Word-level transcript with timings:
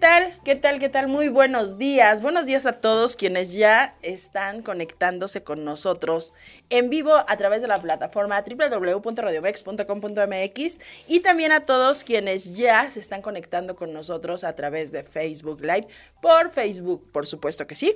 Tal? 0.00 0.34
¿Qué 0.44 0.54
tal? 0.54 0.78
¿Qué 0.78 0.88
tal? 0.88 1.08
Muy 1.08 1.28
buenos 1.28 1.76
días. 1.76 2.22
Buenos 2.22 2.46
días 2.46 2.64
a 2.64 2.72
todos 2.72 3.16
quienes 3.16 3.52
ya 3.52 3.94
están 4.00 4.62
conectándose 4.62 5.44
con 5.44 5.62
nosotros 5.62 6.32
en 6.70 6.88
vivo 6.88 7.14
a 7.14 7.36
través 7.36 7.60
de 7.60 7.68
la 7.68 7.82
plataforma 7.82 8.42
www.radiomex.com.mx 8.42 10.78
y 11.06 11.20
también 11.20 11.52
a 11.52 11.66
todos 11.66 12.02
quienes 12.02 12.56
ya 12.56 12.90
se 12.90 12.98
están 12.98 13.20
conectando 13.20 13.76
con 13.76 13.92
nosotros 13.92 14.42
a 14.44 14.54
través 14.54 14.90
de 14.90 15.04
Facebook 15.04 15.60
Live, 15.60 15.86
por 16.22 16.48
Facebook, 16.48 17.06
por 17.12 17.26
supuesto 17.26 17.66
que 17.66 17.74
sí. 17.74 17.94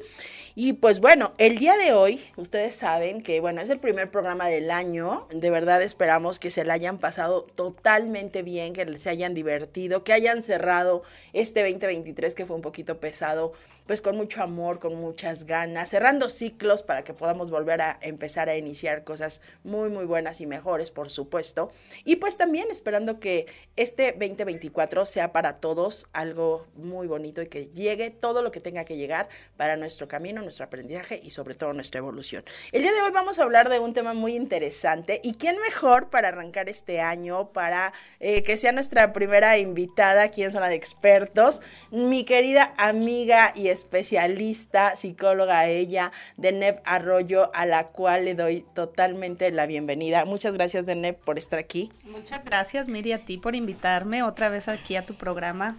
Y 0.54 0.74
pues 0.74 1.00
bueno, 1.00 1.32
el 1.38 1.56
día 1.56 1.78
de 1.78 1.94
hoy, 1.94 2.22
ustedes 2.36 2.74
saben 2.74 3.22
que 3.22 3.40
bueno, 3.40 3.62
es 3.62 3.70
el 3.70 3.80
primer 3.80 4.10
programa 4.10 4.48
del 4.48 4.70
año. 4.70 5.26
De 5.30 5.48
verdad 5.48 5.80
esperamos 5.80 6.38
que 6.38 6.50
se 6.50 6.64
la 6.64 6.74
hayan 6.74 6.98
pasado 6.98 7.46
totalmente 7.54 8.42
bien, 8.42 8.74
que 8.74 8.98
se 8.98 9.08
hayan 9.08 9.32
divertido, 9.32 10.04
que 10.04 10.12
hayan 10.12 10.42
cerrado 10.42 11.02
este 11.32 11.62
2023 11.94 12.34
que 12.34 12.46
fue 12.46 12.56
un 12.56 12.62
poquito 12.62 12.98
pesado, 12.98 13.52
pues 13.86 14.02
con 14.02 14.16
mucho 14.16 14.42
amor, 14.42 14.78
con 14.78 14.94
muchas 14.94 15.44
ganas, 15.44 15.90
cerrando 15.90 16.28
ciclos 16.28 16.82
para 16.82 17.04
que 17.04 17.14
podamos 17.14 17.50
volver 17.50 17.80
a 17.80 17.98
empezar 18.02 18.48
a 18.48 18.56
iniciar 18.56 19.04
cosas 19.04 19.40
muy, 19.62 19.90
muy 19.90 20.04
buenas 20.04 20.40
y 20.40 20.46
mejores, 20.46 20.90
por 20.90 21.10
supuesto. 21.10 21.70
Y 22.04 22.16
pues 22.16 22.36
también 22.36 22.68
esperando 22.70 23.20
que 23.20 23.46
este 23.76 24.12
2024 24.12 25.06
sea 25.06 25.32
para 25.32 25.56
todos 25.56 26.08
algo 26.12 26.66
muy 26.76 27.06
bonito 27.06 27.42
y 27.42 27.46
que 27.46 27.66
llegue 27.66 28.10
todo 28.10 28.42
lo 28.42 28.50
que 28.50 28.60
tenga 28.60 28.84
que 28.84 28.96
llegar 28.96 29.28
para 29.56 29.76
nuestro 29.76 30.08
camino, 30.08 30.42
nuestro 30.42 30.64
aprendizaje 30.66 31.20
y 31.22 31.30
sobre 31.30 31.54
todo 31.54 31.72
nuestra 31.72 31.98
evolución. 31.98 32.44
El 32.72 32.82
día 32.82 32.92
de 32.92 33.02
hoy 33.02 33.10
vamos 33.12 33.38
a 33.38 33.44
hablar 33.44 33.68
de 33.68 33.78
un 33.78 33.92
tema 33.92 34.14
muy 34.14 34.34
interesante 34.34 35.20
y 35.22 35.34
quién 35.34 35.60
mejor 35.60 36.10
para 36.10 36.28
arrancar 36.28 36.68
este 36.68 37.00
año, 37.00 37.52
para 37.52 37.92
eh, 38.20 38.42
que 38.42 38.56
sea 38.56 38.72
nuestra 38.72 39.12
primera 39.12 39.58
invitada 39.58 40.22
aquí 40.22 40.42
en 40.42 40.52
Zona 40.52 40.68
de 40.68 40.74
Expertos 40.74 41.62
mi 41.90 42.24
querida 42.24 42.74
amiga 42.78 43.52
y 43.54 43.68
especialista, 43.68 44.96
psicóloga 44.96 45.66
ella, 45.66 46.12
Deneb 46.36 46.80
Arroyo, 46.84 47.50
a 47.54 47.66
la 47.66 47.88
cual 47.88 48.24
le 48.24 48.34
doy 48.34 48.64
totalmente 48.74 49.50
la 49.50 49.66
bienvenida. 49.66 50.24
Muchas 50.24 50.54
gracias, 50.54 50.86
Deneb, 50.86 51.16
por 51.16 51.38
estar 51.38 51.58
aquí. 51.58 51.90
Muchas 52.04 52.44
gracias, 52.44 52.88
Miri, 52.88 53.12
a 53.12 53.24
ti 53.24 53.38
por 53.38 53.54
invitarme 53.54 54.22
otra 54.22 54.48
vez 54.48 54.68
aquí 54.68 54.96
a 54.96 55.04
tu 55.04 55.14
programa 55.14 55.78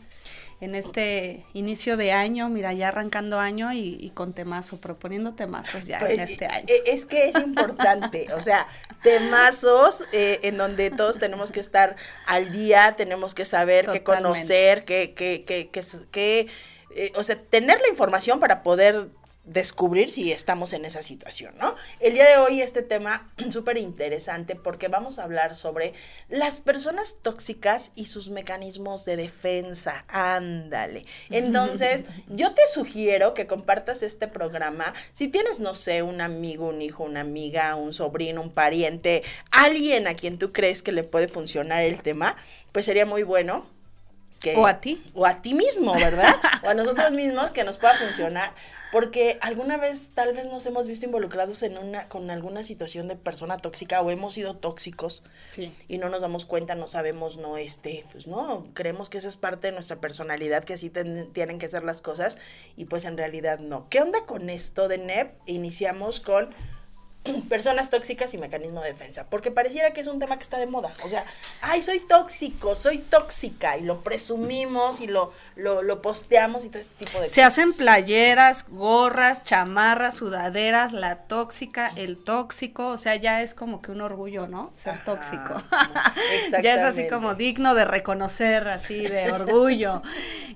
en 0.62 0.74
este 0.74 1.46
inicio 1.54 1.98
de 1.98 2.14
año, 2.14 2.48
mira, 2.50 2.72
ya 2.74 2.88
arrancando 2.88 3.40
año 3.40 3.74
y, 3.74 4.12
con 4.14 4.34
temazo, 4.34 4.78
proponiendo 4.78 5.34
temazos 5.34 5.86
ya 5.86 6.00
en 6.00 6.20
este 6.20 6.46
año. 6.46 6.66
Eh, 6.68 6.84
es 6.88 7.06
que 7.06 7.28
es 7.28 7.36
importante, 7.36 8.28
o 8.34 8.40
sea, 8.40 8.68
temazos 9.04 10.06
eh, 10.14 10.40
en 10.44 10.58
donde 10.58 10.92
todos 10.92 11.20
tenemos 11.20 11.52
que 11.52 11.60
estar 11.60 11.96
al 12.26 12.52
día, 12.52 12.94
tenemos 12.96 13.36
que 13.36 13.44
saber, 13.44 13.88
que 13.88 14.04
conocer, 14.04 14.86
que, 14.86 15.14
que, 15.14 15.44
que, 15.44 15.70
que, 15.70 16.48
eh, 16.96 17.12
o 17.16 17.24
sea, 17.24 17.36
tener 17.36 17.82
la 17.82 17.90
información 17.90 18.40
para 18.40 18.64
poder 18.64 19.10
descubrir 19.46 20.10
si 20.10 20.32
estamos 20.32 20.74
en 20.74 20.86
esa 20.86 21.02
situación, 21.02 21.54
¿no? 21.60 21.76
El 22.00 22.14
día 22.14 22.28
de 22.28 22.38
hoy 22.38 22.62
este 22.62 22.82
tema 22.82 23.32
súper 23.52 23.78
interesante 23.78 24.56
porque 24.56 24.88
vamos 24.88 25.20
a 25.20 25.24
hablar 25.24 25.56
sobre 25.56 25.94
las 26.30 26.60
personas 26.60 27.18
tóxicas 27.22 27.92
y 27.96 28.08
sus 28.08 28.30
mecanismos 28.30 29.06
de 29.06 29.18
defensa. 29.18 30.06
Ándale. 30.08 31.06
Entonces, 31.30 32.06
yo 32.28 32.54
te 32.54 32.68
sugiero 32.68 33.34
que 33.34 33.48
compartas 33.48 34.04
este 34.04 34.28
programa. 34.28 34.94
Si 35.14 35.28
tienes, 35.28 35.60
no 35.60 35.74
sé, 35.74 36.02
un 36.02 36.22
amigo, 36.22 36.68
un 36.68 36.82
hijo, 36.82 37.04
una 37.04 37.22
amiga, 37.22 37.76
un 37.76 37.94
sobrino, 37.94 38.42
un 38.42 38.52
pariente, 38.52 39.24
alguien 39.52 40.08
a 40.08 40.16
quien 40.16 40.38
tú 40.38 40.52
crees 40.52 40.82
que 40.82 40.92
le 40.92 41.04
puede 41.04 41.28
funcionar 41.28 41.84
el 41.84 42.02
tema, 42.02 42.36
pues 42.72 42.86
sería 42.86 43.06
muy 43.06 43.24
bueno 43.24 43.76
o 44.56 44.68
a 44.68 44.80
ti. 44.80 45.04
O 45.14 45.26
a 45.26 45.42
ti 45.42 45.54
mismo, 45.54 45.94
¿verdad? 45.94 46.36
o 46.64 46.70
a 46.70 46.74
nosotros 46.74 47.12
mismos 47.12 47.54
que 47.54 47.64
nos 47.64 47.78
pueda 47.78 47.96
funcionar. 47.96 48.54
Porque 48.96 49.38
alguna 49.42 49.76
vez 49.76 50.12
tal 50.14 50.32
vez 50.32 50.48
nos 50.48 50.66
hemos 50.68 50.88
visto 50.88 51.06
involucrados 51.06 51.64
en 51.64 51.78
una, 51.78 52.08
con 52.08 52.30
alguna 52.30 52.64
situación 52.64 53.10
de 53.10 53.18
persona 53.18 53.58
tóxica 53.58 54.00
o 54.00 54.10
hemos 54.10 54.36
sido 54.36 54.56
tóxicos 54.56 55.22
y 55.90 55.98
no 55.98 56.08
nos 56.08 56.22
damos 56.22 56.46
cuenta, 56.46 56.76
no 56.76 56.88
sabemos, 56.88 57.36
no, 57.36 57.58
este, 57.58 58.06
pues 58.14 58.26
no, 58.26 58.64
creemos 58.74 59.10
que 59.10 59.18
esa 59.18 59.28
es 59.28 59.36
parte 59.36 59.68
de 59.68 59.74
nuestra 59.74 60.00
personalidad, 60.00 60.64
que 60.64 60.76
así 60.76 60.90
tienen 60.90 61.60
que 61.60 61.68
ser 61.68 61.84
las 61.84 62.02
cosas 62.02 62.38
y 62.78 62.86
pues 62.86 63.04
en 63.04 63.18
realidad 63.18 63.60
no. 63.60 63.90
¿Qué 63.90 64.00
onda 64.00 64.26
con 64.26 64.50
esto 64.50 64.88
de 64.88 64.98
NEP? 64.98 65.34
Iniciamos 65.46 66.22
con 66.22 66.56
personas 67.50 67.90
tóxicas 67.90 68.34
y 68.34 68.38
mecanismo 68.38 68.82
de 68.82 68.90
defensa, 68.90 69.28
porque 69.30 69.52
pareciera 69.52 69.92
que 69.92 70.02
es 70.02 70.08
un 70.08 70.20
tema 70.20 70.38
que 70.38 70.44
está 70.44 70.58
de 70.58 70.68
moda, 70.68 70.94
o 71.04 71.10
sea, 71.10 71.26
ay, 71.62 71.82
soy 71.82 72.00
tóxico, 72.00 72.76
soy 72.76 73.00
tóxica, 73.00 73.78
y 73.78 73.82
lo 73.82 74.04
presumimos 74.04 75.02
y 75.02 75.08
lo, 75.08 75.34
lo, 75.56 76.02
posteamos 76.02 76.66
y 76.66 76.70
todo 76.70 76.80
este 76.80 77.06
tipo 77.06 77.20
de 77.20 77.28
Se 77.28 77.44
hacen 77.44 77.72
playeras, 77.78 78.66
gorras, 78.70 79.44
chamarras, 79.44 80.16
sudaderas, 80.16 80.94
la 80.94 81.16
tóxica, 81.24 81.92
el 81.96 82.18
tóxico, 82.18 82.90
o 82.90 82.98
sea, 82.98 83.16
ya 83.16 83.42
es 83.42 83.54
como 83.54 83.82
que 83.82 83.92
un 83.92 84.02
orgullo, 84.02 84.48
¿no? 84.48 84.72
Ser 84.74 85.04
tóxico. 85.04 85.62
ya 86.62 86.76
es 86.76 86.84
así 86.84 87.08
como 87.08 87.36
digno 87.36 87.74
de 87.74 87.86
reconocer, 87.86 88.68
así, 88.68 89.08
de 89.08 89.32
orgullo. 89.32 90.02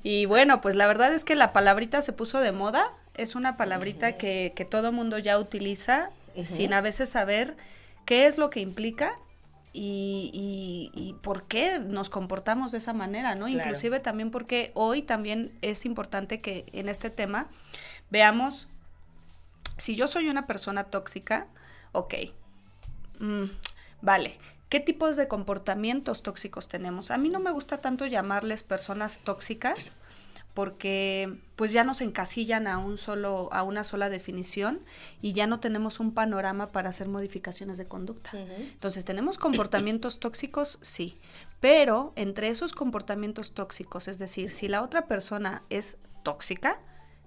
y 0.04 0.26
bueno, 0.26 0.62
pues 0.62 0.76
la 0.76 0.88
verdad 0.88 1.14
es 1.14 1.24
que 1.24 1.36
la 1.36 1.54
palabrita 1.54 2.02
se 2.02 2.14
puso 2.14 2.40
de 2.40 2.52
moda, 2.52 2.92
es 3.16 3.36
una 3.36 3.58
palabrita 3.58 4.14
que, 4.14 4.54
que 4.56 4.66
todo 4.66 4.92
mundo 4.92 5.18
ya 5.18 5.38
utiliza 5.40 6.12
sin 6.46 6.74
a 6.74 6.82
veces 6.82 7.10
saber 7.10 7.56
qué 8.06 8.26
es 8.26 8.38
lo 8.38 8.50
que 8.50 8.60
implica 8.60 9.16
y, 9.72 10.92
y, 10.96 11.14
por 11.22 11.44
qué 11.44 11.80
nos 11.80 12.10
comportamos 12.10 12.72
de 12.72 12.80
esa 12.80 12.94
manera, 12.94 13.36
¿no? 13.36 13.48
Inclusive 13.48 14.00
también 14.00 14.32
porque 14.32 14.72
hoy 14.74 15.04
también 15.04 15.58
es 15.62 15.86
importante 15.86 16.42
que 16.42 16.66
en 16.74 16.90
este 16.90 17.12
tema 17.12 17.50
veamos, 18.10 18.68
si 19.78 19.96
yo 19.96 20.08
soy 20.08 20.28
una 20.28 20.48
persona 20.48 20.86
tóxica, 20.86 21.48
ok, 21.92 22.16
mm, 23.20 23.44
vale, 24.02 24.40
¿qué 24.70 24.80
tipos 24.80 25.16
de 25.18 25.28
comportamientos 25.28 26.24
tóxicos 26.24 26.68
tenemos? 26.68 27.12
A 27.12 27.20
mí 27.20 27.30
no 27.30 27.40
me 27.40 27.52
gusta 27.52 27.80
tanto 27.80 28.08
llamarles 28.08 28.64
personas 28.64 29.20
tóxicas 29.20 30.00
porque 30.60 31.40
pues 31.56 31.72
ya 31.72 31.86
nos 31.86 32.02
encasillan 32.02 32.68
a 32.68 32.80
un 32.80 32.98
solo 32.98 33.48
a 33.54 33.64
una 33.64 33.86
sola 33.86 34.10
definición 34.10 34.82
y 35.22 35.32
ya 35.32 35.48
no 35.48 35.62
tenemos 35.62 36.02
un 36.02 36.14
panorama 36.14 36.74
para 36.74 36.90
hacer 36.90 37.08
modificaciones 37.08 37.78
de 37.78 37.88
conducta. 37.88 38.32
Entonces, 38.34 39.06
tenemos 39.06 39.38
comportamientos 39.38 40.20
tóxicos, 40.20 40.78
sí, 40.82 41.14
pero 41.62 42.12
entre 42.18 42.50
esos 42.50 42.74
comportamientos 42.74 43.54
tóxicos, 43.54 44.10
es 44.10 44.20
decir, 44.20 44.52
si 44.52 44.68
la 44.68 44.82
otra 44.82 45.08
persona 45.08 45.64
es 45.70 46.00
tóxica, 46.24 46.82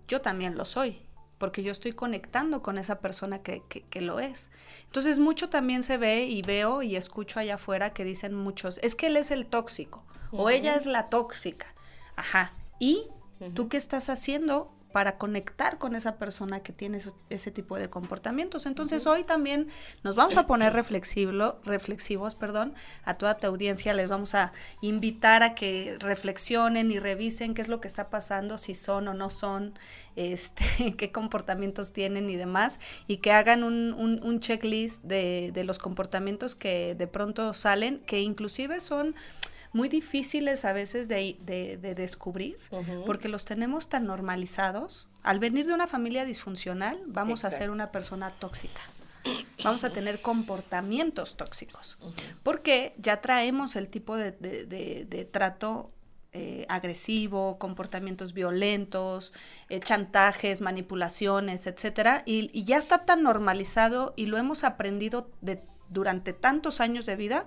yo 0.06 0.20
también 0.20 0.58
lo 0.58 0.66
soy 0.66 1.00
porque 1.38 1.62
yo 1.62 1.72
estoy 1.72 1.92
conectando 1.92 2.60
con 2.60 2.76
esa 2.76 3.00
persona 3.00 3.42
que, 3.42 3.62
que, 3.66 4.00
lo 4.02 4.20
es. 4.20 4.50
Entonces 4.84 5.18
mucho 5.18 5.48
también 5.48 5.82
se 5.82 5.96
ve 5.96 6.26
y 6.26 6.42
veo 6.42 6.82
y 6.82 6.96
escucho 6.96 7.40
allá 7.40 7.54
afuera 7.54 7.94
que 7.94 8.04
dicen 8.04 8.34
muchos, 8.34 8.78
es 8.82 8.94
que 8.94 9.06
él 9.06 9.16
es 9.16 9.30
el 9.30 9.46
tóxico 9.46 10.04
o 10.32 10.50
ella 10.50 10.76
es 10.76 10.84
la 10.84 11.08
tóxica. 11.08 11.74
Ajá. 12.14 12.52
Y 12.78 13.08
¿Tú 13.54 13.68
qué 13.68 13.76
estás 13.76 14.08
haciendo 14.08 14.72
para 14.92 15.18
conectar 15.18 15.78
con 15.78 15.96
esa 15.96 16.16
persona 16.18 16.62
que 16.62 16.72
tiene 16.72 16.98
ese 17.30 17.50
tipo 17.50 17.76
de 17.76 17.90
comportamientos. 17.90 18.66
Entonces 18.66 19.06
hoy 19.06 19.24
también 19.24 19.68
nos 20.04 20.14
vamos 20.14 20.36
a 20.36 20.46
poner 20.46 20.72
reflexivos 20.74 22.34
perdón, 22.34 22.74
a 23.02 23.14
toda 23.14 23.38
tu 23.38 23.46
audiencia, 23.46 23.94
les 23.94 24.08
vamos 24.08 24.34
a 24.34 24.52
invitar 24.80 25.42
a 25.42 25.54
que 25.54 25.96
reflexionen 25.98 26.90
y 26.90 26.98
revisen 26.98 27.54
qué 27.54 27.62
es 27.62 27.68
lo 27.68 27.80
que 27.80 27.88
está 27.88 28.10
pasando, 28.10 28.58
si 28.58 28.74
son 28.74 29.08
o 29.08 29.14
no 29.14 29.30
son, 29.30 29.78
este, 30.14 30.94
qué 30.96 31.10
comportamientos 31.10 31.92
tienen 31.92 32.30
y 32.30 32.36
demás, 32.36 32.78
y 33.06 33.16
que 33.16 33.32
hagan 33.32 33.64
un, 33.64 33.94
un, 33.94 34.40
checklist 34.40 35.02
de, 35.04 35.50
de 35.52 35.64
los 35.64 35.78
comportamientos 35.78 36.54
que 36.54 36.94
de 36.94 37.06
pronto 37.06 37.54
salen, 37.54 38.00
que 38.00 38.20
inclusive 38.20 38.80
son 38.80 39.14
muy 39.72 39.88
difíciles 39.88 40.64
a 40.64 40.72
veces 40.72 41.08
de, 41.08 41.36
de, 41.40 41.94
descubrir, 41.94 42.58
porque 43.06 43.28
los 43.28 43.44
tenemos 43.44 43.88
tan 43.88 44.06
normalizados. 44.06 45.08
Al 45.22 45.38
venir 45.38 45.66
de 45.66 45.72
una 45.72 45.86
familia 45.86 46.24
disfuncional, 46.24 47.02
vamos 47.06 47.44
a 47.44 47.50
ser 47.50 47.70
una 47.70 47.90
persona 47.90 48.30
tóxica. 48.30 48.80
vamos 49.62 49.84
a 49.84 49.90
tener 49.90 50.20
comportamientos 50.20 51.36
tóxicos, 51.36 51.98
porque 52.42 52.94
ya 52.98 53.20
traemos 53.20 53.76
el 53.76 53.88
tipo 53.88 54.16
de, 54.16 54.32
de, 54.32 55.28
trato 55.30 55.88
eh, 56.32 56.66
agresivo, 56.68 57.58
comportamientos 57.58 58.32
violentos, 58.32 59.32
eh, 59.68 59.80
chantajes, 59.80 60.60
manipulaciones, 60.60 61.66
etcétera, 61.66 62.22
y, 62.26 62.50
y, 62.52 62.64
ya 62.64 62.78
está 62.78 63.04
tan 63.04 63.22
normalizado 63.22 64.14
y 64.16 64.26
lo 64.26 64.38
hemos 64.38 64.64
aprendido 64.64 65.30
de, 65.42 65.62
durante 65.90 66.32
tantos 66.32 66.80
años 66.80 67.06
de 67.06 67.16
vida 67.16 67.46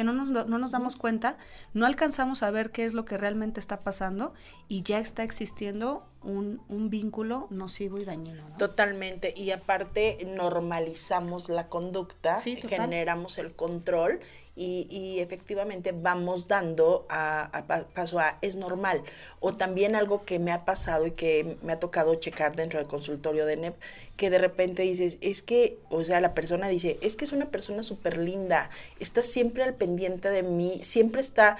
que 0.00 0.04
no 0.04 0.14
nos, 0.14 0.46
no 0.46 0.58
nos 0.58 0.70
damos 0.70 0.96
cuenta, 0.96 1.36
no 1.74 1.84
alcanzamos 1.84 2.42
a 2.42 2.50
ver 2.50 2.70
qué 2.70 2.86
es 2.86 2.94
lo 2.94 3.04
que 3.04 3.18
realmente 3.18 3.60
está 3.60 3.82
pasando 3.82 4.32
y 4.66 4.82
ya 4.82 4.98
está 4.98 5.24
existiendo 5.24 6.09
un, 6.22 6.60
un 6.68 6.90
vínculo 6.90 7.46
nocivo 7.50 7.98
y 7.98 8.04
dañino. 8.04 8.44
Totalmente, 8.58 9.32
y 9.36 9.50
aparte 9.50 10.18
normalizamos 10.36 11.48
la 11.48 11.68
conducta, 11.68 12.38
generamos 12.38 13.38
el 13.38 13.52
control 13.52 14.20
y, 14.56 15.20
efectivamente 15.20 15.92
vamos 15.92 16.46
dando 16.46 17.06
a, 17.08 17.64
paso 17.94 18.18
a 18.18 18.36
es 18.42 18.56
normal. 18.56 19.02
O 19.38 19.54
también 19.54 19.94
algo 19.94 20.24
que 20.26 20.38
me 20.38 20.52
ha 20.52 20.66
pasado 20.66 21.06
y 21.06 21.12
que 21.12 21.56
me 21.62 21.72
ha 21.72 21.80
tocado 21.80 22.14
checar 22.16 22.54
dentro 22.56 22.78
del 22.78 22.86
consultorio 22.86 23.46
de 23.46 23.56
NEP, 23.56 23.74
que 24.18 24.28
de 24.28 24.38
repente 24.38 24.82
dices, 24.82 25.16
es 25.22 25.40
que, 25.40 25.78
o 25.88 26.04
sea, 26.04 26.20
la 26.20 26.34
persona 26.34 26.68
dice, 26.68 26.98
es 27.00 27.16
que 27.16 27.24
es 27.24 27.32
una 27.32 27.50
persona 27.50 27.82
súper 27.82 28.18
linda, 28.18 28.68
está 28.98 29.22
siempre 29.22 29.62
al 29.62 29.74
pendiente 29.74 30.28
de 30.28 30.42
mí, 30.42 30.80
siempre 30.82 31.22
está 31.22 31.56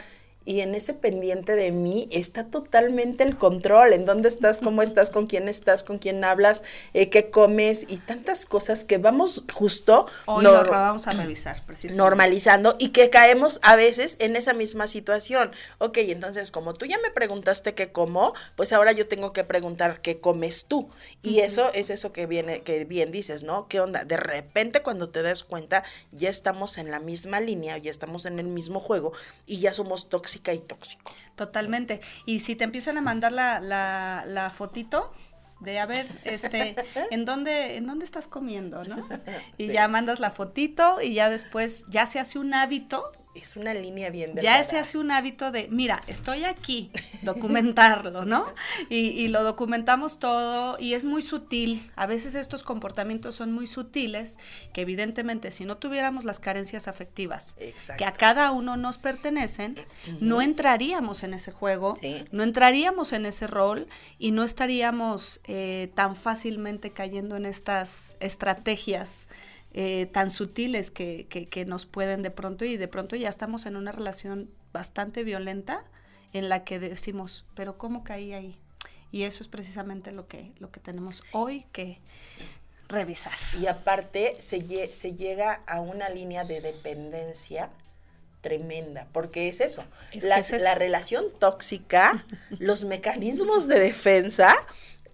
y 0.50 0.62
en 0.62 0.75
ese 0.75 0.94
pendiente 0.94 1.55
de 1.55 1.70
mí 1.70 2.08
está 2.11 2.43
totalmente 2.43 3.23
el 3.23 3.38
control, 3.38 3.93
en 3.93 4.05
dónde 4.05 4.26
estás, 4.26 4.61
cómo 4.61 4.82
estás, 4.82 5.11
con 5.11 5.29
quién 5.29 5.47
estás, 5.49 5.85
con 5.85 5.99
quién 5.99 6.25
hablas, 6.25 6.64
eh, 6.93 7.08
qué 7.08 7.31
comes 7.31 7.87
y 7.88 7.99
tantas 7.99 8.47
cosas 8.47 8.82
que 8.82 8.99
vamos 8.99 9.44
justo 9.55 10.06
Hoy 10.26 10.43
lo 10.43 10.64
vamos 10.64 11.06
a 11.06 11.12
revisar 11.12 11.64
precisamente. 11.64 12.02
normalizando 12.02 12.75
y 12.81 12.88
que 12.88 13.11
caemos 13.11 13.61
a 13.62 13.76
veces 13.76 14.17
en 14.19 14.35
esa 14.35 14.52
misma 14.52 14.88
situación. 14.88 15.52
Ok, 15.79 15.99
entonces 15.99 16.50
como 16.50 16.75
tú 16.75 16.85
ya 16.85 16.99
me 16.99 17.12
preguntaste 17.12 17.75
qué 17.75 17.93
como, 17.93 18.35
pues 18.56 18.73
ahora 18.73 18.91
yo 18.91 19.06
tengo 19.06 19.32
que 19.32 19.44
preguntar 19.44 20.00
qué 20.00 20.17
comes 20.17 20.64
tú. 20.64 20.91
Y 21.23 21.38
eso 21.38 21.70
es 21.75 21.91
eso 21.91 22.12
que 22.12 22.26
viene, 22.26 22.62
que 22.62 22.85
bien 22.87 23.12
dices, 23.12 23.44
¿no? 23.44 23.69
¿Qué 23.69 23.79
onda? 23.79 24.02
De 24.02 24.17
repente 24.17 24.82
cuando 24.82 25.11
te 25.11 25.23
das 25.23 25.44
cuenta 25.44 25.85
ya 26.11 26.29
estamos 26.29 26.76
en 26.76 26.91
la 26.91 26.99
misma 26.99 27.38
línea, 27.38 27.79
ya 27.79 27.93
estamos 27.93 28.26
en 28.26 28.41
el 28.41 28.49
mismo 28.49 28.81
juego 28.81 29.12
y 29.47 29.61
ya 29.61 29.73
somos 29.73 30.08
tóxicos 30.08 30.39
y 30.48 30.58
tóxico. 30.58 31.12
Totalmente. 31.37 32.00
Y 32.26 32.40
si 32.40 32.56
te 32.56 32.64
empiezan 32.64 32.98
a 32.98 33.02
mandar 33.02 33.32
la, 33.32 33.60
la, 33.60 34.25
la 34.26 34.50
fotito, 34.50 35.12
de 35.60 35.78
a 35.78 35.87
ver, 35.87 36.06
este, 36.25 36.75
¿en 37.10 37.25
dónde, 37.25 37.76
en 37.76 37.87
dónde 37.87 38.04
estás 38.04 38.26
comiendo, 38.26 38.82
no? 38.84 39.06
Y 39.58 39.69
ya 39.69 39.88
mandas 39.88 40.20
la 40.20 40.31
fotito 40.31 41.00
y 41.00 41.14
ya 41.14 41.28
después 41.28 41.87
ya 41.88 42.06
se 42.06 42.19
hace 42.19 42.38
un 42.38 42.54
hábito 42.54 43.12
es 43.34 43.56
una 43.56 43.74
línea 43.74 44.10
bien 44.10 44.34
Ya 44.42 44.62
se 44.64 44.78
hace 44.78 44.98
un 44.98 45.10
hábito 45.12 45.52
de, 45.52 45.68
mira, 45.68 46.02
estoy 46.08 46.44
aquí, 46.44 46.90
documentarlo, 47.22 48.24
¿no? 48.24 48.46
Y, 48.88 49.28
lo 49.28 49.44
documentamos 49.44 50.18
todo 50.18 50.76
y 50.80 50.94
es 50.94 51.04
muy 51.04 51.22
sutil. 51.22 51.90
A 51.94 52.06
veces 52.06 52.34
estos 52.34 52.64
comportamientos 52.64 53.36
son 53.36 53.52
muy 53.52 53.68
sutiles, 53.68 54.38
que 54.72 54.80
evidentemente 54.80 55.52
si 55.52 55.64
no 55.64 55.76
tuviéramos 55.76 56.24
las 56.24 56.40
carencias 56.40 56.88
afectivas 56.88 57.56
que 57.96 58.04
a 58.04 58.12
cada 58.12 58.50
uno 58.50 58.76
nos 58.76 58.98
pertenecen, 58.98 59.76
no 60.20 60.42
entraríamos 60.42 61.22
en 61.22 61.34
ese 61.34 61.52
juego, 61.52 61.94
no 62.32 62.42
entraríamos 62.42 63.12
en 63.12 63.26
ese 63.26 63.46
rol 63.46 63.86
y 64.18 64.32
no 64.32 64.42
estaríamos 64.42 65.40
eh, 65.44 65.92
tan 65.94 66.16
fácilmente 66.16 66.92
cayendo 66.92 67.36
en 67.36 67.46
estas 67.46 68.16
estrategias 68.18 69.28
eh, 69.72 70.06
tan 70.06 70.31
sutiles 70.31 70.90
que, 70.90 71.26
que, 71.28 71.64
nos 71.64 71.87
pueden 71.87 72.22
de 72.22 72.31
pronto 72.31 72.64
y 72.64 72.76
de 72.76 72.88
pronto 72.88 73.14
ya 73.14 73.28
estamos 73.28 73.67
en 73.67 73.76
una 73.76 73.93
relación 73.93 74.50
bastante 74.72 75.22
violenta 75.22 75.84
en 76.32 76.49
la 76.49 76.64
que 76.64 76.78
decimos, 76.78 77.44
pero 77.55 77.78
¿cómo 77.78 78.02
caí 78.02 78.32
ahí? 78.32 78.58
Y 79.12 79.25
eso 79.25 79.43
es 79.43 79.49
precisamente 79.49 80.12
lo 80.12 80.26
que, 80.26 80.52
lo 80.58 80.70
que 80.70 80.81
tenemos 80.81 81.22
hoy 81.32 81.67
que 81.72 81.99
revisar. 82.88 83.32
Y 83.61 83.67
aparte 83.67 84.37
se, 84.40 84.93
se 84.93 85.14
llega 85.14 85.62
a 85.67 85.81
una 85.81 86.08
línea 86.08 86.44
de 86.44 86.61
dependencia 86.61 87.70
tremenda, 88.40 89.06
porque 89.12 89.49
es 89.49 89.61
eso, 89.61 89.84
la, 90.23 90.43
la 90.61 90.75
relación 90.75 91.26
tóxica, 91.38 92.25
los 92.58 92.84
mecanismos 92.84 93.69
de 93.69 93.78
defensa 93.78 94.56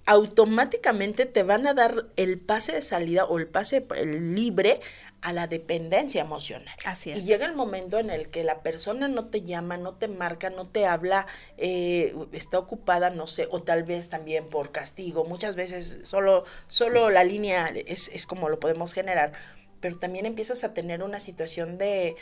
automáticamente 0.06 1.26
te 1.26 1.42
van 1.42 1.66
a 1.66 1.74
dar 1.74 2.06
el 2.16 2.38
pase 2.38 2.72
de 2.72 2.82
salida 2.82 3.24
o 3.24 3.38
el 3.38 3.48
pase 3.48 3.86
libre 4.04 4.80
a 5.20 5.32
la 5.32 5.48
dependencia 5.48 6.20
emocional. 6.20 6.74
Así 6.84 7.10
es. 7.10 7.24
Y 7.24 7.26
llega 7.26 7.46
el 7.46 7.54
momento 7.54 7.98
en 7.98 8.10
el 8.10 8.28
que 8.28 8.44
la 8.44 8.62
persona 8.62 9.08
no 9.08 9.26
te 9.26 9.42
llama, 9.42 9.76
no 9.76 9.94
te 9.94 10.06
marca, 10.06 10.48
no 10.50 10.64
te 10.64 10.86
habla, 10.86 11.26
eh, 11.58 12.14
está 12.32 12.58
ocupada, 12.58 13.10
no 13.10 13.26
sé, 13.26 13.48
o 13.50 13.62
tal 13.62 13.82
vez 13.82 14.08
también 14.08 14.48
por 14.48 14.70
castigo. 14.70 15.24
Muchas 15.24 15.56
veces 15.56 15.98
solo, 16.04 16.44
solo 16.68 17.10
la 17.10 17.24
línea 17.24 17.66
es, 17.66 18.08
es 18.08 18.26
como 18.26 18.48
lo 18.48 18.60
podemos 18.60 18.92
generar 18.92 19.32
pero 19.86 20.00
también 20.00 20.26
empiezas 20.26 20.64
a 20.64 20.74
tener 20.74 21.00
una 21.04 21.20
situación 21.20 21.78
de, 21.78 22.16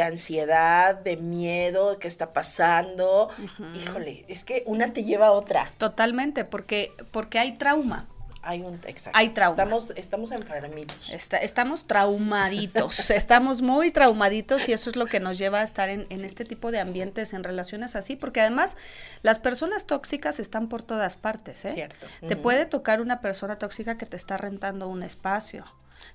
ansiedad, 0.00 0.94
de 0.94 1.16
miedo, 1.16 1.90
de 1.90 1.98
qué 1.98 2.06
está 2.06 2.32
pasando. 2.32 3.28
Híjole, 3.74 4.24
es 4.28 4.44
que 4.44 4.62
una 4.66 4.92
te 4.92 5.02
lleva 5.02 5.26
a 5.26 5.32
otra. 5.32 5.72
Totalmente, 5.78 6.44
porque, 6.44 6.92
porque 7.10 7.40
hay 7.40 7.58
trauma. 7.58 8.06
Hay 8.42 8.60
un, 8.60 8.76
exacto. 8.86 9.18
Hay 9.18 9.30
trauma. 9.30 9.50
Estamos, 9.50 9.92
estamos 9.96 10.30
enfermitos. 10.30 11.10
estamos 11.42 11.88
traumaditos, 11.88 13.10
estamos 13.10 13.62
muy 13.62 13.90
traumaditos 13.90 14.68
y 14.68 14.72
eso 14.72 14.88
es 14.88 14.94
lo 14.94 15.06
que 15.06 15.18
nos 15.18 15.38
lleva 15.38 15.58
a 15.58 15.64
estar 15.64 15.88
en, 15.88 16.06
este 16.08 16.44
tipo 16.44 16.70
de 16.70 16.78
ambientes, 16.78 17.32
en 17.32 17.42
relaciones 17.42 17.96
así, 17.96 18.14
porque 18.14 18.42
además 18.42 18.76
las 19.22 19.40
personas 19.40 19.86
tóxicas 19.86 20.38
están 20.38 20.68
por 20.68 20.82
todas 20.82 21.16
partes, 21.16 21.64
¿eh? 21.64 21.70
Cierto. 21.70 22.06
Te 22.28 22.36
puede 22.36 22.64
tocar 22.64 23.00
una 23.00 23.20
persona 23.20 23.58
tóxica 23.58 23.98
que 23.98 24.06
te 24.06 24.16
está 24.16 24.36
rentando 24.36 24.86
un 24.86 25.02
espacio 25.02 25.64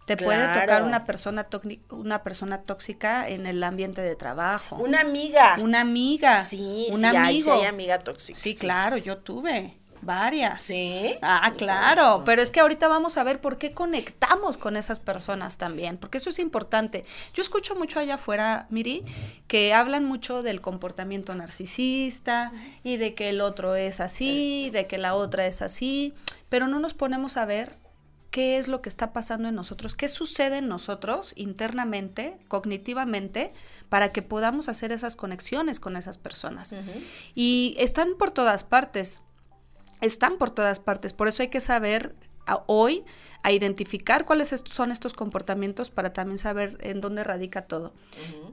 te 0.05 0.17
puede 0.17 0.47
tocar 0.59 0.83
una 0.83 1.05
persona, 1.05 1.47
una 1.91 2.23
persona 2.23 2.61
tóxica 2.61 3.27
en 3.29 3.45
el 3.45 3.63
ambiente 3.63 4.01
de 4.01 4.15
trabajo. 4.15 4.75
Una 4.77 5.01
amiga. 5.01 5.57
Una 5.59 5.81
amiga. 5.81 6.41
Sí, 6.41 6.87
un 6.91 7.05
amigo. 7.05 7.59
sí, 7.59 7.65
amiga 7.65 7.99
tóxica. 7.99 8.37
Sí, 8.37 8.55
claro, 8.55 8.97
yo 8.97 9.17
tuve 9.17 9.77
varias. 10.05 10.63
Sí. 10.63 11.15
Ah, 11.21 11.53
claro, 11.57 12.23
pero 12.25 12.41
es 12.41 12.51
que 12.51 12.59
ahorita 12.59 12.87
vamos 12.87 13.17
a 13.17 13.23
ver 13.23 13.41
por 13.41 13.57
qué 13.57 13.73
conectamos 13.73 14.57
con 14.57 14.75
esas 14.77 14.99
personas 14.99 15.57
también, 15.57 15.97
porque 15.97 16.17
eso 16.17 16.29
es 16.29 16.39
importante. 16.39 17.05
Yo 17.33 17.41
escucho 17.41 17.75
mucho 17.75 17.99
allá 17.99 18.15
afuera, 18.15 18.67
Miri, 18.69 19.03
que 19.47 19.73
hablan 19.73 20.05
mucho 20.05 20.43
del 20.43 20.61
comportamiento 20.61 21.33
narcisista 21.35 22.51
y 22.83 22.97
de 22.97 23.13
que 23.13 23.29
el 23.29 23.41
otro 23.41 23.75
es 23.75 23.99
así, 23.99 24.69
de 24.71 24.87
que 24.87 24.97
la 24.97 25.15
otra 25.15 25.45
es 25.45 25.61
así, 25.61 26.13
pero 26.49 26.67
no 26.67 26.79
nos 26.79 26.93
ponemos 26.93 27.37
a 27.37 27.45
ver 27.45 27.82
qué 28.33 28.57
es 28.57 28.67
lo 28.67 28.81
que 28.81 28.89
está 28.89 29.13
pasando 29.13 29.47
en 29.47 29.53
nosotros, 29.53 29.93
qué 29.93 30.07
sucede 30.07 30.57
en 30.57 30.67
nosotros 30.67 31.33
internamente, 31.35 32.39
cognitivamente, 32.47 33.53
para 33.89 34.11
que 34.11 34.23
podamos 34.23 34.69
hacer 34.69 34.91
esas 34.91 35.15
conexiones 35.15 35.79
con 35.79 35.95
esas 35.95 36.17
personas. 36.17 36.75
Y 37.35 37.75
están 37.77 38.15
por 38.17 38.31
todas 38.31 38.63
partes, 38.63 39.21
están 40.01 40.39
por 40.39 40.49
todas 40.49 40.79
partes, 40.79 41.13
por 41.13 41.27
eso 41.27 41.43
hay 41.43 41.49
que 41.49 41.59
saber 41.59 42.15
hoy 42.65 43.05
a 43.43 43.51
identificar 43.51 44.23
cuáles 44.23 44.55
son 44.65 44.91
estos 44.91 45.13
comportamientos 45.13 45.89
para 45.89 46.13
también 46.13 46.37
saber 46.37 46.77
en 46.79 47.01
dónde 47.01 47.25
radica 47.25 47.63
todo. 47.63 47.93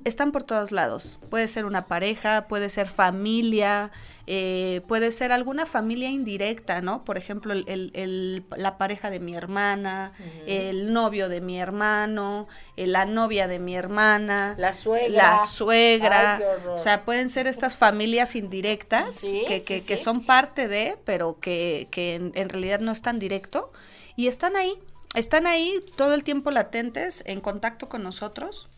Están 0.04 0.32
por 0.32 0.42
todos 0.42 0.72
lados. 0.72 1.20
Puede 1.30 1.46
ser 1.46 1.64
una 1.64 1.86
pareja, 1.86 2.48
puede 2.48 2.68
ser 2.68 2.88
familia, 2.88 3.92
eh, 4.26 4.80
puede 4.88 5.12
ser 5.12 5.30
alguna 5.30 5.64
familia 5.64 6.10
indirecta, 6.10 6.80
¿no? 6.80 7.04
Por 7.04 7.18
ejemplo, 7.18 7.52
el, 7.52 8.44
la 8.56 8.78
pareja 8.78 9.10
de 9.10 9.20
mi 9.20 9.36
hermana, 9.36 10.12
el 10.46 10.92
novio 10.92 11.28
de 11.28 11.40
mi 11.40 11.60
hermano, 11.60 12.48
eh, 12.76 12.88
la 12.88 13.04
novia 13.04 13.46
de 13.46 13.60
mi 13.60 13.76
hermana, 13.76 14.56
la 14.58 14.72
suegra. 14.72 15.34
La 15.34 15.38
suegra. 15.38 16.40
o 16.68 16.78
sea, 16.78 17.04
pueden 17.04 17.28
ser 17.28 17.46
estas 17.46 17.76
familias 17.76 18.34
indirectas 18.34 19.24
que, 19.46 19.62
que, 19.62 19.96
son 19.96 20.24
parte 20.24 20.66
de, 20.66 20.98
pero 21.04 21.38
que, 21.38 21.86
que 21.92 22.16
en, 22.16 22.32
en 22.34 22.48
realidad 22.48 22.80
no 22.80 22.90
es 22.90 23.02
tan 23.02 23.20
directo 23.20 23.70
y 24.16 24.26
están 24.26 24.56
ahí, 24.56 24.78
están 25.14 25.46
ahí 25.46 25.84
todo 25.96 26.14
el 26.14 26.24
tiempo 26.24 26.50
latentes, 26.50 27.22
en 27.26 27.40
contacto 27.40 27.88
con 27.88 28.02
nosotros 28.02 28.68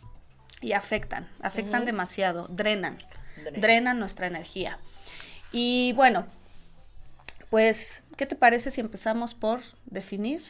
y 0.61 0.73
afectan, 0.73 1.29
afectan 1.41 1.85
demasiado, 1.85 2.47
drenan, 2.49 2.99
drenan 3.57 3.99
nuestra 3.99 4.27
energía. 4.27 4.79
Y 5.51 5.93
bueno, 5.95 6.27
pues, 7.51 8.05
¿qué 8.17 8.25
te 8.25 8.37
parece 8.37 8.71
si 8.71 8.81
empezamos 8.81 9.35
por 9.35 9.61
definir? 9.85 10.43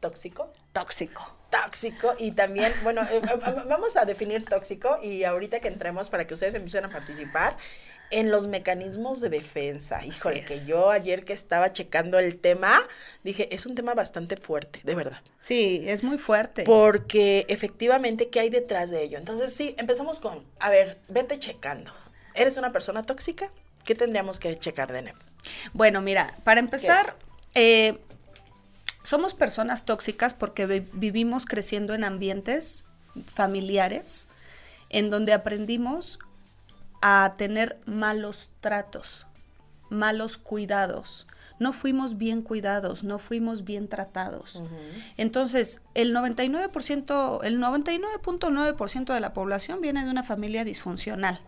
Tóxico. 0.00 0.52
Tóxico. 0.72 1.33
Tóxico 1.62 2.14
y 2.18 2.32
también, 2.32 2.72
bueno, 2.82 3.02
eh, 3.02 3.20
vamos 3.68 3.96
a 3.96 4.04
definir 4.04 4.44
tóxico 4.44 4.98
y 5.02 5.24
ahorita 5.24 5.60
que 5.60 5.68
entremos 5.68 6.10
para 6.10 6.26
que 6.26 6.34
ustedes 6.34 6.54
empiecen 6.54 6.84
a 6.84 6.90
participar 6.90 7.56
en 8.10 8.30
los 8.30 8.46
mecanismos 8.46 9.20
de 9.20 9.28
defensa. 9.28 10.04
Híjole, 10.04 10.44
que 10.44 10.64
yo 10.66 10.90
ayer 10.90 11.24
que 11.24 11.32
estaba 11.32 11.72
checando 11.72 12.18
el 12.18 12.38
tema, 12.38 12.80
dije, 13.22 13.52
es 13.54 13.66
un 13.66 13.74
tema 13.74 13.94
bastante 13.94 14.36
fuerte, 14.36 14.80
de 14.84 14.94
verdad. 14.94 15.20
Sí, 15.40 15.84
es 15.86 16.02
muy 16.02 16.18
fuerte. 16.18 16.64
Porque 16.64 17.46
efectivamente, 17.48 18.28
¿qué 18.28 18.40
hay 18.40 18.50
detrás 18.50 18.90
de 18.90 19.02
ello? 19.02 19.18
Entonces, 19.18 19.52
sí, 19.52 19.74
empezamos 19.78 20.20
con, 20.20 20.44
a 20.60 20.70
ver, 20.70 20.98
vete 21.08 21.38
checando. 21.38 21.92
¿Eres 22.34 22.56
una 22.56 22.72
persona 22.72 23.02
tóxica? 23.02 23.50
¿Qué 23.84 23.94
tendríamos 23.94 24.38
que 24.38 24.54
checar 24.56 24.92
de 24.92 25.02
NEP? 25.02 25.16
Bueno, 25.72 26.00
mira, 26.00 26.36
para 26.44 26.60
empezar, 26.60 27.16
eh, 27.54 27.98
somos 29.04 29.34
personas 29.34 29.84
tóxicas 29.84 30.34
porque 30.34 30.66
vivimos 30.92 31.44
creciendo 31.44 31.94
en 31.94 32.02
ambientes 32.02 32.86
familiares 33.26 34.30
en 34.88 35.10
donde 35.10 35.32
aprendimos 35.32 36.18
a 37.02 37.34
tener 37.36 37.78
malos 37.84 38.50
tratos, 38.60 39.26
malos 39.90 40.38
cuidados. 40.38 41.26
No 41.58 41.72
fuimos 41.72 42.16
bien 42.16 42.42
cuidados, 42.42 43.04
no 43.04 43.18
fuimos 43.18 43.64
bien 43.64 43.88
tratados. 43.88 44.62
Entonces, 45.16 45.82
el 45.94 46.14
99%, 46.14 47.40
el 47.44 47.60
99.9% 47.60 49.14
de 49.14 49.20
la 49.20 49.32
población 49.32 49.80
viene 49.80 50.04
de 50.04 50.10
una 50.10 50.24
familia 50.24 50.64
disfuncional. 50.64 51.40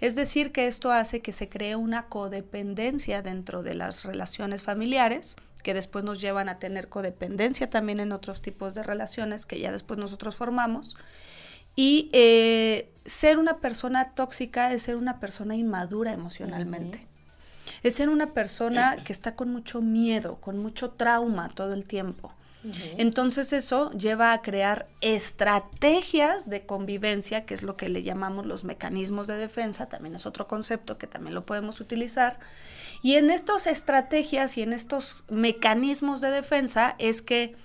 Es 0.00 0.14
decir, 0.14 0.52
que 0.52 0.66
esto 0.66 0.90
hace 0.92 1.20
que 1.20 1.32
se 1.32 1.48
cree 1.48 1.76
una 1.76 2.06
codependencia 2.06 3.20
dentro 3.20 3.62
de 3.62 3.74
las 3.74 4.04
relaciones 4.04 4.62
familiares, 4.62 5.36
que 5.62 5.74
después 5.74 6.04
nos 6.04 6.20
llevan 6.20 6.48
a 6.48 6.58
tener 6.58 6.88
codependencia 6.88 7.70
también 7.70 8.00
en 8.00 8.12
otros 8.12 8.42
tipos 8.42 8.74
de 8.74 8.82
relaciones 8.82 9.46
que 9.46 9.60
ya 9.60 9.72
después 9.72 9.98
nosotros 9.98 10.36
formamos. 10.36 10.96
Y 11.76 12.08
eh, 12.12 12.92
ser 13.04 13.38
una 13.38 13.58
persona 13.58 14.14
tóxica 14.14 14.72
es 14.72 14.82
ser 14.82 14.96
una 14.96 15.20
persona 15.20 15.54
inmadura 15.54 16.12
emocionalmente. 16.12 17.06
Es 17.82 17.94
ser 17.94 18.08
una 18.08 18.32
persona 18.32 18.96
que 19.04 19.12
está 19.12 19.36
con 19.36 19.50
mucho 19.50 19.80
miedo, 19.80 20.40
con 20.40 20.58
mucho 20.58 20.90
trauma 20.90 21.48
todo 21.48 21.72
el 21.72 21.84
tiempo. 21.84 22.34
Entonces 22.98 23.54
eso 23.54 23.90
lleva 23.92 24.34
a 24.34 24.42
crear 24.42 24.86
estrategias 25.00 26.50
de 26.50 26.66
convivencia, 26.66 27.46
que 27.46 27.54
es 27.54 27.62
lo 27.62 27.76
que 27.76 27.88
le 27.88 28.02
llamamos 28.02 28.44
los 28.44 28.64
mecanismos 28.64 29.26
de 29.26 29.36
defensa, 29.36 29.88
también 29.88 30.14
es 30.14 30.26
otro 30.26 30.46
concepto 30.46 30.98
que 30.98 31.06
también 31.06 31.34
lo 31.34 31.46
podemos 31.46 31.80
utilizar. 31.80 32.38
Y 33.02 33.14
en 33.16 33.30
estas 33.30 33.66
estrategias 33.66 34.56
y 34.58 34.62
en 34.62 34.72
estos 34.72 35.24
mecanismos 35.28 36.20
de 36.20 36.30
defensa 36.30 36.96
es 36.98 37.22
que 37.22 37.56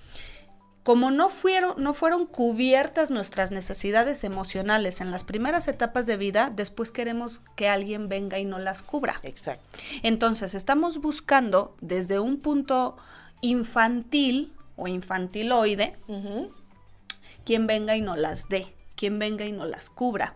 como 0.86 1.10
no 1.10 1.30
fueron, 1.30 1.82
no 1.82 1.92
fueron 1.94 2.26
cubiertas 2.26 3.10
nuestras 3.10 3.50
necesidades 3.50 4.22
emocionales 4.22 5.00
en 5.00 5.10
las 5.10 5.24
primeras 5.24 5.66
etapas 5.66 6.06
de 6.06 6.16
vida, 6.16 6.52
después 6.54 6.92
queremos 6.92 7.42
que 7.56 7.68
alguien 7.68 8.08
venga 8.08 8.38
y 8.38 8.44
no 8.44 8.60
las 8.60 8.82
cubra. 8.82 9.18
Exacto. 9.24 9.64
Entonces, 10.04 10.54
estamos 10.54 10.98
buscando 10.98 11.74
desde 11.80 12.20
un 12.20 12.38
punto 12.38 12.96
infantil 13.40 14.54
o 14.76 14.86
infantiloide, 14.86 15.96
quien 17.44 17.66
venga 17.66 17.96
y 17.96 18.00
no 18.00 18.14
las 18.14 18.48
dé, 18.48 18.72
quien 18.96 19.18
venga 19.18 19.44
y 19.44 19.52
no 19.52 19.66
las 19.66 19.90
cubra, 19.90 20.34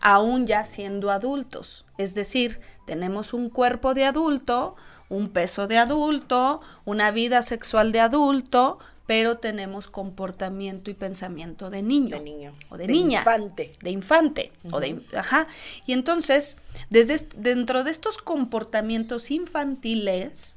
aún 0.00 0.46
ya 0.46 0.64
siendo 0.64 1.10
adultos. 1.10 1.86
Es 1.98 2.14
decir, 2.14 2.60
tenemos 2.86 3.32
un 3.32 3.48
cuerpo 3.48 3.94
de 3.94 4.04
adulto, 4.04 4.76
un 5.08 5.30
peso 5.30 5.66
de 5.66 5.78
adulto, 5.78 6.60
una 6.84 7.10
vida 7.10 7.42
sexual 7.42 7.92
de 7.92 8.00
adulto, 8.00 8.78
pero 9.06 9.38
tenemos 9.38 9.88
comportamiento 9.88 10.90
y 10.90 10.94
pensamiento 10.94 11.70
de 11.70 11.82
niño. 11.82 12.16
De 12.16 12.22
niño. 12.22 12.54
O 12.70 12.76
de, 12.76 12.86
niña. 12.86 13.18
Infante. 13.18 13.72
De 13.82 13.90
infante. 13.90 14.52
O 14.70 14.80
de, 14.80 15.02
ajá. 15.16 15.46
Y 15.86 15.92
entonces, 15.92 16.56
desde 16.88 17.26
dentro 17.36 17.84
de 17.84 17.90
estos 17.90 18.18
comportamientos 18.18 19.30
infantiles, 19.30 20.56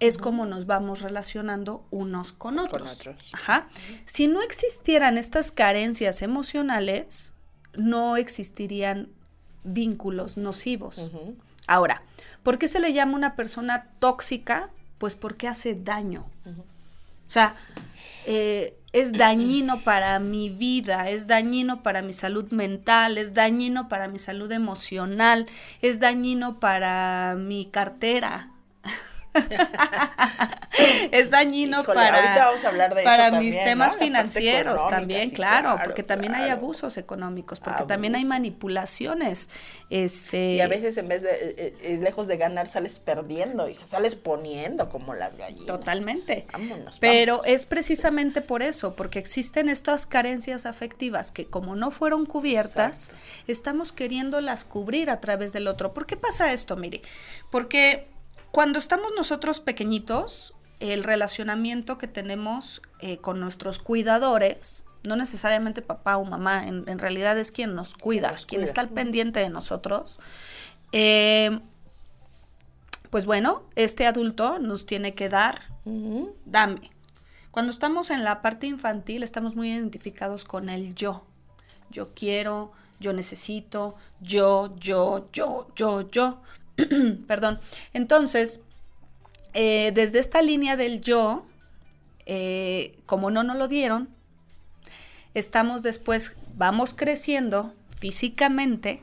es 0.00 0.18
como 0.18 0.46
nos 0.46 0.66
vamos 0.66 1.00
relacionando 1.02 1.86
unos 1.90 2.32
con 2.32 2.58
otros. 2.58 2.82
Con 2.82 2.90
otros. 2.90 3.30
Ajá. 3.32 3.68
Si 4.04 4.26
no 4.26 4.42
existieran 4.42 5.18
estas 5.18 5.50
carencias 5.50 6.22
emocionales, 6.22 7.34
no 7.74 8.16
existirían 8.16 9.08
vínculos 9.64 10.36
nocivos. 10.36 11.10
Ahora, 11.66 12.02
¿por 12.42 12.58
qué 12.58 12.68
se 12.68 12.80
le 12.80 12.92
llama 12.92 13.16
una 13.16 13.36
persona 13.36 13.88
tóxica? 13.98 14.70
Pues 14.98 15.14
porque 15.14 15.48
hace 15.48 15.74
daño. 15.74 16.26
O 16.46 17.30
sea, 17.30 17.56
eh, 18.26 18.76
es 18.92 19.12
dañino 19.12 19.80
para 19.80 20.20
mi 20.20 20.50
vida, 20.50 21.10
es 21.10 21.26
dañino 21.26 21.82
para 21.82 22.00
mi 22.00 22.12
salud 22.12 22.50
mental, 22.52 23.18
es 23.18 23.34
dañino 23.34 23.88
para 23.88 24.06
mi 24.06 24.20
salud 24.20 24.52
emocional, 24.52 25.46
es 25.82 25.98
dañino 25.98 26.60
para 26.60 27.34
mi 27.36 27.64
cartera, 27.64 28.52
es 31.12 31.30
dañino 31.30 31.84
para, 31.84 32.52
para 33.04 33.30
mis 33.32 33.54
temas 33.54 33.96
financieros 33.96 34.86
también, 34.88 35.30
claro, 35.30 35.78
porque 35.84 36.02
también 36.02 36.34
hay 36.34 36.50
abusos 36.50 36.96
económicos, 36.96 37.60
porque 37.60 37.84
también 37.84 38.14
hay 38.16 38.24
manipulaciones. 38.24 39.48
Este, 39.90 40.54
y 40.54 40.60
a 40.60 40.68
veces 40.68 40.96
en 40.98 41.08
vez 41.08 41.22
de, 41.22 41.30
eh, 41.30 41.54
eh, 41.56 41.76
eh, 41.82 41.98
lejos 42.00 42.26
de 42.26 42.36
ganar, 42.36 42.66
sales 42.66 42.98
perdiendo, 42.98 43.68
y 43.68 43.74
sales 43.84 44.16
poniendo 44.16 44.88
como 44.88 45.14
las 45.14 45.36
gallinas. 45.36 45.66
Totalmente. 45.66 46.46
Pero 47.00 47.44
es 47.44 47.66
precisamente 47.66 48.40
por 48.40 48.62
eso, 48.62 48.96
porque 48.96 49.18
existen 49.18 49.68
estas 49.68 50.06
carencias 50.06 50.66
afectivas 50.66 51.30
que 51.30 51.46
como 51.46 51.76
no 51.76 51.90
fueron 51.90 52.26
cubiertas, 52.26 53.12
estamos 53.46 53.92
queriéndolas 53.92 54.64
cubrir 54.64 55.10
a 55.10 55.20
través 55.20 55.52
del 55.52 55.68
otro. 55.68 55.94
¿Por 55.94 56.06
qué 56.06 56.16
pasa 56.16 56.52
esto, 56.52 56.76
mire? 56.76 57.02
Porque 57.50 58.13
cuando 58.54 58.78
estamos 58.78 59.10
nosotros 59.16 59.58
pequeñitos, 59.58 60.54
el 60.78 61.02
relacionamiento 61.02 61.98
que 61.98 62.06
tenemos 62.06 62.82
eh, 63.00 63.18
con 63.18 63.40
nuestros 63.40 63.80
cuidadores, 63.80 64.84
no 65.02 65.16
necesariamente 65.16 65.82
papá 65.82 66.18
o 66.18 66.24
mamá, 66.24 66.64
en, 66.68 66.98
realidad 67.00 67.36
es 67.36 67.50
quien 67.50 67.74
nos 67.74 67.94
cuida, 67.94 68.32
quien 68.46 68.62
está 68.62 68.80
al 68.80 68.90
pendiente 68.90 69.40
de 69.40 69.50
nosotros. 69.50 70.20
Eh, 70.92 71.58
pues 73.10 73.26
bueno, 73.26 73.64
este 73.74 74.06
adulto 74.06 74.60
nos 74.60 74.86
tiene 74.86 75.14
que 75.14 75.28
dar, 75.28 75.60
dame. 76.44 76.92
Cuando 77.50 77.72
estamos 77.72 78.10
en 78.10 78.22
la 78.22 78.40
parte 78.40 78.68
infantil, 78.68 79.24
estamos 79.24 79.56
muy 79.56 79.72
identificados 79.72 80.44
con 80.44 80.68
el 80.68 80.94
yo. 80.94 81.26
Yo 81.90 82.14
quiero, 82.14 82.70
yo 83.00 83.12
necesito, 83.14 83.96
yo, 84.20 84.76
yo, 84.76 85.28
yo, 85.32 85.66
yo, 85.74 86.08
yo. 86.08 86.40
Perdón. 87.26 87.60
Entonces, 87.92 88.60
eh, 89.54 89.92
desde 89.94 90.18
esta 90.18 90.42
línea 90.42 90.76
del 90.76 91.00
yo, 91.00 91.46
eh, 92.26 92.96
como 93.06 93.30
no 93.30 93.42
nos 93.42 93.56
lo 93.56 93.68
dieron, 93.68 94.08
estamos 95.34 95.82
después, 95.82 96.34
vamos 96.56 96.94
creciendo 96.94 97.74
físicamente, 97.96 99.02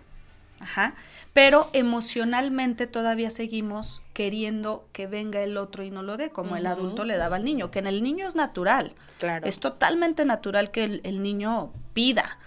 pero 1.34 1.70
emocionalmente 1.74 2.88
todavía 2.88 3.30
seguimos 3.30 4.02
queriendo 4.14 4.86
que 4.92 5.08
venga 5.08 5.42
el 5.42 5.58
otro 5.58 5.84
y 5.84 5.92
no 5.92 6.04
lo 6.04 6.18
dé, 6.18 6.30
como 6.30 6.58
el 6.58 6.68
adulto 6.68 7.06
le 7.06 7.18
daba 7.18 7.38
al 7.38 7.46
niño, 7.46 7.72
que 7.72 7.80
en 7.80 7.88
el 7.88 8.04
niño 8.04 8.28
es 8.28 8.36
natural. 8.36 8.94
Claro. 9.20 9.48
Es 9.48 9.60
totalmente 9.60 10.26
natural 10.26 10.72
que 10.72 11.02
el 11.04 11.24
niño 11.24 11.72
pida 11.94 12.38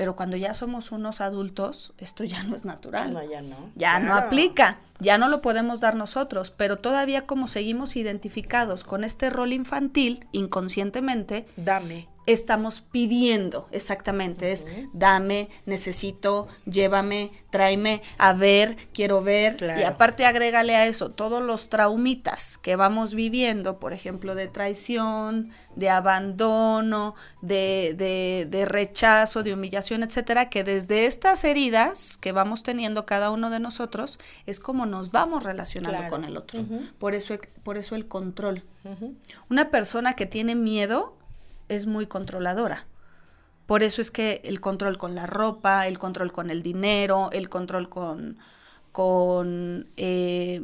pero 0.00 0.16
cuando 0.16 0.38
ya 0.38 0.54
somos 0.54 0.92
unos 0.92 1.20
adultos, 1.20 1.92
esto 1.98 2.24
ya 2.24 2.42
no 2.44 2.56
es 2.56 2.64
natural. 2.64 3.12
No, 3.12 3.22
ya 3.22 3.42
no. 3.42 3.70
Ya 3.76 4.00
no 4.00 4.14
aplica, 4.14 4.78
ya 4.98 5.18
no 5.18 5.28
lo 5.28 5.42
podemos 5.42 5.80
dar 5.80 5.94
nosotros, 5.94 6.50
pero 6.50 6.78
todavía 6.78 7.26
como 7.26 7.46
seguimos 7.46 7.96
identificados 7.96 8.82
con 8.82 9.04
este 9.04 9.28
rol 9.28 9.52
infantil, 9.52 10.26
inconscientemente, 10.32 11.44
dame 11.58 12.08
estamos 12.32 12.80
pidiendo, 12.80 13.68
exactamente, 13.72 14.52
es 14.52 14.66
dame, 14.92 15.48
necesito, 15.66 16.48
llévame, 16.64 17.30
tráeme, 17.50 18.02
a 18.18 18.32
ver, 18.32 18.76
quiero 18.92 19.22
ver, 19.22 19.56
y 19.78 19.82
aparte 19.82 20.24
agrégale 20.24 20.76
a 20.76 20.86
eso 20.86 21.10
todos 21.10 21.42
los 21.42 21.68
traumitas 21.68 22.58
que 22.58 22.76
vamos 22.76 23.14
viviendo, 23.14 23.78
por 23.78 23.92
ejemplo, 23.92 24.34
de 24.34 24.48
traición, 24.48 25.50
de 25.76 25.90
abandono, 25.90 27.14
de, 27.42 27.94
de, 27.96 28.46
de 28.48 28.66
rechazo, 28.66 29.42
de 29.42 29.54
humillación, 29.54 30.02
etcétera, 30.02 30.50
que 30.50 30.64
desde 30.64 31.06
estas 31.06 31.44
heridas 31.44 32.16
que 32.16 32.32
vamos 32.32 32.62
teniendo 32.62 33.06
cada 33.06 33.30
uno 33.30 33.50
de 33.50 33.60
nosotros, 33.60 34.18
es 34.46 34.60
como 34.60 34.86
nos 34.86 35.12
vamos 35.12 35.42
relacionando 35.42 36.08
con 36.08 36.24
el 36.24 36.36
otro. 36.36 36.64
por, 36.98 37.14
eso, 37.14 37.34
por 37.62 37.76
eso 37.76 37.94
el 37.94 38.08
control. 38.08 38.64
Una 39.48 39.70
persona 39.70 40.14
que 40.14 40.26
tiene 40.26 40.54
miedo, 40.54 41.16
es 41.70 41.86
muy 41.86 42.06
controladora. 42.06 42.86
Por 43.66 43.84
eso 43.84 44.02
es 44.02 44.10
que 44.10 44.40
el 44.44 44.60
control 44.60 44.98
con 44.98 45.14
la 45.14 45.26
ropa, 45.26 45.86
el 45.86 45.98
control 45.98 46.32
con 46.32 46.50
el 46.50 46.62
dinero, 46.62 47.30
el 47.32 47.48
control 47.48 47.88
con, 47.88 48.36
con, 48.90 49.88
eh, 49.96 50.60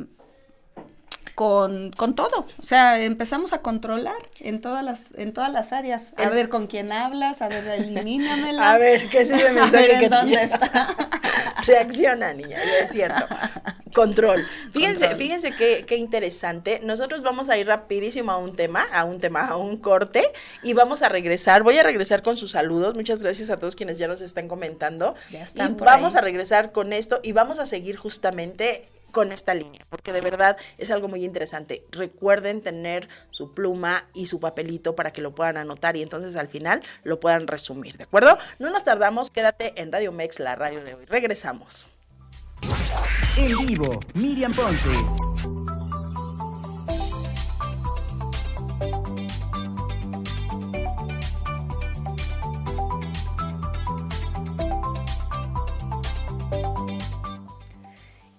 con, 1.36 1.92
con 1.92 2.16
todo. 2.16 2.46
O 2.58 2.62
sea, 2.62 3.00
empezamos 3.00 3.52
a 3.52 3.62
controlar 3.62 4.16
en 4.40 4.60
todas 4.60 4.84
las, 4.84 5.14
en 5.14 5.32
todas 5.32 5.52
las 5.52 5.72
áreas. 5.72 6.14
A 6.16 6.28
ver 6.30 6.48
con 6.48 6.66
quién 6.66 6.90
hablas, 6.90 7.42
a 7.42 7.48
ver, 7.48 7.64
elimínamela. 7.68 8.72
A 8.72 8.78
ver, 8.78 9.08
¿qué 9.08 9.20
es 9.20 9.30
ese 9.30 9.52
mensaje 9.52 10.00
que 10.00 10.08
dónde 10.08 10.42
está? 10.42 10.88
Reacciona, 11.66 12.32
niña, 12.32 12.58
es 12.82 12.90
cierto. 12.90 13.24
Control. 13.96 14.44
Fíjense, 14.72 15.16
fíjense 15.16 15.52
qué, 15.52 15.84
qué, 15.86 15.96
interesante. 15.96 16.80
Nosotros 16.82 17.22
vamos 17.22 17.48
a 17.48 17.56
ir 17.56 17.66
rapidísimo 17.66 18.30
a 18.30 18.36
un 18.36 18.54
tema, 18.54 18.86
a 18.92 19.04
un 19.04 19.20
tema, 19.20 19.46
a 19.46 19.56
un 19.56 19.78
corte, 19.78 20.22
y 20.62 20.74
vamos 20.74 21.00
a 21.00 21.08
regresar. 21.08 21.62
Voy 21.62 21.78
a 21.78 21.82
regresar 21.82 22.22
con 22.22 22.36
sus 22.36 22.50
saludos. 22.50 22.94
Muchas 22.94 23.22
gracias 23.22 23.48
a 23.48 23.56
todos 23.56 23.74
quienes 23.74 23.96
ya 23.96 24.06
nos 24.06 24.20
están 24.20 24.48
comentando. 24.48 25.14
Ya 25.30 25.42
están. 25.42 25.72
Y 25.72 25.82
vamos 25.82 26.14
a 26.14 26.20
regresar 26.20 26.72
con 26.72 26.92
esto 26.92 27.20
y 27.22 27.32
vamos 27.32 27.58
a 27.58 27.64
seguir 27.64 27.96
justamente 27.96 28.86
con 29.12 29.32
esta 29.32 29.54
línea, 29.54 29.80
porque 29.88 30.12
de 30.12 30.20
verdad 30.20 30.58
es 30.76 30.90
algo 30.90 31.08
muy 31.08 31.24
interesante. 31.24 31.82
Recuerden 31.90 32.60
tener 32.60 33.08
su 33.30 33.54
pluma 33.54 34.06
y 34.12 34.26
su 34.26 34.40
papelito 34.40 34.94
para 34.94 35.10
que 35.10 35.22
lo 35.22 35.34
puedan 35.34 35.56
anotar 35.56 35.96
y 35.96 36.02
entonces 36.02 36.36
al 36.36 36.48
final 36.48 36.82
lo 37.02 37.18
puedan 37.18 37.46
resumir, 37.46 37.96
¿de 37.96 38.04
acuerdo? 38.04 38.36
No 38.58 38.68
nos 38.68 38.84
tardamos, 38.84 39.30
quédate 39.30 39.72
en 39.80 39.90
Radio 39.90 40.12
Mex, 40.12 40.38
la 40.38 40.54
radio 40.54 40.84
de 40.84 40.96
hoy. 40.96 41.06
Regresamos. 41.06 41.88
En 43.36 43.66
vivo, 43.66 44.00
Miriam 44.14 44.52
Ponce. 44.52 45.65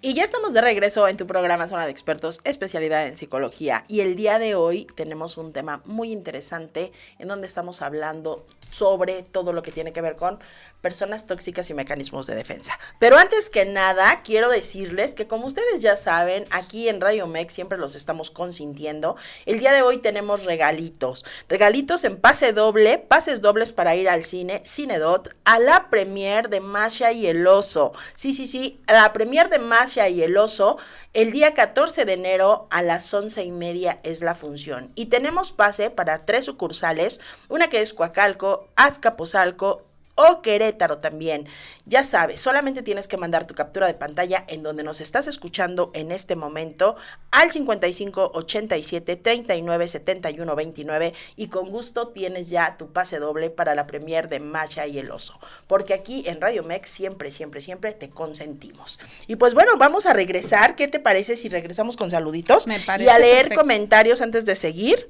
Y 0.08 0.14
ya 0.14 0.24
estamos 0.24 0.54
de 0.54 0.62
regreso 0.62 1.06
en 1.10 1.18
tu 1.18 1.28
programa 1.28 1.68
Zona 1.68 1.84
de 1.84 1.92
Expertos, 1.92 2.40
especialidad 2.46 3.08
en 3.08 3.18
psicología. 3.18 3.84
Y 3.90 4.00
el 4.00 4.16
día 4.16 4.40
de 4.40 4.56
hoy 4.56 4.86
tenemos 4.96 5.36
un 5.36 5.52
tema 5.52 5.82
muy 5.84 6.14
interesante 6.14 6.94
en 7.20 7.28
donde 7.28 7.46
estamos 7.46 7.82
hablando 7.82 8.46
sobre 8.70 9.24
todo 9.24 9.54
lo 9.54 9.62
que 9.62 9.72
tiene 9.72 9.92
que 9.92 10.02
ver 10.02 10.16
con 10.16 10.40
personas 10.82 11.28
tóxicas 11.28 11.70
y 11.70 11.74
mecanismos 11.74 12.28
de 12.28 12.36
defensa. 12.36 12.78
Pero 13.00 13.18
antes 13.18 13.50
que 13.50 13.66
nada, 13.66 14.22
quiero 14.24 14.50
decirles 14.50 15.14
que 15.14 15.28
como 15.28 15.48
ustedes 15.48 15.82
ya 15.82 15.96
saben, 15.96 16.46
aquí 16.52 16.90
en 16.90 17.02
Radio 17.02 17.28
Mex 17.28 17.54
siempre 17.54 17.78
los 17.78 17.96
estamos 17.96 18.32
consintiendo. 18.32 19.16
El 19.46 19.60
día 19.60 19.72
de 19.72 19.82
hoy 19.82 19.98
tenemos 19.98 20.46
regalitos. 20.46 21.26
Regalitos 21.50 22.04
en 22.04 22.18
pase 22.18 22.54
doble, 22.54 22.98
pases 22.98 23.42
dobles 23.42 23.74
para 23.74 23.96
ir 23.96 24.10
al 24.10 24.24
cine, 24.24 24.62
Cinedot, 24.66 25.36
a 25.46 25.60
la 25.60 25.90
premier 25.90 26.50
de 26.50 26.62
Masha 26.62 27.12
y 27.12 27.28
el 27.28 27.46
Oso. 27.48 27.94
Sí, 28.16 28.34
sí, 28.34 28.48
sí, 28.48 28.80
a 28.88 28.94
la 28.94 29.14
premier 29.14 29.50
de 29.50 29.60
Masha 29.60 29.97
y 30.08 30.22
el 30.22 30.38
Oso 30.38 30.78
el 31.14 31.32
día 31.32 31.56
14 31.56 32.06
de 32.06 32.14
enero 32.14 32.68
a 32.70 32.84
las 32.84 33.12
once 33.14 33.44
y 33.44 33.52
media 33.52 34.00
es 34.04 34.22
la 34.22 34.36
función. 34.36 34.92
Y 34.94 35.08
tenemos 35.08 35.52
pase 35.52 35.90
para 35.90 36.26
tres 36.26 36.46
sucursales, 36.46 37.20
una 37.50 37.68
que 37.70 37.82
es 37.82 37.96
Coacalco, 37.96 38.68
Azcapotzalco 38.76 39.88
o 40.18 40.42
Querétaro 40.42 40.98
también. 40.98 41.48
Ya 41.86 42.04
sabes, 42.04 42.42
solamente 42.42 42.82
tienes 42.82 43.08
que 43.08 43.16
mandar 43.16 43.48
tu 43.48 43.56
captura 43.56 43.88
de 43.88 43.94
pantalla 43.94 44.44
en 44.50 44.64
donde 44.64 44.84
nos 44.84 45.00
estás 45.00 45.28
escuchando 45.28 45.92
en 45.94 46.12
este 46.12 46.36
momento 46.36 46.98
al 47.32 47.52
55 47.52 48.32
87 48.34 49.16
39 49.16 49.88
71 49.88 50.56
29 50.56 51.14
y 51.38 51.48
con 51.48 51.70
gusto 51.70 52.10
tienes 52.10 52.50
ya 52.50 52.78
tu 52.78 52.92
pase 52.92 53.20
doble 53.20 53.50
para 53.50 53.76
la 53.76 53.88
premier 53.88 54.28
de 54.28 54.40
Macha 54.40 54.88
y 54.88 54.98
el 54.98 55.12
Oso. 55.12 55.40
Porque 55.68 55.94
aquí 55.94 56.24
en 56.28 56.42
Radio 56.42 56.64
Mex 56.64 56.90
siempre, 56.90 57.32
siempre, 57.32 57.62
siempre 57.62 57.94
te 57.94 58.10
consentimos. 58.10 59.00
Y 59.28 59.36
pues 59.36 59.54
bueno, 59.54 59.74
vamos 59.78 60.06
a 60.08 60.14
regresar. 60.14 60.76
¿Qué 60.76 60.88
te 60.88 61.00
parece 61.00 61.36
si 61.36 61.48
regresamos 61.48 61.96
con 61.96 62.10
saluditos? 62.10 62.68
Me 62.68 62.80
parece 62.80 63.10
y 63.10 63.14
a 63.14 63.20
leer 63.20 63.54
comentarios 63.54 64.22
antes 64.22 64.46
de 64.46 64.56
seguir. 64.56 65.10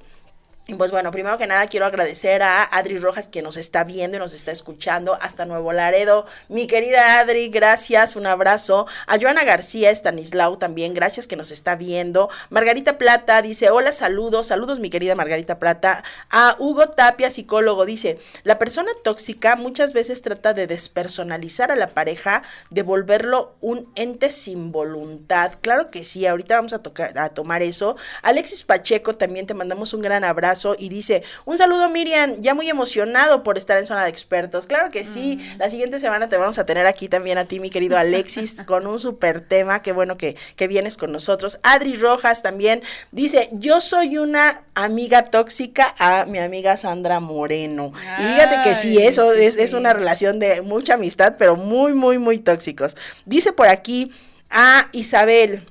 Pues 0.75 0.91
bueno, 0.91 1.11
primero 1.11 1.37
que 1.37 1.47
nada 1.47 1.65
quiero 1.67 1.85
agradecer 1.85 2.43
a 2.43 2.61
Adri 2.61 2.97
Rojas 2.97 3.29
que 3.29 3.41
nos 3.41 3.55
está 3.55 3.85
viendo 3.85 4.17
y 4.17 4.19
nos 4.19 4.33
está 4.33 4.51
escuchando 4.51 5.13
hasta 5.13 5.45
Nuevo 5.45 5.71
Laredo. 5.71 6.25
Mi 6.49 6.67
querida 6.67 7.19
Adri, 7.19 7.47
gracias, 7.47 8.17
un 8.17 8.27
abrazo. 8.27 8.85
A 9.07 9.17
Joana 9.17 9.45
García 9.45 9.95
Stanislau 9.95 10.57
también, 10.57 10.93
gracias 10.93 11.25
que 11.25 11.37
nos 11.37 11.51
está 11.51 11.77
viendo. 11.77 12.29
Margarita 12.49 12.97
Plata 12.97 13.41
dice, 13.41 13.69
hola, 13.69 13.93
saludos, 13.93 14.47
saludos 14.47 14.81
mi 14.81 14.89
querida 14.89 15.15
Margarita 15.15 15.57
Plata. 15.57 16.03
A 16.31 16.57
Hugo 16.59 16.89
Tapia, 16.89 17.31
psicólogo, 17.31 17.85
dice, 17.85 18.19
la 18.43 18.59
persona 18.59 18.91
tóxica 19.05 19.55
muchas 19.55 19.93
veces 19.93 20.21
trata 20.21 20.53
de 20.53 20.67
despersonalizar 20.67 21.71
a 21.71 21.77
la 21.77 21.91
pareja, 21.91 22.43
de 22.71 22.83
volverlo 22.83 23.55
un 23.61 23.89
ente 23.95 24.31
sin 24.31 24.73
voluntad. 24.73 25.53
Claro 25.61 25.91
que 25.91 26.03
sí, 26.03 26.25
ahorita 26.25 26.55
vamos 26.55 26.73
a, 26.73 26.83
tocar, 26.83 27.17
a 27.17 27.29
tomar 27.29 27.61
eso. 27.61 27.95
Alexis 28.21 28.63
Pacheco, 28.63 29.13
también 29.13 29.47
te 29.47 29.53
mandamos 29.53 29.93
un 29.93 30.01
gran 30.01 30.25
abrazo 30.25 30.56
y 30.77 30.89
dice, 30.89 31.23
un 31.45 31.57
saludo 31.57 31.89
Miriam, 31.89 32.35
ya 32.39 32.53
muy 32.53 32.69
emocionado 32.69 33.43
por 33.43 33.57
estar 33.57 33.77
en 33.77 33.85
zona 33.85 34.03
de 34.03 34.09
expertos. 34.09 34.67
Claro 34.67 34.91
que 34.91 35.03
sí, 35.03 35.37
mm. 35.37 35.57
la 35.57 35.69
siguiente 35.69 35.99
semana 35.99 36.29
te 36.29 36.37
vamos 36.37 36.59
a 36.59 36.65
tener 36.65 36.85
aquí 36.87 37.07
también 37.07 37.37
a 37.37 37.45
ti, 37.45 37.59
mi 37.59 37.69
querido 37.69 37.97
Alexis, 37.97 38.61
con 38.65 38.87
un 38.87 38.99
súper 38.99 39.41
tema, 39.41 39.81
qué 39.81 39.91
bueno 39.91 40.17
que, 40.17 40.35
que 40.55 40.67
vienes 40.67 40.97
con 40.97 41.11
nosotros. 41.11 41.59
Adri 41.63 41.95
Rojas 41.95 42.41
también 42.41 42.81
dice, 43.11 43.49
yo 43.51 43.81
soy 43.81 44.17
una 44.17 44.63
amiga 44.75 45.25
tóxica 45.25 45.95
a 45.97 46.25
mi 46.25 46.39
amiga 46.39 46.77
Sandra 46.77 47.19
Moreno. 47.19 47.93
y 48.19 48.23
fíjate 48.33 48.57
que 48.63 48.75
sí, 48.75 48.97
eso 48.97 49.33
es, 49.33 49.57
es 49.57 49.73
una 49.73 49.93
relación 49.93 50.39
de 50.39 50.61
mucha 50.61 50.95
amistad, 50.95 51.35
pero 51.37 51.55
muy, 51.55 51.93
muy, 51.93 52.17
muy 52.17 52.39
tóxicos. 52.39 52.95
Dice 53.25 53.53
por 53.53 53.67
aquí 53.67 54.11
a 54.49 54.89
Isabel. 54.93 55.67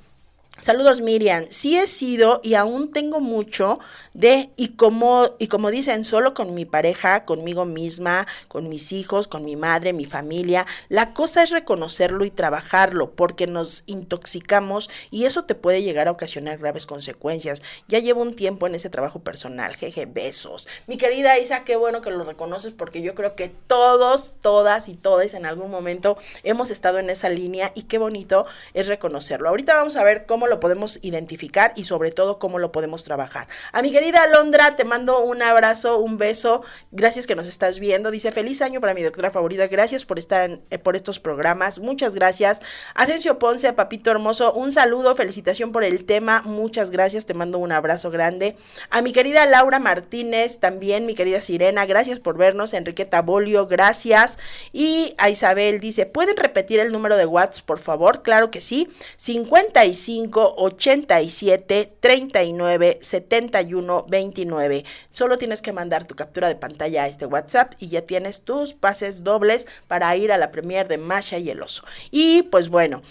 Saludos 0.59 1.03
Miriam, 1.03 1.45
sí 1.51 1.77
he 1.77 1.87
sido 1.87 2.41
y 2.43 2.55
aún 2.55 2.91
tengo 2.91 3.21
mucho 3.21 3.79
de 4.17 4.51
y 4.57 4.69
como 4.69 5.37
y 5.39 5.49
como 5.49 5.71
dicen 5.71 6.03
solo 6.03 6.33
con 6.33 6.55
mi 6.55 6.65
pareja, 6.65 7.25
conmigo 7.25 7.67
misma, 7.67 8.27
con 8.49 8.69
mis 8.69 8.93
hijos, 8.93 9.29
con 9.29 9.45
mi 9.45 9.57
madre, 9.57 9.93
mi 9.93 10.07
familia. 10.07 10.67
La 10.89 11.13
cosa 11.13 11.43
es 11.43 11.51
reconocerlo 11.51 12.25
y 12.25 12.31
trabajarlo 12.31 13.13
porque 13.15 13.47
nos 13.47 13.85
intoxicamos 13.87 14.89
y 15.11 15.27
eso 15.27 15.45
te 15.45 15.55
puede 15.55 15.83
llegar 15.83 16.09
a 16.09 16.13
ocasionar 16.13 16.57
graves 16.57 16.87
consecuencias. 16.87 17.61
Ya 17.89 17.99
llevo 17.99 18.23
un 18.23 18.35
tiempo 18.35 18.67
en 18.67 18.75
ese 18.75 18.89
trabajo 18.89 19.21
personal. 19.21 19.77
Jeje, 19.77 20.07
besos. 20.07 20.67
Mi 20.87 20.97
querida 20.97 21.39
Isa, 21.39 21.65
qué 21.65 21.77
bueno 21.77 22.01
que 22.01 22.11
lo 22.11 22.25
reconoces 22.25 22.73
porque 22.73 23.03
yo 23.03 23.15
creo 23.15 23.37
que 23.37 23.51
todos, 23.51 24.37
todas 24.41 24.89
y 24.89 24.95
todos 24.95 25.35
en 25.35 25.45
algún 25.45 25.71
momento 25.71 26.17
hemos 26.43 26.71
estado 26.71 26.99
en 26.99 27.11
esa 27.11 27.29
línea 27.29 27.71
y 27.75 27.83
qué 27.83 27.99
bonito 27.99 28.47
es 28.73 28.87
reconocerlo. 28.87 29.51
Ahorita 29.51 29.75
vamos 29.75 29.97
a 29.97 30.05
ver 30.05 30.25
cómo 30.25 30.47
lo 30.47 30.59
podemos 30.59 31.01
identificar 31.03 31.75
y 31.77 31.85
sobre 31.85 32.13
todo 32.13 32.39
cómo 32.39 32.59
lo 32.59 32.73
podemos 32.73 33.05
trabajar. 33.05 33.47
A 33.73 33.83
mi 33.83 33.93
querida 33.93 34.06
Alondra, 34.15 34.77
te 34.77 34.85
mando 34.85 35.25
un 35.25 35.43
abrazo, 35.43 35.99
un 35.99 36.19
beso. 36.19 36.63
Gracias 36.93 37.27
que 37.27 37.35
nos 37.35 37.49
estás 37.49 37.81
viendo. 37.81 38.11
Dice, 38.11 38.31
feliz 38.31 38.63
año 38.63 38.81
para 38.81 38.95
mi 38.95 39.03
doctora 39.03 39.31
favorita. 39.31 39.67
Gracias 39.67 40.05
por 40.05 40.19
estar 40.19 40.61
eh, 40.71 40.79
por 40.79 40.95
estos 40.95 41.19
programas. 41.19 41.81
Muchas 41.81 42.15
gracias. 42.15 42.61
Asensio 42.95 43.39
Ponce, 43.39 43.73
papito 43.73 44.11
hermoso, 44.11 44.53
un 44.53 44.71
saludo, 44.71 45.17
felicitación 45.17 45.73
por 45.73 45.83
el 45.83 46.05
tema. 46.05 46.43
Muchas 46.43 46.91
gracias. 46.91 47.27
Te 47.27 47.35
mando 47.35 47.59
un 47.59 47.73
abrazo 47.73 48.11
grande. 48.11 48.57
A 48.91 49.03
mi 49.03 49.13
querida 49.13 49.47
Laura 49.47 49.79
Martínez, 49.79 50.61
también 50.61 51.07
mi 51.07 51.15
querida 51.15 51.41
Sirena, 51.41 51.87
gracias 51.87 52.21
por 52.21 52.37
vernos. 52.37 52.75
Enriqueta 52.75 53.23
Bolio, 53.23 53.67
gracias. 53.67 54.39
Y 54.73 55.15
a 55.19 55.31
Isabel 55.31 55.81
dice, 55.81 56.07
¿pueden 56.07 56.37
repetir 56.37 56.79
el 56.79 56.93
número 56.93 57.17
de 57.17 57.27
WhatsApp, 57.27 57.65
por 57.65 57.79
favor? 57.79 58.23
Claro 58.23 58.51
que 58.51 58.61
sí. 58.61 58.89
55 59.17 60.55
87 60.59 61.97
39 62.01 62.99
71 63.01 63.96
29. 64.05 64.85
Solo 65.11 65.39
tienes 65.39 65.63
que 65.63 65.73
mandar 65.73 66.07
tu 66.07 66.15
captura 66.15 66.49
de 66.49 66.57
pantalla 66.57 67.05
a 67.05 67.09
este 67.09 67.27
WhatsApp 67.27 67.73
y 67.79 67.89
ya 67.89 68.03
tienes 68.03 68.43
tus 68.43 68.75
pases 68.75 69.25
dobles 69.25 69.67
para 69.89 70.15
ir 70.17 70.33
a 70.33 70.37
la 70.37 70.51
premier 70.51 70.89
de 70.89 70.99
Masha 70.99 71.39
y 71.39 71.49
el 71.51 71.63
oso. 71.63 71.85
Y 72.11 72.43
pues 72.45 72.69
bueno, 72.69 73.03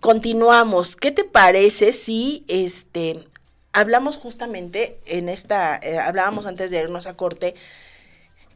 continuamos. 0.00 0.96
¿Qué 0.96 1.10
te 1.10 1.24
parece 1.24 1.92
si 1.92 2.44
este 2.48 3.26
hablamos 3.72 4.18
justamente 4.18 5.00
en 5.06 5.28
esta 5.28 5.80
eh, 5.82 5.98
hablábamos 5.98 6.46
antes 6.46 6.70
de 6.70 6.78
irnos 6.78 7.06
a 7.06 7.16
corte 7.16 7.54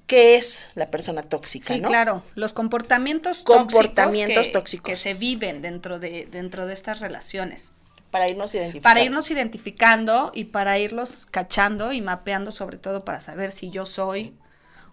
qué 0.08 0.36
es 0.36 0.70
la 0.74 0.90
persona 0.90 1.22
tóxica, 1.22 1.74
sí, 1.74 1.82
claro, 1.82 2.24
los 2.34 2.52
comportamientos, 2.54 3.44
comportamientos 3.44 4.50
tóxicos, 4.50 4.90
que, 4.90 4.96
se 4.96 5.14
viven 5.14 5.62
dentro 5.62 6.00
de, 6.00 6.26
dentro 6.30 6.66
de 6.66 6.72
estas 6.72 7.00
relaciones. 7.00 7.72
Para 8.10 8.28
irnos 8.28 8.54
identificando. 8.54 8.82
Para 8.82 9.02
irnos 9.02 9.30
identificando 9.30 10.32
y 10.34 10.44
para 10.44 10.78
irlos 10.78 11.26
cachando 11.30 11.92
y 11.92 12.00
mapeando 12.00 12.52
sobre 12.52 12.78
todo 12.78 13.04
para 13.04 13.20
saber 13.20 13.52
si 13.52 13.70
yo 13.70 13.86
soy 13.86 14.34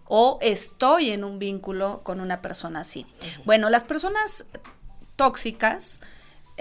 o 0.07 0.37
estoy 0.41 1.11
en 1.11 1.23
un 1.23 1.39
vínculo 1.39 2.01
con 2.03 2.19
una 2.19 2.41
persona 2.41 2.81
así. 2.81 3.07
Bueno, 3.45 3.69
las 3.69 3.83
personas 3.83 4.45
tóxicas 5.15 6.01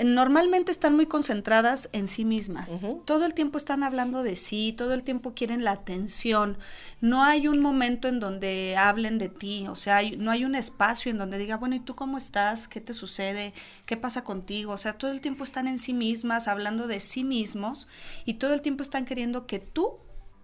normalmente 0.02 0.72
están 0.72 0.96
muy 0.96 1.06
concentradas 1.06 1.88
en 1.92 2.08
sí 2.08 2.24
mismas. 2.24 2.84
Todo 3.04 3.26
el 3.26 3.34
tiempo 3.34 3.58
están 3.58 3.84
hablando 3.84 4.24
de 4.24 4.34
sí, 4.34 4.72
todo 4.76 4.92
el 4.92 5.04
tiempo 5.04 5.34
quieren 5.34 5.62
la 5.62 5.70
atención. 5.70 6.58
No 7.00 7.22
hay 7.22 7.46
un 7.46 7.60
momento 7.60 8.08
en 8.08 8.18
donde 8.18 8.76
hablen 8.76 9.18
de 9.18 9.28
ti, 9.28 9.68
o 9.68 9.76
sea, 9.76 10.00
no 10.18 10.32
hay 10.32 10.44
un 10.44 10.56
espacio 10.56 11.12
en 11.12 11.18
donde 11.18 11.38
diga, 11.38 11.56
bueno, 11.56 11.76
¿y 11.76 11.80
tú 11.80 11.94
cómo 11.94 12.18
estás? 12.18 12.66
¿Qué 12.66 12.80
te 12.80 12.92
sucede? 12.92 13.54
¿Qué 13.86 13.96
pasa 13.96 14.24
contigo? 14.24 14.72
O 14.72 14.78
sea, 14.78 14.94
todo 14.94 15.12
el 15.12 15.20
tiempo 15.20 15.44
están 15.44 15.68
en 15.68 15.78
sí 15.78 15.92
mismas, 15.92 16.48
hablando 16.48 16.88
de 16.88 16.98
sí 16.98 17.22
mismos 17.22 17.86
y 18.24 18.34
todo 18.34 18.52
el 18.54 18.62
tiempo 18.62 18.82
están 18.82 19.04
queriendo 19.04 19.46
que 19.46 19.60
tú 19.60 19.98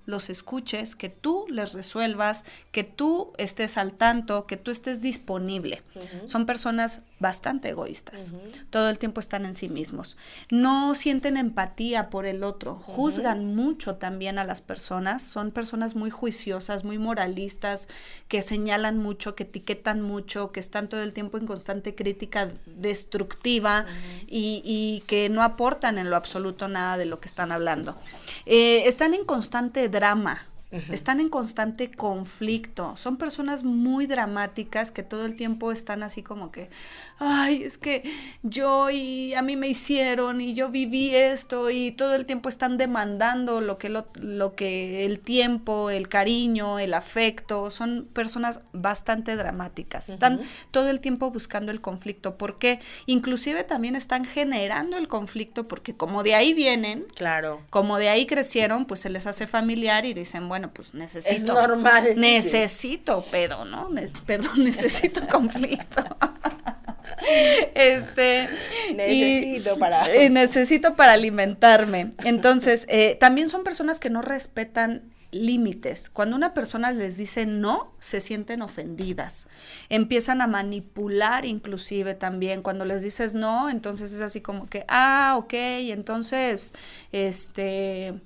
los 0.06 0.30
escuches, 0.30 0.96
que 0.96 1.08
tú 1.08 1.46
les 1.48 1.72
resuelvas, 1.72 2.44
que 2.72 2.84
tú 2.84 3.32
estés 3.38 3.76
al 3.76 3.94
tanto, 3.94 4.46
que 4.46 4.56
tú 4.56 4.70
estés 4.70 5.00
disponible. 5.00 5.82
Son 6.26 6.46
personas 6.46 7.02
bastante 7.20 7.68
egoístas. 7.68 8.32
Todo 8.70 8.88
el 8.88 8.98
tiempo 8.98 9.20
están 9.20 9.44
en 9.44 9.54
sí 9.54 9.68
mismos. 9.68 10.16
No 10.50 10.94
sienten 10.94 11.36
empatía 11.36 12.08
por 12.08 12.24
el 12.24 12.42
otro. 12.42 12.76
Juzgan 12.76 13.54
mucho 13.54 13.96
también 13.96 14.38
a 14.38 14.44
las 14.44 14.62
personas. 14.62 15.22
Son 15.22 15.50
personas 15.52 15.94
muy 15.94 16.10
juiciosas, 16.10 16.82
muy 16.82 16.98
moralistas, 16.98 17.88
que 18.26 18.40
señalan 18.40 18.98
mucho, 18.98 19.34
que 19.34 19.44
etiquetan 19.44 20.00
mucho, 20.00 20.50
que 20.50 20.60
están 20.60 20.88
todo 20.88 21.02
el 21.02 21.12
tiempo 21.12 21.36
en 21.36 21.46
constante 21.46 21.94
crítica 21.94 22.50
destructiva 22.64 23.84
y, 24.26 24.62
y, 24.64 25.00
que 25.06 25.28
no 25.28 25.42
aportan 25.42 25.98
en 25.98 26.08
lo 26.08 26.16
absoluto 26.16 26.68
nada 26.68 26.96
de 26.96 27.04
lo 27.04 27.20
que 27.20 27.28
están 27.28 27.52
hablando. 27.52 27.98
Eh, 28.46 28.88
están 28.88 29.12
en 29.12 29.24
constante 29.24 29.88
drama. 29.90 30.49
Están 30.70 31.18
en 31.18 31.28
constante 31.28 31.90
conflicto. 31.90 32.96
Son 32.96 33.16
personas 33.16 33.64
muy 33.64 34.06
dramáticas 34.06 34.92
que 34.92 35.02
todo 35.02 35.26
el 35.26 35.34
tiempo 35.34 35.72
están 35.72 36.04
así 36.04 36.22
como 36.22 36.52
que, 36.52 36.70
ay, 37.18 37.64
es 37.64 37.76
que 37.76 38.04
yo 38.44 38.88
y 38.88 39.34
a 39.34 39.42
mí 39.42 39.56
me 39.56 39.66
hicieron 39.66 40.40
y 40.40 40.54
yo 40.54 40.68
viví 40.68 41.14
esto 41.14 41.70
y 41.70 41.90
todo 41.90 42.14
el 42.14 42.24
tiempo 42.24 42.48
están 42.48 42.78
demandando 42.78 43.60
lo 43.60 43.78
que, 43.78 43.88
lo, 43.88 44.06
lo 44.14 44.54
que 44.54 45.06
el 45.06 45.18
tiempo, 45.18 45.90
el 45.90 46.08
cariño, 46.08 46.78
el 46.78 46.94
afecto. 46.94 47.70
Son 47.70 48.08
personas 48.12 48.62
bastante 48.72 49.34
dramáticas. 49.34 50.08
Están 50.08 50.40
todo 50.70 50.88
el 50.88 51.00
tiempo 51.00 51.30
buscando 51.30 51.72
el 51.72 51.80
conflicto. 51.80 52.36
porque 52.36 52.80
Inclusive 53.06 53.64
también 53.64 53.96
están 53.96 54.24
generando 54.24 54.96
el 54.96 55.08
conflicto 55.08 55.66
porque 55.66 55.96
como 55.96 56.22
de 56.22 56.34
ahí 56.34 56.54
vienen, 56.54 57.06
claro. 57.16 57.62
como 57.70 57.98
de 57.98 58.08
ahí 58.08 58.26
crecieron, 58.26 58.84
pues 58.84 59.00
se 59.00 59.10
les 59.10 59.26
hace 59.26 59.46
familiar 59.46 60.04
y 60.04 60.14
dicen, 60.14 60.48
bueno, 60.48 60.59
bueno, 60.60 60.74
pues 60.74 60.92
necesito. 60.92 61.34
Es 61.34 61.44
normal. 61.46 62.16
Necesito 62.16 63.24
pedo, 63.30 63.64
¿no? 63.64 63.88
perdón, 64.26 64.52
necesito 64.64 65.26
conflicto. 65.26 66.04
este 67.74 68.48
necesito 68.94 69.78
para 69.78 70.06
necesito 70.28 70.94
para 70.94 71.12
alimentarme 71.12 72.12
entonces 72.24 72.86
eh, 72.88 73.16
también 73.18 73.48
son 73.48 73.64
personas 73.64 73.98
que 73.98 74.10
no 74.10 74.22
respetan 74.22 75.10
límites. 75.32 76.10
Cuando 76.10 76.36
una 76.36 76.54
persona 76.54 76.90
les 76.92 77.16
dice 77.16 77.46
no, 77.46 77.94
se 78.00 78.20
sienten 78.20 78.62
ofendidas. 78.62 79.48
Empiezan 79.88 80.42
a 80.42 80.46
manipular 80.46 81.44
inclusive 81.44 82.14
también. 82.14 82.62
Cuando 82.62 82.84
les 82.84 83.02
dices 83.02 83.34
no, 83.34 83.70
entonces 83.70 84.12
es 84.12 84.20
así 84.20 84.40
como 84.40 84.68
que, 84.68 84.84
ah, 84.88 85.36
ok, 85.38 85.54
entonces, 85.54 86.74
este, 87.12 88.20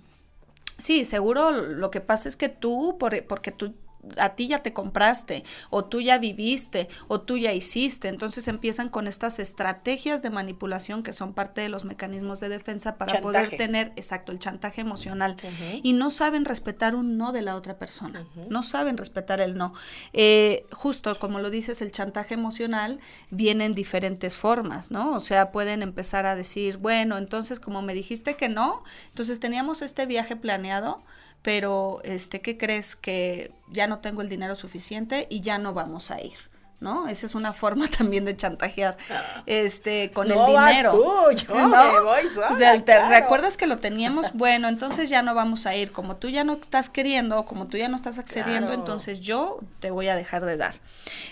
Sí, 0.78 1.04
seguro 1.04 1.50
lo 1.52 1.90
que 1.90 2.00
pasa 2.00 2.28
es 2.28 2.36
que 2.36 2.48
tú, 2.48 2.96
por, 2.98 3.26
porque 3.26 3.52
tú 3.52 3.74
a 4.18 4.34
ti 4.34 4.48
ya 4.48 4.62
te 4.62 4.72
compraste, 4.72 5.44
o 5.70 5.84
tú 5.84 6.00
ya 6.00 6.18
viviste, 6.18 6.88
o 7.08 7.20
tú 7.20 7.38
ya 7.38 7.52
hiciste. 7.52 8.08
Entonces 8.08 8.48
empiezan 8.48 8.88
con 8.88 9.06
estas 9.06 9.38
estrategias 9.38 10.22
de 10.22 10.30
manipulación 10.30 11.02
que 11.02 11.12
son 11.12 11.34
parte 11.34 11.60
de 11.60 11.68
los 11.68 11.84
mecanismos 11.84 12.40
de 12.40 12.48
defensa 12.48 12.96
para 12.96 13.20
poder 13.20 13.56
tener, 13.56 13.92
exacto, 13.96 14.32
el 14.32 14.38
chantaje 14.38 14.80
emocional. 14.80 15.36
Y 15.82 15.92
no 15.92 16.10
saben 16.10 16.44
respetar 16.44 16.94
un 16.94 17.16
no 17.16 17.32
de 17.32 17.42
la 17.42 17.56
otra 17.56 17.78
persona, 17.78 18.26
no 18.48 18.62
saben 18.62 18.96
respetar 18.96 19.40
el 19.40 19.56
no. 19.56 19.74
Eh, 20.12 20.66
justo 20.72 21.18
como 21.18 21.40
lo 21.40 21.50
dices, 21.50 21.82
el 21.82 21.92
chantaje 21.92 22.34
emocional 22.34 23.00
viene 23.30 23.64
en 23.64 23.72
diferentes 23.72 24.36
formas, 24.36 24.90
¿no? 24.90 25.12
O 25.12 25.20
sea, 25.20 25.52
pueden 25.52 25.82
empezar 25.82 26.26
a 26.26 26.36
decir, 26.36 26.78
bueno, 26.78 27.18
entonces 27.18 27.60
como 27.60 27.82
me 27.82 27.94
dijiste 27.94 28.36
que 28.36 28.48
no, 28.48 28.84
entonces 29.08 29.40
teníamos 29.40 29.82
este 29.82 30.06
viaje 30.06 30.36
planeado, 30.36 31.02
pero 31.44 32.00
este, 32.04 32.40
¿qué 32.40 32.56
crees? 32.56 32.96
Que 32.96 33.52
ya 33.68 33.86
no 33.86 33.98
tengo 33.98 34.22
el 34.22 34.30
dinero 34.30 34.56
suficiente 34.56 35.26
y 35.28 35.42
ya 35.42 35.58
no 35.58 35.74
vamos 35.74 36.10
a 36.10 36.18
ir. 36.20 36.32
¿no? 36.80 37.06
Esa 37.06 37.26
es 37.26 37.34
una 37.34 37.52
forma 37.52 37.86
también 37.98 38.24
de 38.24 38.36
chantajear 38.36 38.96
este 39.44 40.10
con 40.10 40.30
el 40.30 40.38
dinero. 40.46 40.54
Vas 40.54 41.36
tú, 41.36 41.46
yo 41.46 41.68
me 41.68 42.00
voy 42.00 42.26
o 42.26 42.58
sea, 42.58 42.82
¿te 42.82 43.08
recuerdas 43.08 43.56
que 43.56 43.66
lo 43.66 43.78
teníamos? 43.78 44.26
Bueno, 44.34 44.68
entonces 44.68 45.08
ya 45.08 45.22
no 45.22 45.34
vamos 45.34 45.64
a 45.66 45.76
ir. 45.76 45.92
Como 45.92 46.16
tú 46.16 46.28
ya 46.28 46.44
no 46.44 46.54
estás 46.54 46.90
queriendo, 46.90 47.44
como 47.44 47.66
tú 47.66 47.76
ya 47.76 47.88
no 47.88 47.96
estás 47.96 48.18
accediendo, 48.18 48.72
entonces 48.72 49.20
yo 49.20 49.60
te 49.80 49.90
voy 49.90 50.08
a 50.08 50.16
dejar 50.16 50.44
de 50.44 50.56
dar. 50.56 50.74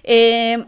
Eh, 0.04 0.64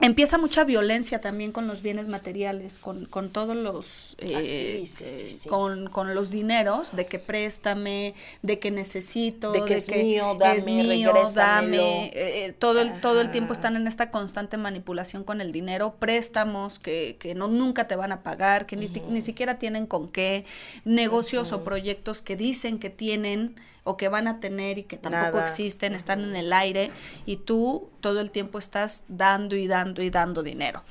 Empieza 0.00 0.38
mucha 0.38 0.64
violencia 0.64 1.20
también 1.20 1.52
con 1.52 1.66
los 1.66 1.82
bienes 1.82 2.08
materiales, 2.08 2.78
con, 2.78 3.04
con 3.04 3.30
todos 3.30 3.54
los, 3.54 4.16
eh, 4.18 4.84
eh, 4.84 5.48
Con, 5.48 5.90
con, 5.90 6.14
los 6.14 6.30
dineros, 6.30 6.96
de 6.96 7.04
que 7.04 7.18
préstame, 7.18 8.14
de 8.40 8.58
que 8.58 8.70
necesito, 8.70 9.52
de 9.52 9.62
que, 9.66 9.74
es, 9.74 9.90
mío, 9.90 10.36
dame, 10.40 10.56
es 10.56 10.64
mío, 10.66 11.12
dame, 11.34 12.10
eh, 12.14 12.54
todo, 12.58 12.80
el, 12.80 12.98
todo 13.02 13.20
el 13.20 13.30
tiempo 13.30 13.52
están 13.52 13.76
en 13.76 13.86
esta 13.86 14.10
constante 14.10 14.56
manipulación 14.56 15.22
con 15.22 15.42
el 15.42 15.52
dinero, 15.52 15.96
préstamos 15.98 16.78
que, 16.78 17.16
que 17.20 17.34
no, 17.34 17.48
nunca 17.48 17.86
te 17.86 17.94
van 17.94 18.12
a 18.12 18.22
pagar, 18.22 18.64
que 18.64 18.76
ni, 18.76 18.88
ni 18.88 19.20
siquiera 19.20 19.58
tienen 19.58 19.86
con 19.86 20.08
qué, 20.08 20.46
negocios 20.86 21.52
o 21.52 21.62
proyectos 21.62 22.22
que 22.22 22.36
dicen 22.36 22.78
que 22.78 22.88
tienen, 22.88 23.54
o 23.84 23.96
que 23.96 24.08
van 24.08 24.28
a 24.28 24.40
tener 24.40 24.78
y 24.78 24.84
que 24.84 24.96
tampoco 24.96 25.40
existen, 25.40 25.94
están 25.94 26.20
en 26.20 26.36
el 26.36 26.52
aire 26.52 26.90
y 27.26 27.36
tú 27.36 27.90
todo 28.00 28.20
el 28.20 28.30
tiempo 28.30 28.58
estás 28.58 29.04
dando 29.08 29.56
y 29.56 29.66
dando 29.66 30.02
y 30.02 30.10
dando 30.10 30.42
dinero. 30.42 30.82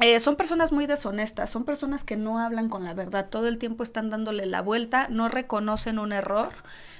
Eh, 0.00 0.18
son 0.18 0.36
personas 0.36 0.72
muy 0.72 0.86
deshonestas, 0.86 1.50
son 1.50 1.64
personas 1.64 2.02
que 2.02 2.16
no 2.16 2.40
hablan 2.40 2.68
con 2.68 2.82
la 2.82 2.92
verdad, 2.94 3.28
todo 3.28 3.46
el 3.46 3.58
tiempo 3.58 3.84
están 3.84 4.10
dándole 4.10 4.46
la 4.46 4.60
vuelta, 4.60 5.06
no 5.08 5.28
reconocen 5.28 5.98
un 5.98 6.12
error, 6.12 6.50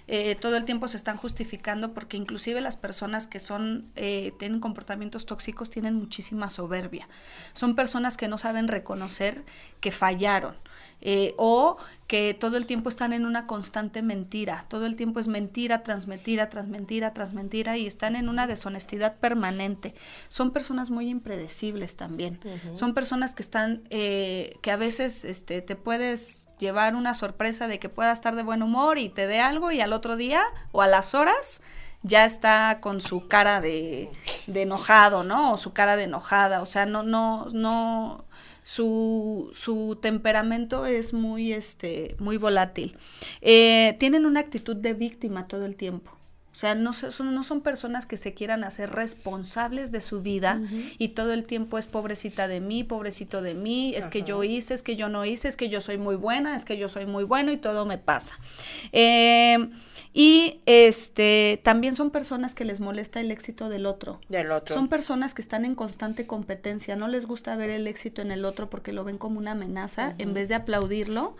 eh, 0.08 0.34
todo 0.34 0.56
el 0.56 0.64
tiempo 0.64 0.88
se 0.88 0.96
están 0.96 1.16
justificando 1.16 1.94
porque 1.94 2.16
inclusive 2.16 2.60
las 2.60 2.76
personas 2.76 3.26
que 3.26 3.38
son 3.38 3.90
eh, 3.96 4.32
tienen 4.38 4.60
comportamientos 4.60 5.26
tóxicos 5.26 5.70
tienen 5.70 5.94
muchísima 5.94 6.50
soberbia, 6.50 7.08
son 7.52 7.74
personas 7.74 8.16
que 8.16 8.28
no 8.28 8.38
saben 8.38 8.68
reconocer 8.68 9.44
que 9.80 9.92
fallaron. 9.92 10.56
Eh, 11.04 11.34
o 11.36 11.78
que 12.06 12.32
todo 12.32 12.56
el 12.56 12.64
tiempo 12.64 12.88
están 12.88 13.12
en 13.12 13.26
una 13.26 13.48
constante 13.48 14.02
mentira, 14.02 14.66
todo 14.68 14.86
el 14.86 14.94
tiempo 14.94 15.18
es 15.18 15.26
mentira 15.26 15.82
tras 15.82 16.06
mentira, 16.06 16.48
tras 16.48 16.68
mentira, 16.68 17.12
tras 17.12 17.32
mentira 17.32 17.76
y 17.76 17.88
están 17.88 18.14
en 18.14 18.28
una 18.28 18.46
deshonestidad 18.46 19.16
permanente. 19.16 19.94
Son 20.28 20.52
personas 20.52 20.90
muy 20.90 21.08
impredecibles 21.08 21.96
también, 21.96 22.38
son 22.74 22.94
personas 22.94 23.34
que 23.34 23.42
están, 23.42 23.82
eh, 23.90 24.54
que 24.62 24.70
a 24.70 24.76
veces 24.76 25.24
este, 25.24 25.60
te 25.60 25.74
puedes 25.74 26.50
llevar 26.60 26.94
una 26.94 27.14
sorpresa 27.14 27.66
de 27.66 27.80
que 27.80 27.88
pueda 27.88 28.12
estar 28.12 28.36
de 28.36 28.44
buen 28.44 28.62
humor 28.62 28.98
y 28.98 29.08
te 29.08 29.26
dé 29.26 29.40
algo 29.40 29.72
y 29.72 29.80
al 29.92 29.98
otro 29.98 30.16
día 30.16 30.42
o 30.72 30.80
a 30.82 30.86
las 30.86 31.14
horas 31.14 31.62
ya 32.02 32.24
está 32.24 32.78
con 32.80 33.00
su 33.00 33.28
cara 33.28 33.60
de, 33.60 34.10
enojado, 34.46 35.22
¿no? 35.22 35.52
O 35.52 35.56
su 35.56 35.72
cara 35.72 35.96
de 35.96 36.04
enojada, 36.04 36.62
o 36.62 36.66
sea, 36.66 36.86
no, 36.86 37.02
no, 37.02 37.46
no, 37.52 38.24
su, 38.64 39.50
su 39.52 39.98
temperamento 40.00 40.86
es 40.86 41.12
muy, 41.12 41.52
este, 41.52 42.16
muy 42.18 42.38
volátil. 42.38 42.98
Eh, 43.40 43.96
tienen 44.00 44.26
una 44.26 44.40
actitud 44.40 44.74
de 44.74 44.94
víctima 44.94 45.46
todo 45.46 45.64
el 45.64 45.76
tiempo. 45.76 46.10
O 46.52 46.54
sea, 46.54 46.74
no 46.74 46.92
son, 46.92 47.34
no 47.34 47.44
son 47.44 47.62
personas 47.62 48.04
que 48.04 48.18
se 48.18 48.34
quieran 48.34 48.62
hacer 48.62 48.90
responsables 48.90 49.90
de 49.90 50.02
su 50.02 50.20
vida 50.20 50.60
y 50.98 51.08
todo 51.08 51.32
el 51.32 51.44
tiempo 51.44 51.78
es 51.78 51.86
pobrecita 51.86 52.46
de 52.46 52.60
mí, 52.60 52.84
pobrecito 52.84 53.40
de 53.40 53.54
mí, 53.54 53.94
es 53.96 54.08
que 54.08 54.22
yo 54.22 54.44
hice, 54.44 54.74
es 54.74 54.82
que 54.82 54.94
yo 54.94 55.08
no 55.08 55.24
hice, 55.24 55.48
es 55.48 55.56
que 55.56 55.70
yo 55.70 55.80
soy 55.80 55.96
muy 55.96 56.14
buena, 56.14 56.54
es 56.54 56.66
que 56.66 56.76
yo 56.76 56.90
soy 56.90 57.06
muy 57.06 57.24
bueno 57.24 57.52
y 57.52 57.56
todo 57.56 57.86
me 57.86 57.96
pasa. 57.96 58.38
Eh, 58.92 59.70
y 60.12 60.60
este 60.66 61.58
también 61.64 61.96
son 61.96 62.10
personas 62.10 62.54
que 62.54 62.66
les 62.66 62.80
molesta 62.80 63.20
el 63.20 63.30
éxito 63.30 63.70
del 63.70 63.86
otro. 63.86 64.20
Del 64.28 64.52
otro. 64.52 64.74
Son 64.74 64.88
personas 64.88 65.32
que 65.32 65.40
están 65.40 65.64
en 65.64 65.74
constante 65.74 66.26
competencia, 66.26 66.96
no 66.96 67.08
les 67.08 67.24
gusta 67.24 67.56
ver 67.56 67.70
el 67.70 67.86
éxito 67.86 68.20
en 68.20 68.30
el 68.30 68.44
otro 68.44 68.68
porque 68.68 68.92
lo 68.92 69.04
ven 69.04 69.16
como 69.16 69.38
una 69.38 69.52
amenaza, 69.52 70.14
en 70.18 70.34
vez 70.34 70.48
de 70.48 70.56
aplaudirlo, 70.56 71.34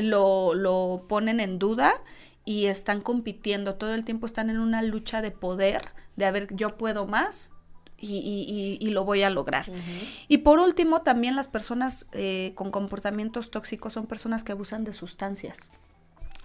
lo, 0.00 0.54
lo 0.54 1.04
ponen 1.08 1.40
en 1.40 1.58
duda 1.58 1.92
y 2.46 2.66
están 2.66 3.02
compitiendo, 3.02 3.74
todo 3.74 3.92
el 3.92 4.04
tiempo 4.04 4.24
están 4.24 4.48
en 4.48 4.58
una 4.58 4.80
lucha 4.80 5.20
de 5.20 5.32
poder, 5.32 5.82
de 6.14 6.24
a 6.24 6.30
ver, 6.30 6.48
yo 6.54 6.78
puedo 6.78 7.06
más, 7.06 7.52
y, 7.98 8.18
y, 8.18 8.86
y, 8.86 8.90
lo 8.90 9.04
voy 9.04 9.22
a 9.22 9.30
lograr. 9.30 9.66
Y 10.28 10.38
por 10.38 10.58
último, 10.58 11.00
también 11.00 11.34
las 11.34 11.48
personas 11.48 12.06
eh, 12.12 12.52
con 12.54 12.70
comportamientos 12.70 13.50
tóxicos 13.50 13.94
son 13.94 14.06
personas 14.06 14.44
que 14.44 14.52
abusan 14.52 14.84
de 14.84 14.92
sustancias. 14.92 15.72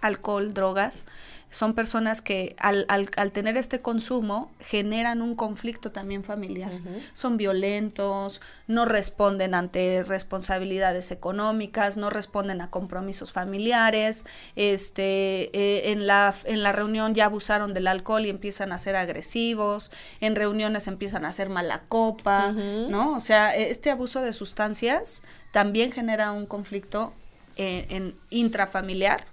Alcohol, 0.02 0.52
drogas, 0.52 1.06
son 1.52 1.74
personas 1.74 2.22
que 2.22 2.56
al, 2.58 2.86
al, 2.88 3.10
al, 3.18 3.30
tener 3.30 3.58
este 3.58 3.82
consumo 3.82 4.50
generan 4.58 5.20
un 5.20 5.36
conflicto 5.36 5.92
también 5.92 6.24
familiar. 6.24 6.72
Son 7.12 7.36
violentos, 7.36 8.40
no 8.66 8.86
responden 8.86 9.54
ante 9.54 10.02
responsabilidades 10.02 11.10
económicas, 11.10 11.98
no 11.98 12.08
responden 12.08 12.62
a 12.62 12.70
compromisos 12.70 13.32
familiares, 13.32 14.24
este, 14.56 15.50
eh, 15.52 15.92
en, 15.92 16.06
la, 16.06 16.34
en 16.44 16.62
la 16.62 16.72
reunión 16.72 17.14
ya 17.14 17.26
abusaron 17.26 17.74
del 17.74 17.86
alcohol 17.86 18.24
y 18.24 18.30
empiezan 18.30 18.72
a 18.72 18.78
ser 18.78 18.96
agresivos, 18.96 19.90
en 20.22 20.36
reuniones 20.36 20.86
empiezan 20.86 21.26
a 21.26 21.28
hacer 21.28 21.50
mala 21.50 21.82
copa, 21.86 22.52
¿no? 22.52 23.12
O 23.12 23.20
sea, 23.20 23.54
e, 23.54 23.68
este 23.68 23.90
abuso 23.90 24.22
de 24.22 24.32
sustancias 24.32 25.22
también 25.50 25.92
genera 25.92 26.32
un 26.32 26.46
conflicto 26.46 27.12
eh, 27.56 27.84
en 27.90 28.16
intrafamiliar 28.30 29.26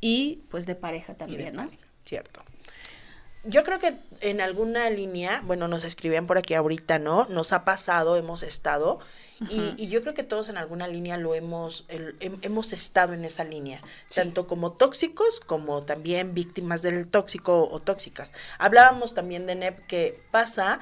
y 0.00 0.44
pues 0.50 0.66
de 0.66 0.74
pareja 0.74 1.14
también, 1.14 1.54
¿no? 1.54 1.70
cierto. 2.04 2.42
Yo 3.44 3.62
creo 3.64 3.78
que 3.78 3.96
en 4.20 4.40
alguna 4.40 4.90
línea, 4.90 5.42
bueno, 5.44 5.68
nos 5.68 5.84
escribían 5.84 6.26
por 6.26 6.38
aquí 6.38 6.54
ahorita, 6.54 6.98
¿no? 6.98 7.26
Nos 7.26 7.52
ha 7.52 7.64
pasado, 7.64 8.16
hemos 8.16 8.42
estado, 8.42 8.98
y, 9.48 9.86
yo 9.86 10.02
creo 10.02 10.14
que 10.14 10.24
todos 10.24 10.48
en 10.48 10.56
alguna 10.56 10.88
línea 10.88 11.16
lo 11.16 11.34
hemos, 11.34 11.86
hemos 12.42 12.72
estado 12.72 13.12
en 13.12 13.24
esa 13.24 13.44
línea, 13.44 13.80
tanto 14.12 14.48
como 14.48 14.72
tóxicos 14.72 15.38
como 15.38 15.84
también 15.84 16.34
víctimas 16.34 16.82
del 16.82 17.06
tóxico 17.06 17.68
o 17.70 17.78
tóxicas. 17.78 18.34
Hablábamos 18.58 19.14
también 19.14 19.46
de 19.46 19.54
NEP 19.54 19.86
que 19.86 20.20
pasa 20.32 20.80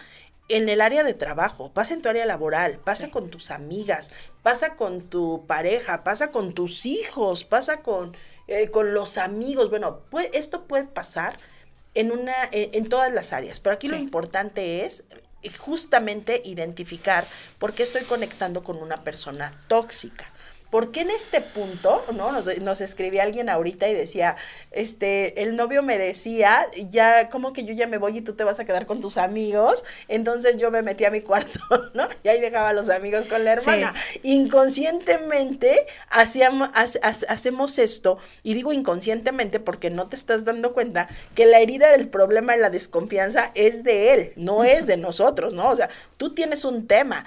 en 0.49 0.69
el 0.69 0.81
área 0.81 1.03
de 1.03 1.13
trabajo, 1.13 1.71
pasa 1.73 1.93
en 1.93 2.01
tu 2.01 2.09
área 2.09 2.25
laboral, 2.25 2.79
pasa 2.79 3.11
con 3.11 3.31
tus 3.31 3.51
amigas, 3.51 4.11
pasa 4.43 4.77
con 4.77 5.03
tu 5.03 5.45
pareja, 5.47 6.03
pasa 6.05 6.31
con 6.31 6.55
tus 6.55 6.87
hijos, 6.87 7.45
pasa 7.45 7.83
con 7.83 8.17
eh, 8.49 8.71
con 8.71 8.95
los 8.95 9.19
amigos. 9.19 9.71
Bueno, 9.71 10.03
esto 10.33 10.67
puede 10.67 10.85
pasar 10.85 11.37
en, 11.95 12.13
una, 12.13 12.35
en, 12.53 12.89
todas 12.89 13.13
las 13.13 13.33
áreas, 13.33 13.61
pero 13.61 13.75
aquí 13.75 13.89
lo 13.89 13.97
importante 13.97 14.85
es 14.85 15.05
justamente 15.59 16.43
identificar 16.45 17.25
por 17.59 17.73
qué 17.73 17.83
estoy 17.83 18.03
conectando 18.03 18.65
con 18.65 18.77
una 18.79 19.05
persona 19.05 19.65
tóxica. 19.69 20.31
Porque 20.77 21.01
en 21.01 21.11
este 21.11 21.41
punto, 21.41 22.05
¿no? 22.13 22.33
Nos, 22.33 22.59
nos 22.59 22.83
escribía 22.83 23.23
alguien 23.23 23.49
ahorita 23.49 23.89
y 23.89 23.95
decía, 23.95 24.37
este, 24.73 25.41
el 25.41 25.57
novio 25.57 25.83
me 25.83 25.97
decía, 25.97 26.67
ya, 26.91 27.31
como 27.31 27.55
que 27.55 27.65
yo 27.65 27.73
ya 27.73 27.87
me 27.87 27.97
voy 27.97 28.19
y 28.19 28.21
tú 28.21 28.35
te 28.35 28.45
vas 28.45 28.61
a 28.61 28.67
quedar 28.67 28.85
con 28.85 29.01
tus 29.01 29.17
amigos. 29.17 29.87
Entonces 30.07 30.59
yo 30.59 30.71
me 30.71 30.83
metí 30.83 31.07
a 31.07 31.11
mi 31.11 31.21
cuarto, 31.23 31.59
¿no? 31.95 32.07
Y 32.23 32.29
ahí 32.29 32.43
dejaba 32.43 32.69
a 32.69 32.73
los 32.75 32.91
amigos 32.91 33.25
con 33.25 33.43
la 33.43 33.53
hermana. 33.53 33.95
Inconscientemente 34.23 35.87
hacíamos, 36.11 36.69
hacemos 36.75 37.79
esto, 37.79 38.19
y 38.43 38.53
digo 38.53 38.71
inconscientemente 38.71 39.61
porque 39.61 39.89
no 39.89 40.09
te 40.09 40.17
estás 40.17 40.45
dando 40.45 40.75
cuenta 40.75 41.09
que 41.35 41.47
la 41.47 41.61
herida 41.61 41.91
del 41.91 42.11
problema 42.11 42.55
y 42.55 42.61
la 42.61 42.69
desconfianza 42.69 43.51
es 43.55 43.83
de 43.83 44.13
él, 44.13 44.33
no 44.37 44.63
es 44.63 44.85
de 44.85 44.99
nosotros, 44.99 45.55
¿no? 45.55 45.71
O 45.71 45.77
sea, 45.77 45.89
tú 46.19 46.35
tienes 46.35 46.67
un 46.67 46.87
tema 46.87 47.25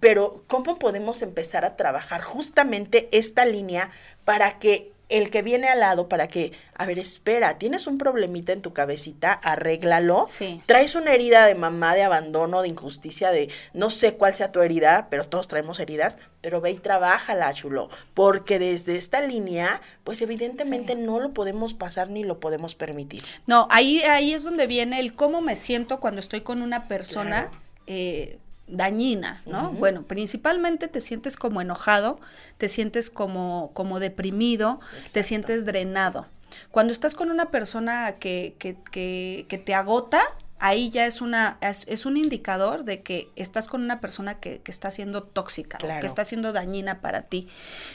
pero 0.00 0.44
¿cómo 0.46 0.78
podemos 0.78 1.22
empezar 1.22 1.64
a 1.64 1.76
trabajar 1.76 2.22
justamente 2.22 2.85
esta 3.12 3.44
línea 3.44 3.90
para 4.24 4.58
que 4.58 4.92
el 5.08 5.30
que 5.30 5.42
viene 5.42 5.68
al 5.68 5.80
lado, 5.80 6.08
para 6.08 6.26
que, 6.26 6.52
a 6.74 6.84
ver, 6.84 6.98
espera, 6.98 7.58
tienes 7.58 7.86
un 7.86 7.96
problemita 7.96 8.52
en 8.52 8.60
tu 8.60 8.72
cabecita, 8.72 9.32
arréglalo. 9.32 10.26
Sí. 10.28 10.62
Traes 10.66 10.96
una 10.96 11.12
herida 11.12 11.46
de 11.46 11.54
mamá, 11.54 11.94
de 11.94 12.02
abandono, 12.02 12.62
de 12.62 12.68
injusticia, 12.68 13.30
de 13.30 13.48
no 13.72 13.90
sé 13.90 14.14
cuál 14.14 14.34
sea 14.34 14.50
tu 14.50 14.60
herida, 14.60 15.06
pero 15.08 15.24
todos 15.24 15.46
traemos 15.46 15.78
heridas, 15.78 16.18
pero 16.40 16.60
ve 16.60 16.72
y 16.72 16.78
trabájala, 16.78 17.52
chulo, 17.54 17.88
porque 18.14 18.58
desde 18.58 18.96
esta 18.96 19.20
línea, 19.20 19.80
pues 20.02 20.22
evidentemente 20.22 20.96
no 20.96 21.20
lo 21.20 21.32
podemos 21.32 21.74
pasar 21.74 22.10
ni 22.10 22.24
lo 22.24 22.40
podemos 22.40 22.74
permitir. 22.74 23.22
No, 23.46 23.68
ahí, 23.70 24.02
ahí 24.02 24.34
es 24.34 24.42
donde 24.42 24.66
viene 24.66 24.98
el 24.98 25.14
cómo 25.14 25.40
me 25.40 25.54
siento 25.54 26.00
cuando 26.00 26.20
estoy 26.20 26.40
con 26.40 26.62
una 26.62 26.88
persona. 26.88 27.50
Eh, 27.86 28.38
dañina, 28.66 29.42
¿no? 29.46 29.72
Bueno, 29.72 30.02
principalmente 30.02 30.88
te 30.88 31.00
sientes 31.00 31.36
como 31.36 31.60
enojado, 31.60 32.18
te 32.58 32.68
sientes 32.68 33.10
como, 33.10 33.70
como 33.74 34.00
deprimido, 34.00 34.80
te 35.12 35.22
sientes 35.22 35.64
drenado. 35.64 36.26
Cuando 36.70 36.92
estás 36.92 37.14
con 37.14 37.30
una 37.30 37.50
persona 37.50 38.16
que, 38.18 38.56
que, 38.58 38.76
que, 38.90 39.46
que 39.48 39.58
te 39.58 39.74
agota, 39.74 40.20
ahí 40.58 40.90
ya 40.90 41.06
es 41.06 41.20
una 41.20 41.58
es, 41.60 42.06
un 42.06 42.16
indicador 42.16 42.84
de 42.84 43.02
que 43.02 43.28
estás 43.36 43.68
con 43.68 43.82
una 43.82 44.00
persona 44.00 44.40
que, 44.40 44.60
que 44.62 44.72
está 44.72 44.90
siendo 44.90 45.22
tóxica 45.22 45.78
que 45.78 46.06
está 46.06 46.24
siendo 46.24 46.52
dañina 46.52 47.00
para 47.00 47.22
ti. 47.22 47.48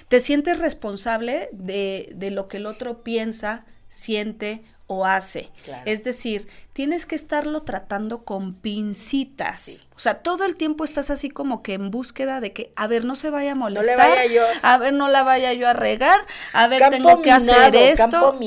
Te 0.08 0.20
sientes 0.20 0.60
responsable 0.60 1.50
de, 1.54 2.12
de 2.16 2.32
lo 2.32 2.48
que 2.48 2.58
el 2.58 2.66
otro 2.66 3.04
piensa, 3.04 3.66
siente 3.88 4.64
o 4.92 5.06
hace. 5.06 5.50
Es 5.86 6.04
decir, 6.04 6.48
tienes 6.74 7.06
que 7.06 7.16
estarlo 7.16 7.64
tratando 7.64 8.26
con 8.26 8.54
pincitas. 8.54 9.88
O 9.96 10.00
sea, 10.00 10.16
todo 10.16 10.46
el 10.46 10.56
tiempo 10.56 10.84
estás 10.84 11.10
así 11.10 11.30
como 11.30 11.64
que 11.64 11.74
en 11.74 11.92
búsqueda 11.92 12.42
de 12.42 12.52
que, 12.52 12.72
a 12.76 12.88
ver, 12.88 13.06
no 13.06 13.16
se 13.16 13.30
vaya 13.30 13.54
a 13.54 13.56
molestar. 13.56 13.98
No 13.98 14.04
le 14.04 14.10
vaya 14.10 14.34
yo. 14.34 14.44
A 14.62 14.78
ver, 14.78 14.94
no 14.94 15.08
la 15.08 15.24
vaya 15.24 15.54
yo 15.54 15.68
a 15.68 15.74
regar. 15.74 16.20
A 16.54 16.68
ver, 16.68 16.82
tengo 16.90 17.22
que 17.22 17.32
hacer 17.32 17.76
esto. 17.76 18.38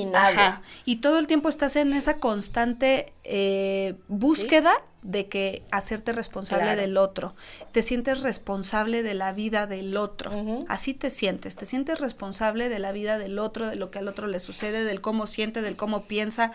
Y 0.84 0.96
todo 0.96 1.18
el 1.18 1.26
tiempo 1.26 1.48
estás 1.48 1.76
en 1.76 1.92
esa 1.92 2.18
constante 2.18 3.12
eh, 3.24 3.94
búsqueda 4.08 4.72
de 5.04 5.28
que 5.28 5.62
hacerte 5.70 6.12
responsable 6.12 6.74
del 6.76 6.96
otro. 6.96 7.36
Te 7.72 7.82
sientes 7.82 8.22
responsable 8.22 9.02
de 9.02 9.14
la 9.14 9.32
vida 9.34 9.66
del 9.66 9.96
otro. 9.98 10.32
Así 10.66 10.94
te 10.94 11.10
sientes. 11.10 11.54
Te 11.56 11.66
sientes 11.66 12.00
responsable 12.00 12.70
de 12.70 12.78
la 12.78 12.90
vida 12.90 13.18
del 13.18 13.38
otro, 13.38 13.68
de 13.68 13.76
lo 13.76 13.90
que 13.90 13.98
al 13.98 14.08
otro 14.08 14.26
le 14.26 14.40
sucede, 14.40 14.82
del 14.82 15.02
cómo 15.02 15.26
siente, 15.26 15.60
del 15.60 15.76
cómo 15.76 16.04
piensa, 16.04 16.52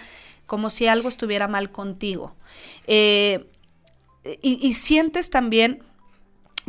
como 0.48 0.72
si 0.72 0.88
algo 0.88 1.10
estuviera 1.10 1.48
mal 1.48 1.72
contigo. 1.72 2.36
Eh, 2.88 3.48
y, 4.42 4.74
sientes 4.74 5.30
también 5.30 5.84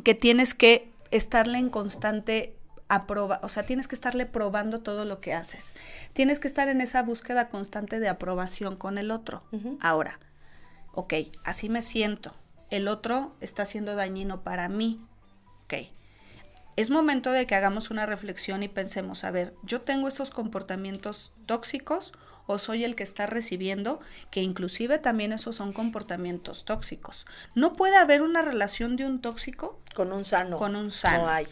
que 0.05 0.15
tienes 0.15 0.55
que 0.55 0.93
estarle 1.11 1.59
en 1.59 1.71
constante 1.71 2.57
aproba, 2.89 3.41
o 3.43 3.49
sea, 3.49 3.65
tienes 3.65 3.89
que 3.89 3.95
estarle 3.95 4.27
probando 4.27 4.81
todo 4.81 5.05
lo 5.05 5.21
que 5.21 5.33
haces. 5.33 5.75
Tienes 6.13 6.41
que 6.41 6.49
estar 6.49 6.69
en 6.69 6.81
esa 6.81 7.03
búsqueda 7.03 7.49
constante 7.49 8.01
de 8.01 8.09
aprobación 8.09 8.77
con 8.77 8.99
el 8.99 9.11
otro. 9.11 9.43
Ahora, 9.81 10.19
ok, 10.93 11.15
así 11.45 11.69
me 11.69 11.83
siento, 11.83 12.35
el 12.71 12.89
otro 12.89 13.37
está 13.41 13.65
siendo 13.65 13.95
dañino 13.95 14.43
para 14.43 14.69
mí, 14.69 15.01
ok. 15.65 15.75
Es 16.77 16.89
momento 16.89 17.33
de 17.33 17.47
que 17.47 17.55
hagamos 17.55 17.91
una 17.91 18.07
reflexión 18.07 18.63
y 18.63 18.69
pensemos, 18.69 19.25
a 19.25 19.31
ver, 19.31 19.55
¿yo 19.63 19.83
tengo 19.83 20.09
esos 20.09 20.31
comportamientos 20.31 21.33
tóxicos 21.45 22.13
o 22.47 22.59
soy 22.59 22.85
el 22.85 22.95
que 22.95 23.03
está 23.03 23.27
recibiendo, 23.27 24.01
que 24.31 24.41
inclusive 24.41 24.99
también 24.99 25.33
esos 25.33 25.57
son 25.57 25.73
comportamientos 25.73 26.65
tóxicos? 26.65 27.27
¿No 27.55 27.75
puede 27.75 27.97
haber 27.97 28.23
una 28.23 28.41
relación 28.41 28.97
de 28.97 29.05
un 29.05 29.21
tóxico? 29.21 29.81
Con 29.95 30.13
un 30.13 30.25
sano. 30.25 30.57
Con 30.57 30.77
un 30.77 30.91
sano. 30.91 31.25
No 31.25 31.29
hay. 31.29 31.47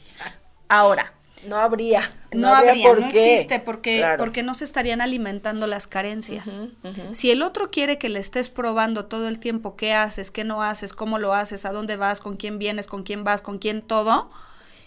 Ahora, 0.69 1.13
no 1.47 1.57
habría. 1.57 2.11
No, 2.33 2.55
habría, 2.55 2.93
no 2.95 3.07
existe 3.07 3.61
porque, 3.61 4.05
porque 4.19 4.43
no 4.43 4.55
se 4.55 4.65
estarían 4.65 5.01
alimentando 5.01 5.67
las 5.67 5.87
carencias. 5.87 6.63
Si 7.11 7.31
el 7.31 7.43
otro 7.43 7.71
quiere 7.71 7.99
que 7.99 8.09
le 8.09 8.19
estés 8.19 8.49
probando 8.49 9.07
todo 9.07 9.29
el 9.29 9.39
tiempo 9.39 9.77
qué 9.77 9.95
haces, 9.95 10.31
qué 10.31 10.45
no 10.45 10.63
haces, 10.63 10.93
cómo 10.93 11.19
lo 11.19 11.35
haces, 11.35 11.65
a 11.65 11.73
dónde 11.73 11.97
vas, 11.97 12.21
con 12.21 12.37
quién 12.37 12.59
vienes, 12.59 12.87
con 12.87 13.03
quién 13.03 13.25
vas, 13.25 13.43
con 13.43 13.59
quién 13.59 13.83
todo, 13.83 14.31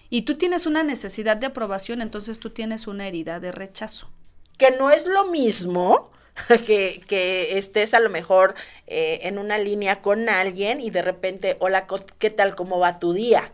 y 0.09 0.23
tú 0.23 0.35
tienes 0.35 0.65
una 0.65 0.83
necesidad 0.83 1.37
de 1.37 1.47
aprobación, 1.47 2.01
entonces 2.01 2.39
tú 2.39 2.49
tienes 2.49 2.87
una 2.87 3.07
herida 3.07 3.39
de 3.39 3.51
rechazo. 3.51 4.09
Que 4.57 4.71
no 4.71 4.91
es 4.91 5.07
lo 5.07 5.25
mismo 5.25 6.11
que, 6.67 7.01
que, 7.07 7.57
estés 7.57 7.93
a 7.93 7.99
lo 7.99 8.09
mejor 8.09 8.55
eh, 8.87 9.19
en 9.23 9.39
una 9.39 9.57
línea 9.57 10.01
con 10.01 10.29
alguien 10.29 10.79
y 10.79 10.89
de 10.89 11.01
repente, 11.01 11.57
hola, 11.59 11.87
¿qué 12.19 12.29
tal? 12.29 12.55
¿Cómo 12.55 12.77
va 12.79 12.99
tu 12.99 13.13
día? 13.13 13.53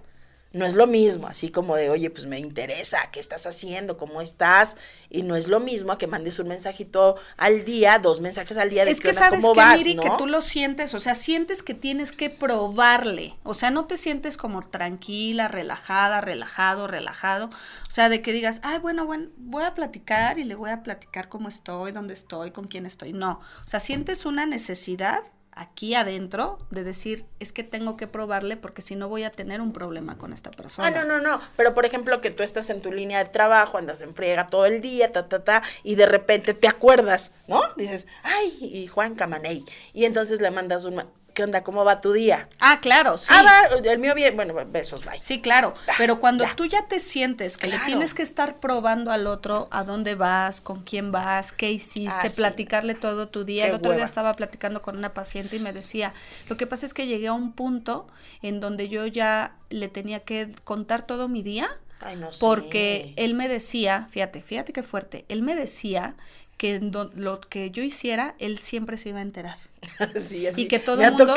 No 0.54 0.66
es 0.66 0.76
lo 0.76 0.88
mismo, 0.88 1.28
así 1.28 1.50
como 1.50 1.76
de, 1.76 1.90
oye, 1.90 2.10
pues 2.10 2.26
me 2.26 2.40
interesa, 2.40 2.98
¿qué 3.12 3.20
estás 3.20 3.46
haciendo? 3.46 3.98
¿Cómo 3.98 4.22
estás? 4.22 4.78
Y 5.10 5.24
no 5.24 5.36
es 5.36 5.50
lo 5.50 5.60
mismo 5.60 5.92
a 5.92 5.98
que 5.98 6.08
mandes 6.08 6.40
un 6.40 6.48
mensajito 6.48 7.16
al 7.36 7.66
día, 7.66 8.00
dos 8.00 8.22
mensajes 8.22 8.58
al 8.58 8.70
día 8.70 8.86
de 8.86 8.92
es 8.92 9.02
que 9.02 9.14
sabes 9.14 9.44
que, 9.44 9.78
Miri, 9.78 9.98
que 9.98 10.12
tú 10.18 10.26
lo 10.26 10.42
sientes, 10.42 10.94
o 10.94 11.00
sea, 11.00 11.16
sientes 11.16 11.64
que 11.64 11.74
tienes 11.74 12.12
que 12.12 12.30
probarle, 12.30 13.36
o 13.44 13.54
sea, 13.54 13.72
no 13.72 13.86
te 13.86 13.98
sientes 13.98 14.38
como 14.38 14.62
tranquila, 14.62 15.48
relajada, 15.48 16.22
relajado, 16.22 16.88
relajado, 16.88 17.48
o 17.48 17.92
sea, 17.92 18.10
de 18.10 18.22
que 18.22 18.32
digas, 18.32 18.62
ay, 18.64 18.80
bueno, 18.80 19.06
bueno, 19.06 19.30
voy 19.38 19.64
a 19.64 19.74
platicar 19.74 20.40
y 20.40 20.46
le 20.46 20.56
voy 20.56 20.72
a 20.72 20.82
platicar 20.82 21.30
cómo 21.30 21.50
estoy, 21.50 21.92
dónde 21.92 22.14
estoy, 22.14 22.52
con 22.52 22.68
quién 22.68 22.86
estoy, 22.86 23.12
no, 23.12 23.42
o 23.66 23.68
sea, 23.68 23.80
sientes 23.80 24.26
una 24.26 24.46
necesidad 24.46 25.24
aquí 25.58 25.96
adentro 25.96 26.60
de 26.70 26.84
decir, 26.84 27.26
es 27.40 27.52
que 27.52 27.64
tengo 27.64 27.98
que 27.98 28.08
probarle 28.08 28.58
porque 28.58 28.82
si 28.82 28.96
no 28.96 29.10
voy 29.10 29.24
a 29.24 29.30
tener 29.30 29.60
un 29.60 29.74
problema 29.74 30.18
con 30.18 30.32
esta 30.32 30.52
persona. 30.52 30.88
Ah, 30.88 30.92
no, 30.92 31.04
no, 31.04 31.20
no. 31.20 31.42
Pero 31.56 31.74
por 31.74 31.86
ejemplo, 31.86 32.22
que 32.22 32.32
tú 32.32 32.44
estás 32.44 32.70
en 32.70 32.82
tu 32.82 32.92
línea 32.92 33.24
de 33.24 33.30
trabajo, 33.30 33.78
andas 33.78 34.02
en 34.02 34.14
friega 34.14 34.50
todo 34.50 34.66
el 34.66 34.82
día, 34.82 35.12
ta, 35.12 35.28
ta, 35.28 35.44
ta, 35.44 35.64
y 35.84 35.96
de 35.96 36.06
repente 36.06 36.54
te 36.54 36.68
acuerdas, 36.68 37.34
¿no? 37.48 37.62
Dices, 37.76 38.08
ay, 38.24 38.58
y 38.62 38.88
Juan 38.88 39.16
Camaney. 39.16 39.66
Y 39.94 40.06
entonces 40.06 40.42
le 40.42 40.52
mandas 40.52 40.86
un, 40.86 41.04
¿qué 41.38 41.44
onda? 41.44 41.64
¿Cómo 41.64 41.86
va 41.86 42.02
tu 42.02 42.14
día? 42.14 42.50
Ah, 42.60 42.80
claro, 42.82 43.16
sí. 43.16 43.28
Ah, 43.30 43.44
va, 43.44 43.78
el 43.78 44.00
mío 44.00 44.16
bien, 44.16 44.36
bueno, 44.36 44.56
besos, 44.72 45.06
bye. 45.06 45.20
Sí, 45.22 45.40
claro, 45.40 45.76
pero 46.00 46.20
cuando 46.20 46.44
tú 46.56 46.66
ya 46.66 46.88
te 46.88 47.00
sientes 47.00 47.58
que 47.58 47.68
le 47.68 47.78
tienes 47.86 48.16
que 48.16 48.24
estar 48.24 48.60
probando 48.60 49.12
al 49.12 49.28
otro 49.28 49.68
a 49.70 49.84
dónde 49.84 50.16
vas, 50.16 50.62
con 50.62 50.82
quién 50.82 51.12
vas, 51.12 51.52
qué 51.52 51.72
hiciste, 51.72 52.28
ah, 52.28 52.32
platicarle 52.36 52.96
todo 52.96 53.28
tu 53.28 53.44
día. 53.44 53.68
el 53.68 53.76
otro 53.76 53.94
día 53.94 54.04
estaba 54.04 54.34
platicando 54.34 54.82
con 54.82 54.98
una 54.98 55.14
paciente 55.14 55.58
y 55.58 55.60
me 55.60 55.74
decía, 55.74 56.12
lo 56.50 56.58
que 56.58 56.66
pasa 56.66 56.88
es 56.88 56.96
que 56.96 57.06
llegué 57.06 57.28
a 57.28 57.34
un 57.34 57.54
punto 57.54 58.08
en 58.42 58.60
donde 58.60 58.90
yo 58.90 59.06
ya 59.06 59.56
le 59.70 59.90
tenía 59.90 60.22
que 60.22 60.50
contar 60.64 61.06
todo 61.06 61.28
mi 61.28 61.44
día. 61.44 61.70
Ay, 62.00 62.16
no 62.16 62.30
porque 62.40 63.14
él 63.16 63.36
me 63.36 63.48
decía, 63.48 64.08
fíjate, 64.10 64.42
fíjate 64.42 64.74
qué 64.74 64.82
fuerte, 64.82 65.26
él 65.30 65.44
me 65.44 65.56
decía 65.56 66.16
que 66.58 66.80
lo 67.14 67.42
que 67.42 67.70
yo 67.70 67.84
hiciera, 67.84 68.34
él 68.40 68.58
siempre 68.58 68.98
se 68.98 69.10
iba 69.10 69.20
a 69.20 69.22
enterar. 69.22 69.58
sí, 70.20 70.48
así. 70.48 70.64
Y 70.64 70.68
que 70.68 70.80
todo 70.80 71.02
el 71.02 71.12
mundo 71.12 71.36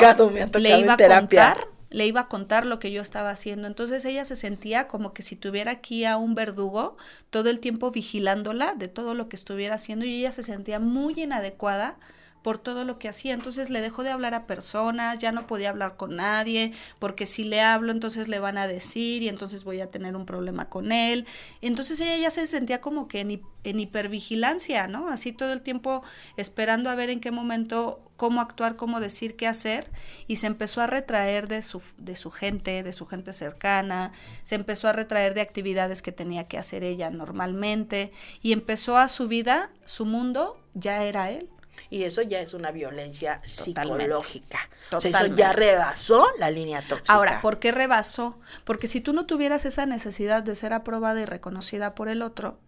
le 0.58 0.78
iba 0.78 0.94
a 0.94 0.96
contar, 0.96 1.68
le 1.90 2.06
iba 2.06 2.20
a 2.22 2.28
contar 2.28 2.66
lo 2.66 2.78
que 2.78 2.90
yo 2.90 3.02
estaba 3.02 3.30
haciendo. 3.30 3.66
Entonces 3.66 4.04
ella 4.04 4.24
se 4.24 4.36
sentía 4.36 4.88
como 4.88 5.12
que 5.12 5.22
si 5.22 5.36
tuviera 5.36 5.72
aquí 5.72 6.04
a 6.04 6.16
un 6.16 6.34
verdugo 6.34 6.96
todo 7.30 7.50
el 7.50 7.60
tiempo 7.60 7.90
vigilándola 7.90 8.74
de 8.74 8.88
todo 8.88 9.14
lo 9.14 9.28
que 9.28 9.36
estuviera 9.36 9.74
haciendo 9.74 10.04
y 10.04 10.14
ella 10.14 10.30
se 10.30 10.42
sentía 10.42 10.78
muy 10.78 11.14
inadecuada 11.20 11.98
por 12.42 12.58
todo 12.58 12.84
lo 12.84 12.98
que 12.98 13.08
hacía. 13.08 13.34
Entonces 13.34 13.70
le 13.70 13.80
dejó 13.80 14.02
de 14.02 14.10
hablar 14.10 14.34
a 14.34 14.46
personas, 14.46 15.18
ya 15.18 15.32
no 15.32 15.46
podía 15.46 15.70
hablar 15.70 15.96
con 15.96 16.16
nadie, 16.16 16.72
porque 16.98 17.26
si 17.26 17.44
le 17.44 17.60
hablo 17.60 17.92
entonces 17.92 18.28
le 18.28 18.38
van 18.38 18.58
a 18.58 18.66
decir 18.66 19.22
y 19.22 19.28
entonces 19.28 19.64
voy 19.64 19.80
a 19.80 19.90
tener 19.90 20.16
un 20.16 20.26
problema 20.26 20.68
con 20.68 20.92
él. 20.92 21.26
Entonces 21.60 22.00
ella 22.00 22.16
ya 22.16 22.30
se 22.30 22.46
sentía 22.46 22.80
como 22.80 23.08
que 23.08 23.20
en, 23.20 23.42
en 23.64 23.80
hipervigilancia, 23.80 24.86
¿no? 24.86 25.08
Así 25.08 25.32
todo 25.32 25.52
el 25.52 25.62
tiempo 25.62 26.02
esperando 26.36 26.90
a 26.90 26.94
ver 26.94 27.10
en 27.10 27.20
qué 27.20 27.30
momento, 27.30 28.02
cómo 28.16 28.40
actuar, 28.40 28.76
cómo 28.76 29.00
decir, 29.00 29.36
qué 29.36 29.46
hacer. 29.46 29.90
Y 30.26 30.36
se 30.36 30.46
empezó 30.46 30.80
a 30.80 30.86
retraer 30.86 31.48
de 31.48 31.62
su, 31.62 31.82
de 31.98 32.16
su 32.16 32.30
gente, 32.30 32.82
de 32.82 32.92
su 32.92 33.06
gente 33.06 33.32
cercana, 33.32 34.12
se 34.42 34.54
empezó 34.54 34.88
a 34.88 34.92
retraer 34.92 35.34
de 35.34 35.40
actividades 35.40 36.02
que 36.02 36.12
tenía 36.12 36.48
que 36.48 36.58
hacer 36.58 36.84
ella 36.84 37.10
normalmente 37.10 38.12
y 38.42 38.52
empezó 38.52 38.96
a 38.96 39.08
su 39.08 39.28
vida, 39.28 39.70
su 39.84 40.06
mundo 40.06 40.58
ya 40.74 41.04
era 41.04 41.30
él. 41.30 41.48
Y 41.90 42.04
eso 42.04 42.22
ya 42.22 42.40
es 42.40 42.54
una 42.54 42.70
violencia 42.70 43.42
psicológica. 43.44 44.70
eso 44.92 45.26
ya 45.26 45.52
rebasó 45.52 46.28
la 46.38 46.50
línea 46.50 46.82
tóxica. 46.82 47.12
Ahora, 47.12 47.42
¿por 47.42 47.58
qué 47.58 47.72
rebasó? 47.72 48.38
Porque 48.64 48.86
si 48.86 49.00
tú 49.00 49.12
no 49.12 49.26
tuvieras 49.26 49.64
esa 49.64 49.86
necesidad 49.86 50.44
de 50.44 50.54
ser 50.54 50.72
aprobada 50.72 51.20
y 51.20 51.24
reconocida 51.24 51.96
por 51.96 52.08
el 52.08 52.22
otro, 52.22 52.58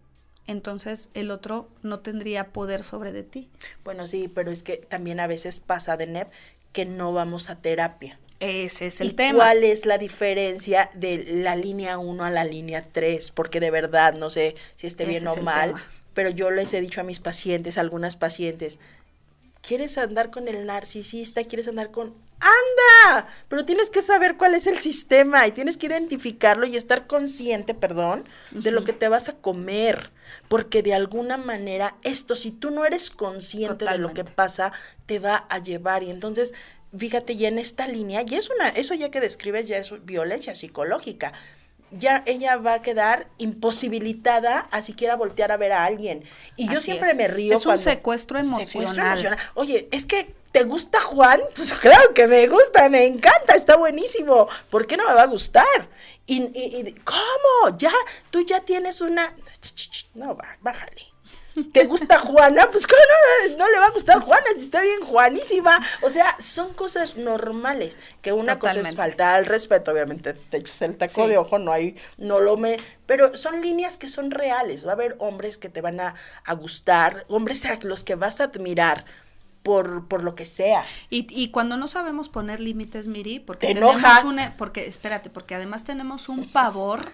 entonces 0.45 1.09
el 1.13 1.31
otro 1.31 1.69
no 1.81 1.99
tendría 1.99 2.51
poder 2.51 2.83
sobre 2.83 3.13
de 3.13 3.23
ti. 3.23 3.49
Bueno, 3.85 4.07
sí, 4.07 4.27
pero 4.27 4.51
es 4.51 4.61
que 4.61 4.77
también 4.77 5.19
a 5.19 5.27
veces 5.27 5.61
pasa 5.61 5.95
de 5.95 6.07
NEP 6.07 6.29
que 6.73 6.85
no 6.85 7.13
vamos 7.13 7.49
a 7.49 7.55
terapia. 7.55 8.19
Ese 8.39 8.87
es 8.87 8.99
el 8.99 9.07
¿Y 9.07 9.13
tema. 9.13 9.39
¿Cuál 9.39 9.63
es 9.63 9.85
la 9.85 9.97
diferencia 9.97 10.89
de 10.95 11.23
la 11.23 11.55
línea 11.55 11.97
1 11.97 12.25
a 12.25 12.29
la 12.29 12.43
línea 12.43 12.83
3? 12.91 13.31
Porque 13.31 13.61
de 13.61 13.71
verdad 13.71 14.15
no 14.15 14.29
sé 14.29 14.55
si 14.75 14.85
esté 14.85 15.05
bien 15.05 15.25
o 15.27 15.35
mal, 15.37 15.75
pero 16.13 16.29
yo 16.29 16.51
les 16.51 16.73
he 16.73 16.81
dicho 16.81 16.99
a 16.99 17.05
mis 17.05 17.21
pacientes, 17.21 17.77
a 17.77 17.81
algunas 17.81 18.17
pacientes, 18.17 18.79
¿Quieres 19.65 19.97
andar 19.97 20.29
con 20.29 20.49
el 20.49 20.65
narcisista? 20.65 21.41
¿Quieres 21.45 21.69
andar 21.69 21.89
con... 21.89 22.13
¡Anda! 22.41 23.27
Pero 23.47 23.63
tienes 23.63 23.89
que 23.89 24.01
saber 24.01 24.35
cuál 24.35 24.55
es 24.55 24.67
el 24.67 24.77
sistema 24.77 25.47
y 25.47 25.53
tienes 25.53 25.77
que 25.77 25.85
identificarlo 25.85 26.67
y 26.67 26.75
estar 26.75 27.07
consciente, 27.07 27.73
perdón, 27.73 28.27
de 28.51 28.71
lo 28.71 28.83
que 28.83 28.91
te 28.91 29.07
vas 29.07 29.29
a 29.29 29.37
comer. 29.37 30.11
Porque 30.49 30.83
de 30.83 30.93
alguna 30.93 31.37
manera 31.37 31.95
esto, 32.03 32.35
si 32.35 32.51
tú 32.51 32.71
no 32.71 32.83
eres 32.83 33.09
consciente 33.09 33.85
de 33.85 33.99
lo 33.99 34.13
que 34.13 34.25
pasa, 34.25 34.73
te 35.05 35.19
va 35.19 35.45
a 35.49 35.59
llevar. 35.59 36.03
Y 36.03 36.11
entonces, 36.11 36.53
fíjate, 36.93 37.37
ya 37.37 37.47
en 37.47 37.57
esta 37.57 37.87
línea, 37.87 38.21
y 38.27 38.35
es 38.35 38.49
una, 38.49 38.67
eso 38.67 38.93
ya 38.95 39.11
que 39.11 39.21
describes 39.21 39.69
ya 39.69 39.77
es 39.77 39.93
violencia 40.05 40.57
psicológica 40.57 41.31
ya 41.97 42.23
ella 42.25 42.57
va 42.57 42.75
a 42.75 42.81
quedar 42.81 43.27
imposibilitada 43.37 44.59
a 44.71 44.81
siquiera 44.81 45.15
voltear 45.15 45.51
a 45.51 45.57
ver 45.57 45.71
a 45.71 45.85
alguien. 45.85 46.23
Y 46.55 46.67
yo 46.67 46.79
siempre 46.81 47.13
me 47.13 47.27
río. 47.27 47.53
Es 47.53 47.65
un 47.65 47.77
secuestro 47.77 48.39
emocional. 48.39 49.37
Oye, 49.55 49.87
es 49.91 50.05
que 50.05 50.33
¿te 50.51 50.63
gusta 50.63 51.01
Juan? 51.01 51.41
Pues 51.55 51.73
claro 51.73 52.13
que 52.13 52.27
me 52.27 52.47
gusta, 52.47 52.89
me 52.89 53.05
encanta, 53.05 53.55
está 53.55 53.75
buenísimo. 53.75 54.47
¿Por 54.69 54.87
qué 54.87 54.95
no 54.95 55.07
me 55.07 55.13
va 55.13 55.23
a 55.23 55.27
gustar? 55.27 55.89
Y, 56.25 56.43
y, 56.53 56.93
¿cómo? 57.03 57.77
Ya, 57.77 57.91
tú 58.29 58.45
ya 58.45 58.61
tienes 58.61 59.01
una... 59.01 59.33
No, 60.13 60.37
bájale. 60.61 61.12
¿Te 61.71 61.85
gusta 61.85 62.17
Juana? 62.17 62.67
Pues 62.71 62.87
¿cómo 62.87 63.01
no, 63.49 63.57
no, 63.57 63.69
le 63.69 63.79
va 63.79 63.85
a 63.85 63.91
gustar 63.91 64.19
Juana 64.19 64.45
si 64.55 64.63
está 64.63 64.81
bien 64.81 65.01
Juanísima. 65.01 65.79
O 66.01 66.09
sea, 66.09 66.35
son 66.39 66.73
cosas 66.73 67.15
normales. 67.15 67.99
Que 68.21 68.31
una 68.31 68.57
cosa 68.57 68.79
es 68.79 68.95
falta 68.95 69.35
al 69.35 69.45
respeto, 69.45 69.91
obviamente 69.91 70.33
te 70.33 70.57
echas 70.57 70.81
el 70.81 70.97
taco 70.97 71.27
de 71.27 71.37
ojo, 71.37 71.59
no 71.59 71.71
hay, 71.71 71.95
no 72.17 72.39
lo 72.39 72.57
me. 72.57 72.77
Pero 73.05 73.37
son 73.37 73.61
líneas 73.61 73.97
que 73.97 74.07
son 74.07 74.31
reales. 74.31 74.85
Va 74.85 74.91
a 74.91 74.93
haber 74.93 75.15
hombres 75.19 75.57
que 75.57 75.69
te 75.69 75.81
van 75.81 75.99
a, 75.99 76.15
a 76.45 76.53
gustar, 76.55 77.25
hombres 77.27 77.65
a 77.65 77.77
los 77.83 78.03
que 78.03 78.15
vas 78.15 78.41
a 78.41 78.45
admirar 78.45 79.05
por, 79.63 80.07
por 80.07 80.23
lo 80.23 80.35
que 80.35 80.45
sea. 80.45 80.85
Y, 81.09 81.25
y 81.29 81.49
cuando 81.49 81.77
no 81.77 81.87
sabemos 81.87 82.27
poner 82.29 82.59
límites, 82.59 83.07
Miri, 83.07 83.39
porque 83.39 83.67
Te 83.67 83.71
enojas. 83.71 84.23
porque, 84.57 84.85
espérate, 84.85 85.29
porque 85.29 85.55
además 85.55 85.85
tenemos 85.85 86.27
un 86.29 86.49
pavor 86.51 87.11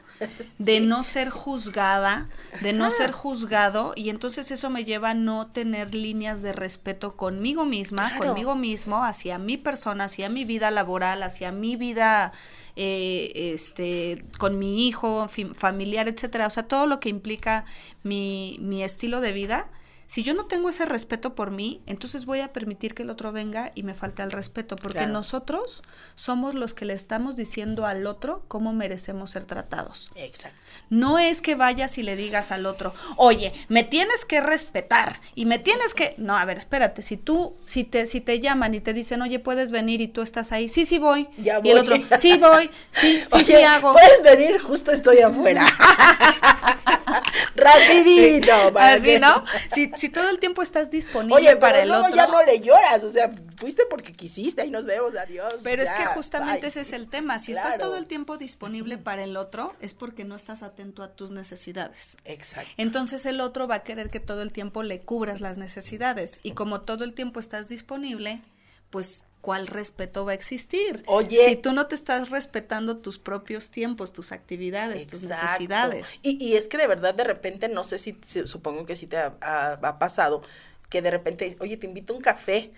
de 0.57 0.79
no 0.79 1.03
ser 1.03 1.29
juzgada, 1.29 2.27
de 2.61 2.73
no 2.73 2.89
ser 2.89 3.11
juzgado, 3.11 3.93
y 3.95 4.09
entonces 4.09 4.49
eso 4.51 4.69
me 4.71 4.83
lleva 4.83 5.11
a 5.11 5.13
no 5.13 5.47
tener 5.47 5.93
líneas 5.93 6.41
de 6.41 6.53
respeto 6.53 7.15
conmigo 7.15 7.65
misma, 7.65 8.17
conmigo 8.17 8.55
mismo, 8.55 9.03
hacia 9.03 9.37
mi 9.37 9.57
persona, 9.57 10.05
hacia 10.05 10.27
mi 10.27 10.43
vida 10.43 10.71
laboral, 10.71 11.21
hacia 11.21 11.51
mi 11.51 11.75
vida 11.75 12.33
eh, 12.75 13.31
este, 13.35 14.25
con 14.39 14.57
mi 14.57 14.87
hijo, 14.87 15.27
familiar, 15.53 16.07
etcétera. 16.07 16.47
O 16.47 16.49
sea, 16.49 16.63
todo 16.63 16.87
lo 16.87 16.99
que 16.99 17.09
implica 17.09 17.65
mi, 18.01 18.57
mi 18.59 18.83
estilo 18.83 19.21
de 19.21 19.33
vida 19.33 19.67
si 20.09 20.23
yo 20.23 20.33
no 20.33 20.47
tengo 20.47 20.69
ese 20.69 20.85
respeto 20.85 21.35
por 21.35 21.51
mí, 21.51 21.83
entonces 21.85 22.25
voy 22.25 22.39
a 22.39 22.51
permitir 22.51 22.95
que 22.95 23.03
el 23.03 23.11
otro 23.11 23.31
venga 23.31 23.71
y 23.75 23.83
me 23.83 23.93
falte 23.93 24.23
el 24.23 24.31
respeto, 24.31 24.75
porque 24.75 25.05
nosotros 25.05 25.83
somos 26.15 26.55
los 26.55 26.73
que 26.73 26.85
le 26.85 26.95
estamos 26.95 27.35
diciendo 27.35 27.85
al 27.85 28.07
otro 28.07 28.43
cómo 28.47 28.73
merecemos 28.73 29.29
ser 29.29 29.45
tratados. 29.45 30.09
Exacto. 30.15 30.57
No 30.89 31.19
es 31.19 31.43
que 31.43 31.53
vayas 31.53 31.99
y 31.99 32.01
le 32.01 32.15
digas 32.15 32.51
al 32.51 32.65
otro, 32.65 32.91
oye, 33.17 33.53
me 33.67 33.83
tienes 33.83 34.25
que 34.25 34.41
respetar 34.41 35.21
y 35.35 35.45
me 35.45 35.59
tienes 35.59 35.93
que... 35.93 36.15
No, 36.17 36.35
a 36.35 36.43
ver, 36.43 36.57
espérate, 36.57 37.03
si 37.03 37.15
tú, 37.15 37.55
si 37.65 37.83
te, 37.83 38.07
si 38.07 38.19
te 38.19 38.39
llaman 38.39 38.73
y 38.73 38.79
te 38.79 38.93
dicen, 38.93 39.21
oye, 39.21 39.37
puedes 39.37 39.69
venir 39.69 40.01
y 40.01 40.07
tú 40.07 40.23
estás 40.23 40.51
ahí, 40.51 40.69
sí, 40.69 40.87
sí 40.87 40.97
voy. 40.97 41.29
Ya 41.37 41.61
Y 41.63 41.69
el 41.69 41.77
otro, 41.77 41.95
sí 42.17 42.35
voy, 42.39 42.71
sí, 42.89 43.21
sí, 43.27 43.45
sí 43.45 43.57
hago. 43.57 43.93
Puedes 43.93 44.23
venir, 44.23 44.59
justo 44.59 44.91
estoy 44.91 45.19
afuera. 45.19 45.67
Rapidito. 47.55 48.53
Así, 48.75 49.19
¿no? 49.19 49.43
Si, 49.73 49.91
si 49.95 50.09
todo 50.09 50.29
el 50.29 50.39
tiempo 50.39 50.61
estás 50.61 50.89
disponible 50.89 51.55
para 51.57 51.81
el 51.81 51.91
otro. 51.91 52.15
ya 52.15 52.27
no 52.27 52.43
le 52.43 52.59
lloras, 52.59 53.03
o 53.03 53.11
sea, 53.11 53.29
fuiste 53.57 53.83
porque 53.89 54.13
quisiste 54.13 54.65
y 54.65 54.71
nos 54.71 54.85
vemos, 54.85 55.15
adiós. 55.15 55.61
Pero 55.63 55.83
es 55.83 55.91
que 55.91 56.05
justamente 56.07 56.67
ese 56.67 56.81
es 56.81 56.93
el 56.93 57.07
tema. 57.07 57.39
Si 57.39 57.51
estás 57.51 57.77
todo 57.77 57.97
el 57.97 58.05
tiempo 58.05 58.37
disponible 58.37 58.97
para 58.97 59.23
el 59.23 59.37
otro, 59.37 59.75
es 59.79 59.93
porque 59.93 60.25
no 60.25 60.35
estás 60.35 60.63
atento 60.63 61.03
a 61.03 61.09
tus 61.15 61.31
necesidades. 61.31 62.17
Exacto. 62.25 62.71
Entonces 62.77 63.25
el 63.25 63.41
otro 63.41 63.67
va 63.67 63.75
a 63.75 63.83
querer 63.83 64.09
que 64.09 64.19
todo 64.19 64.41
el 64.41 64.51
tiempo 64.51 64.83
le 64.83 65.01
cubras 65.01 65.41
las 65.41 65.57
necesidades. 65.57 66.39
Y 66.43 66.51
como 66.51 66.81
todo 66.81 67.03
el 67.03 67.13
tiempo 67.13 67.39
estás 67.39 67.69
disponible, 67.69 68.41
pues 68.89 69.27
¿cuál 69.41 69.67
respeto 69.67 70.25
va 70.25 70.31
a 70.31 70.35
existir? 70.35 71.03
Oye. 71.07 71.43
Si 71.45 71.55
tú 71.55 71.73
no 71.73 71.87
te 71.87 71.95
estás 71.95 72.29
respetando 72.29 72.97
tus 72.97 73.19
propios 73.19 73.71
tiempos, 73.71 74.13
tus 74.13 74.31
actividades, 74.31 75.07
tus 75.07 75.23
necesidades. 75.23 76.19
Y, 76.21 76.43
y, 76.43 76.55
es 76.55 76.67
que 76.67 76.77
de 76.77 76.87
verdad, 76.87 77.13
de 77.13 77.23
repente, 77.23 77.69
no 77.69 77.83
sé 77.83 77.97
si, 77.97 78.17
supongo 78.45 78.85
que 78.85 78.95
sí 78.95 79.07
te 79.07 79.17
ha, 79.17 79.97
pasado, 79.99 80.41
que 80.89 81.01
de 81.01 81.11
repente, 81.11 81.55
oye, 81.59 81.77
te 81.77 81.85
invito 81.85 82.13
a 82.13 82.17
un 82.17 82.21
café. 82.21 82.71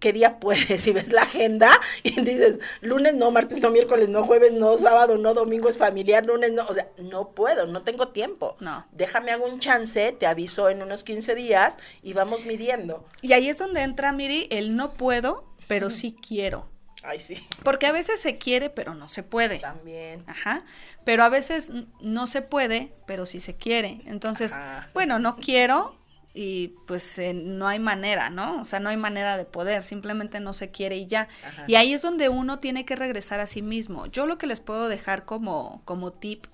¿Qué 0.00 0.12
día 0.12 0.38
puedes? 0.38 0.58
Si 0.82 0.92
ves 0.92 1.12
la 1.12 1.22
agenda 1.22 1.70
y 2.02 2.20
dices, 2.20 2.58
lunes 2.80 3.14
no, 3.14 3.30
martes 3.30 3.60
no, 3.60 3.70
miércoles 3.70 4.08
no, 4.08 4.24
jueves 4.24 4.52
no, 4.52 4.76
sábado 4.76 5.16
no, 5.16 5.34
domingo 5.34 5.68
es 5.68 5.78
familiar, 5.78 6.26
lunes 6.26 6.52
no, 6.52 6.66
o 6.66 6.74
sea, 6.74 6.90
no 6.98 7.30
puedo, 7.30 7.66
no 7.66 7.82
tengo 7.84 8.08
tiempo. 8.08 8.56
No. 8.60 8.86
Déjame 8.92 9.30
hago 9.30 9.46
un 9.46 9.60
chance, 9.60 10.12
te 10.12 10.26
aviso 10.26 10.68
en 10.68 10.82
unos 10.82 11.04
15 11.04 11.34
días 11.36 11.78
y 12.02 12.12
vamos 12.12 12.44
midiendo. 12.44 13.06
Y 13.22 13.32
ahí 13.32 13.48
es 13.48 13.58
donde 13.58 13.82
entra, 13.82 14.12
Miri, 14.12 14.48
el 14.50 14.76
no 14.76 14.92
puedo 14.92 15.47
pero 15.68 15.90
sí 15.90 16.16
quiero. 16.20 16.68
Ay, 17.04 17.20
sí. 17.20 17.36
Porque 17.62 17.86
a 17.86 17.92
veces 17.92 18.20
se 18.20 18.38
quiere, 18.38 18.70
pero 18.70 18.94
no 18.94 19.06
se 19.06 19.22
puede. 19.22 19.60
También. 19.60 20.24
Ajá. 20.26 20.64
Pero 21.04 21.22
a 21.22 21.28
veces 21.28 21.72
no 22.00 22.26
se 22.26 22.42
puede, 22.42 22.92
pero 23.06 23.24
sí 23.24 23.40
se 23.40 23.54
quiere. 23.54 24.00
Entonces, 24.06 24.56
bueno, 24.94 25.18
no 25.18 25.36
quiero 25.36 25.96
y 26.34 26.74
pues 26.86 27.18
eh, 27.18 27.34
no 27.34 27.66
hay 27.66 27.78
manera, 27.78 28.30
¿no? 28.30 28.60
O 28.60 28.64
sea, 28.64 28.80
no 28.80 28.90
hay 28.90 28.96
manera 28.96 29.36
de 29.36 29.44
poder, 29.44 29.82
simplemente 29.82 30.40
no 30.40 30.52
se 30.52 30.70
quiere 30.70 30.96
y 30.96 31.06
ya. 31.06 31.28
Y 31.66 31.76
ahí 31.76 31.92
es 31.92 32.02
donde 32.02 32.28
uno 32.28 32.58
tiene 32.58 32.84
que 32.84 32.96
regresar 32.96 33.40
a 33.40 33.46
sí 33.46 33.62
mismo. 33.62 34.06
Yo 34.06 34.26
lo 34.26 34.38
que 34.38 34.46
les 34.46 34.60
puedo 34.60 34.88
dejar 34.88 35.24
como, 35.24 35.82
como 35.84 36.12
tip 36.12 36.46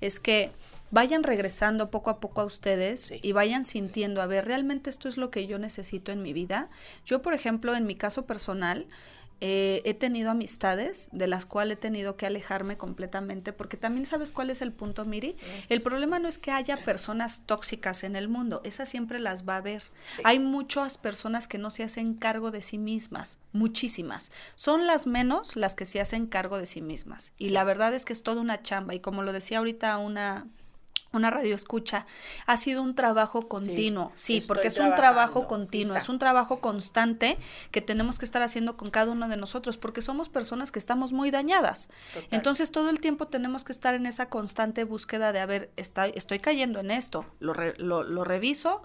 es 0.00 0.18
que 0.20 0.52
vayan 0.90 1.22
regresando 1.22 1.90
poco 1.90 2.10
a 2.10 2.20
poco 2.20 2.40
a 2.40 2.44
ustedes 2.44 3.12
y 3.22 3.32
vayan 3.32 3.64
sintiendo, 3.64 4.22
a 4.22 4.26
ver, 4.26 4.44
realmente 4.44 4.90
esto 4.90 5.08
es 5.08 5.16
lo 5.16 5.30
que 5.30 5.46
yo 5.46 5.58
necesito 5.58 6.12
en 6.12 6.22
mi 6.22 6.32
vida. 6.32 6.70
Yo, 7.04 7.22
por 7.22 7.34
ejemplo, 7.34 7.74
en 7.74 7.86
mi 7.86 7.94
caso 7.94 8.26
personal, 8.26 8.86
eh, 9.42 9.80
he 9.86 9.94
tenido 9.94 10.30
amistades 10.30 11.08
de 11.12 11.26
las 11.26 11.46
cuales 11.46 11.78
he 11.78 11.80
tenido 11.80 12.16
que 12.16 12.26
alejarme 12.26 12.76
completamente, 12.76 13.54
porque 13.54 13.78
también 13.78 14.04
sabes 14.04 14.32
cuál 14.32 14.50
es 14.50 14.60
el 14.60 14.72
punto, 14.72 15.06
Miri. 15.06 15.36
El 15.70 15.80
problema 15.80 16.18
no 16.18 16.28
es 16.28 16.38
que 16.38 16.50
haya 16.50 16.76
personas 16.84 17.42
tóxicas 17.46 18.04
en 18.04 18.16
el 18.16 18.28
mundo, 18.28 18.60
esas 18.64 18.88
siempre 18.88 19.18
las 19.18 19.48
va 19.48 19.54
a 19.54 19.58
haber. 19.58 19.82
Hay 20.24 20.38
muchas 20.38 20.98
personas 20.98 21.48
que 21.48 21.56
no 21.56 21.70
se 21.70 21.84
hacen 21.84 22.14
cargo 22.14 22.50
de 22.50 22.60
sí 22.60 22.76
mismas, 22.76 23.38
muchísimas. 23.52 24.30
Son 24.56 24.86
las 24.86 25.06
menos 25.06 25.56
las 25.56 25.74
que 25.74 25.86
se 25.86 26.00
hacen 26.00 26.26
cargo 26.26 26.58
de 26.58 26.66
sí 26.66 26.82
mismas. 26.82 27.32
Y 27.38 27.50
la 27.50 27.64
verdad 27.64 27.94
es 27.94 28.04
que 28.04 28.12
es 28.12 28.22
toda 28.22 28.42
una 28.42 28.62
chamba. 28.62 28.94
Y 28.94 29.00
como 29.00 29.22
lo 29.22 29.32
decía 29.32 29.58
ahorita 29.58 29.96
una 29.96 30.48
una 31.12 31.30
radio 31.30 31.54
escucha, 31.54 32.06
ha 32.46 32.56
sido 32.56 32.82
un 32.82 32.94
trabajo 32.94 33.48
continuo, 33.48 34.12
sí, 34.14 34.40
porque 34.46 34.68
es 34.68 34.78
un 34.78 34.94
trabajo 34.94 35.46
continuo, 35.46 35.96
es 35.96 36.08
un 36.08 36.18
trabajo 36.18 36.60
constante 36.60 37.36
que 37.70 37.80
tenemos 37.80 38.18
que 38.18 38.24
estar 38.24 38.42
haciendo 38.42 38.76
con 38.76 38.90
cada 38.90 39.12
uno 39.12 39.28
de 39.28 39.36
nosotros, 39.36 39.76
porque 39.76 40.02
somos 40.02 40.28
personas 40.28 40.70
que 40.70 40.78
estamos 40.78 41.12
muy 41.12 41.30
dañadas. 41.30 41.88
Entonces 42.30 42.70
todo 42.70 42.90
el 42.90 43.00
tiempo 43.00 43.26
tenemos 43.26 43.64
que 43.64 43.72
estar 43.72 43.94
en 43.94 44.06
esa 44.06 44.28
constante 44.28 44.84
búsqueda 44.84 45.32
de, 45.32 45.40
a 45.40 45.46
ver, 45.46 45.70
estoy, 45.76 46.12
estoy 46.14 46.38
cayendo 46.38 46.80
en 46.80 46.90
esto, 46.90 47.26
lo, 47.40 47.54
lo, 47.78 48.02
lo 48.02 48.24
reviso, 48.24 48.82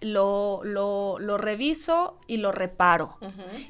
lo, 0.00 0.60
lo, 0.64 1.18
lo, 1.18 1.38
reviso 1.38 2.18
y 2.26 2.36
lo 2.36 2.52
reparo. 2.52 3.18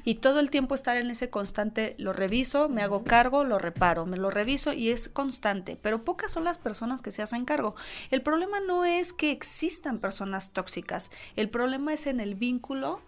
Y 0.03 0.15
todo 0.15 0.39
el 0.39 0.49
tiempo 0.49 0.75
estar 0.75 0.97
en 0.97 1.09
ese 1.09 1.29
constante, 1.29 1.95
lo 1.99 2.13
reviso, 2.13 2.69
me 2.69 2.81
hago 2.81 3.03
cargo, 3.03 3.43
lo 3.43 3.59
reparo, 3.59 4.05
me 4.05 4.17
lo 4.17 4.29
reviso 4.29 4.73
y 4.73 4.89
es 4.89 5.09
constante. 5.09 5.77
Pero 5.81 6.03
pocas 6.03 6.31
son 6.31 6.43
las 6.43 6.57
personas 6.57 7.01
que 7.01 7.11
se 7.11 7.21
hacen 7.21 7.45
cargo. 7.45 7.75
El 8.11 8.21
problema 8.21 8.59
no 8.59 8.85
es 8.85 9.13
que 9.13 9.31
existan 9.31 9.99
personas 9.99 10.51
tóxicas, 10.51 11.11
el 11.35 11.49
problema 11.49 11.93
es 11.93 12.07
en 12.07 12.19
el 12.19 12.35
vínculo, 12.35 13.01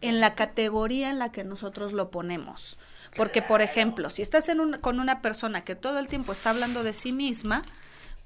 en, 0.00 0.20
la 0.20 0.34
categoría 0.34 1.10
en 1.10 1.18
la 1.18 1.32
que 1.32 1.44
nosotros 1.44 1.92
lo 1.92 2.10
ponemos. 2.10 2.78
Porque, 3.16 3.42
por 3.42 3.62
ejemplo, 3.62 4.10
si 4.10 4.22
estás 4.22 4.48
en 4.48 4.72
con 4.80 5.00
una 5.00 5.22
persona 5.22 5.64
que 5.64 5.74
todo 5.74 5.98
el 5.98 6.08
tiempo 6.08 6.32
está 6.32 6.50
hablando 6.50 6.82
de 6.82 6.92
sí 6.92 7.12
misma, 7.12 7.62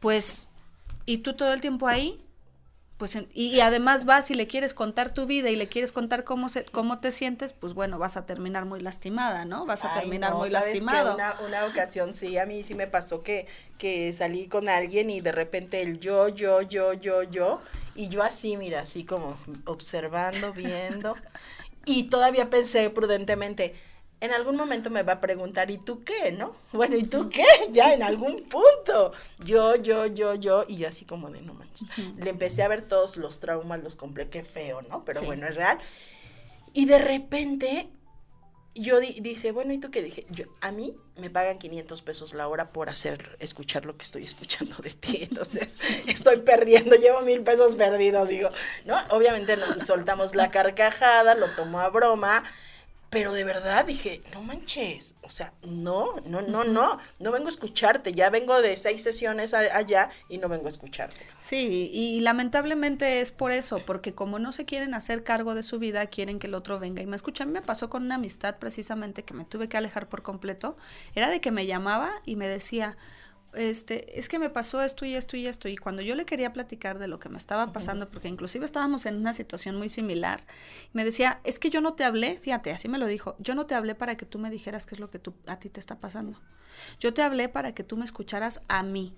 pues, 0.00 0.48
y 1.06 1.18
tú 1.18 1.34
todo 1.34 1.52
el 1.52 1.60
tiempo 1.60 1.86
ahí, 1.88 2.24
pues 3.00 3.16
y, 3.32 3.60
además 3.60 4.04
vas 4.04 4.30
y 4.30 4.34
le 4.34 4.46
quieres 4.46 4.74
contar 4.74 5.14
tu 5.14 5.24
vida 5.24 5.48
y 5.48 5.56
le 5.56 5.68
quieres 5.68 5.90
contar 5.90 6.22
cómo 6.22 6.50
se, 6.50 6.66
cómo 6.66 7.00
te 7.00 7.10
sientes, 7.10 7.54
pues 7.54 7.72
bueno, 7.72 7.98
vas 7.98 8.18
a 8.18 8.26
terminar 8.26 8.66
muy 8.66 8.78
lastimada, 8.78 9.46
¿no? 9.46 9.64
Vas 9.64 9.86
a 9.86 9.94
terminar 9.98 10.34
muy 10.34 10.50
lastimado. 10.50 11.14
una, 11.14 11.34
una 11.40 11.64
ocasión 11.64 12.14
sí, 12.14 12.36
a 12.36 12.44
mí 12.44 12.62
sí 12.62 12.74
me 12.74 12.86
pasó 12.86 13.22
que, 13.22 13.46
que 13.78 14.12
salí 14.12 14.48
con 14.48 14.68
alguien 14.68 15.08
y 15.08 15.22
de 15.22 15.32
repente 15.32 15.80
el 15.80 15.98
yo, 15.98 16.28
yo, 16.28 16.60
yo, 16.60 16.92
yo, 16.92 17.22
yo, 17.22 17.62
y 17.94 18.10
yo 18.10 18.22
así, 18.22 18.58
mira, 18.58 18.80
así 18.80 19.04
como 19.04 19.38
observando, 19.64 20.52
viendo, 20.52 21.16
y 21.86 22.02
todavía 22.10 22.50
pensé 22.50 22.90
prudentemente, 22.90 23.74
en 24.20 24.32
algún 24.32 24.56
momento 24.56 24.90
me 24.90 25.02
va 25.02 25.14
a 25.14 25.20
preguntar, 25.20 25.70
¿y 25.70 25.78
tú 25.78 26.04
qué, 26.04 26.32
no? 26.32 26.54
Bueno, 26.72 26.96
¿y 26.96 27.04
tú 27.04 27.28
qué? 27.28 27.44
Ya 27.70 27.92
en 27.92 28.02
algún 28.02 28.42
punto. 28.44 29.12
Yo, 29.44 29.76
yo, 29.76 30.06
yo, 30.06 30.34
yo, 30.34 30.64
y 30.68 30.76
yo 30.78 30.88
así 30.88 31.04
como 31.04 31.30
de 31.30 31.40
no 31.42 31.54
manches. 31.54 31.88
Le 32.16 32.30
empecé 32.30 32.62
a 32.62 32.68
ver 32.68 32.82
todos 32.82 33.16
los 33.16 33.40
traumas, 33.40 33.82
los 33.82 33.96
compré, 33.96 34.28
qué 34.28 34.44
feo, 34.44 34.82
¿no? 34.82 35.04
Pero 35.04 35.22
bueno, 35.22 35.46
es 35.46 35.54
real. 35.54 35.78
Y 36.72 36.84
de 36.84 36.98
repente 36.98 37.88
yo 38.74 39.00
dice, 39.00 39.50
bueno, 39.50 39.72
¿y 39.72 39.78
tú 39.78 39.90
qué 39.90 40.02
dije? 40.02 40.26
Yo, 40.30 40.44
a 40.60 40.70
mí 40.70 40.96
me 41.16 41.28
pagan 41.28 41.58
500 41.58 42.02
pesos 42.02 42.34
la 42.34 42.46
hora 42.46 42.72
por 42.72 42.88
hacer, 42.88 43.36
escuchar 43.40 43.84
lo 43.84 43.96
que 43.96 44.04
estoy 44.04 44.24
escuchando 44.26 44.76
de 44.76 44.90
ti. 44.90 45.18
Entonces, 45.22 45.78
estoy 46.06 46.38
perdiendo, 46.38 46.94
llevo 46.96 47.22
mil 47.22 47.42
pesos 47.42 47.74
perdidos, 47.74 48.28
digo, 48.28 48.50
¿no? 48.84 48.96
Obviamente 49.10 49.56
nos 49.56 49.82
soltamos 49.82 50.34
la 50.34 50.50
carcajada, 50.50 51.34
lo 51.34 51.46
tomo 51.54 51.80
a 51.80 51.88
broma 51.88 52.44
pero 53.10 53.32
de 53.32 53.42
verdad 53.42 53.84
dije, 53.84 54.22
no 54.32 54.42
manches, 54.42 55.16
o 55.22 55.30
sea, 55.30 55.52
no, 55.62 56.20
no, 56.26 56.42
no, 56.42 56.62
no, 56.62 56.98
no 57.18 57.32
vengo 57.32 57.46
a 57.46 57.50
escucharte, 57.50 58.12
ya 58.12 58.30
vengo 58.30 58.62
de 58.62 58.76
seis 58.76 59.02
sesiones 59.02 59.52
allá 59.52 60.10
y 60.28 60.38
no 60.38 60.48
vengo 60.48 60.66
a 60.66 60.68
escucharte. 60.68 61.20
Sí, 61.40 61.90
y, 61.92 62.20
lamentablemente 62.20 63.20
es 63.20 63.32
por 63.32 63.50
eso, 63.50 63.80
porque 63.84 64.14
como 64.14 64.38
no 64.38 64.52
se 64.52 64.64
quieren 64.64 64.94
hacer 64.94 65.24
cargo 65.24 65.56
de 65.56 65.64
su 65.64 65.80
vida, 65.80 66.06
quieren 66.06 66.38
que 66.38 66.46
el 66.46 66.54
otro 66.54 66.78
venga 66.78 67.02
y 67.02 67.06
me 67.06 67.16
escucha. 67.16 67.42
A 67.42 67.46
mí 67.46 67.52
me 67.52 67.62
pasó 67.62 67.90
con 67.90 68.04
una 68.04 68.14
amistad 68.14 68.58
precisamente 68.58 69.24
que 69.24 69.34
me 69.34 69.44
tuve 69.44 69.68
que 69.68 69.76
alejar 69.76 70.08
por 70.08 70.22
completo, 70.22 70.76
era 71.16 71.28
de 71.28 71.40
que 71.40 71.50
me 71.50 71.66
llamaba 71.66 72.12
y 72.24 72.36
me 72.36 72.46
decía, 72.46 72.96
este, 73.54 74.18
es 74.18 74.28
que 74.28 74.38
me 74.38 74.50
pasó 74.50 74.82
esto 74.82 75.04
y 75.04 75.14
esto 75.14 75.36
y 75.36 75.46
esto. 75.46 75.68
Y 75.68 75.76
cuando 75.76 76.02
yo 76.02 76.14
le 76.14 76.24
quería 76.24 76.52
platicar 76.52 76.98
de 76.98 77.08
lo 77.08 77.18
que 77.18 77.28
me 77.28 77.38
estaba 77.38 77.72
pasando, 77.72 78.10
porque 78.10 78.28
inclusive 78.28 78.64
estábamos 78.64 79.06
en 79.06 79.16
una 79.16 79.32
situación 79.32 79.76
muy 79.76 79.88
similar, 79.88 80.40
me 80.92 81.04
decía, 81.04 81.40
es 81.44 81.58
que 81.58 81.70
yo 81.70 81.80
no 81.80 81.94
te 81.94 82.04
hablé, 82.04 82.38
fíjate, 82.40 82.70
así 82.72 82.88
me 82.88 82.98
lo 82.98 83.06
dijo, 83.06 83.36
yo 83.38 83.54
no 83.54 83.66
te 83.66 83.74
hablé 83.74 83.94
para 83.94 84.16
que 84.16 84.26
tú 84.26 84.38
me 84.38 84.50
dijeras 84.50 84.86
qué 84.86 84.94
es 84.94 85.00
lo 85.00 85.10
que 85.10 85.18
tú, 85.18 85.34
a 85.46 85.58
ti 85.58 85.68
te 85.70 85.80
está 85.80 85.98
pasando. 85.98 86.40
Yo 86.98 87.12
te 87.12 87.22
hablé 87.22 87.48
para 87.48 87.74
que 87.74 87.84
tú 87.84 87.96
me 87.96 88.04
escucharas 88.04 88.62
a 88.68 88.82
mí 88.82 89.16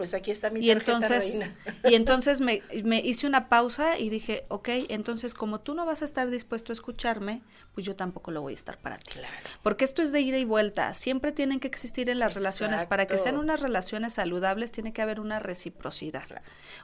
pues 0.00 0.14
aquí 0.14 0.30
está 0.30 0.48
mi 0.48 0.60
y 0.60 0.70
entonces 0.70 1.42
y 1.84 1.94
entonces 1.94 2.40
me, 2.40 2.62
me, 2.84 3.00
hice 3.00 3.26
una 3.26 3.50
pausa 3.50 3.98
y 3.98 4.08
dije 4.08 4.46
ok 4.48 4.70
entonces 4.88 5.34
como 5.34 5.60
tú 5.60 5.74
no 5.74 5.84
vas 5.84 6.00
a 6.00 6.06
estar 6.06 6.30
dispuesto 6.30 6.72
a 6.72 6.74
escucharme 6.74 7.42
pues 7.74 7.86
yo 7.86 7.94
tampoco 7.94 8.30
lo 8.30 8.42
voy 8.42 8.52
a 8.52 8.54
estar 8.54 8.78
para 8.78 8.98
ti. 8.98 9.12
Claro. 9.12 9.34
porque 9.62 9.84
esto 9.84 10.02
es 10.02 10.12
de 10.12 10.20
ida 10.20 10.38
y 10.38 10.44
vuelta. 10.44 10.92
Siempre 10.94 11.32
tienen 11.32 11.60
que 11.60 11.68
existir 11.68 12.08
en 12.08 12.18
las 12.18 12.34
relaciones. 12.34 12.84
Para 12.84 13.06
que 13.06 13.16
sean 13.16 13.36
unas 13.36 13.60
relaciones 13.60 14.14
saludables 14.14 14.72
tiene 14.72 14.92
que 14.92 15.02
haber 15.02 15.20
una 15.20 15.38
reciprocidad. 15.38 16.24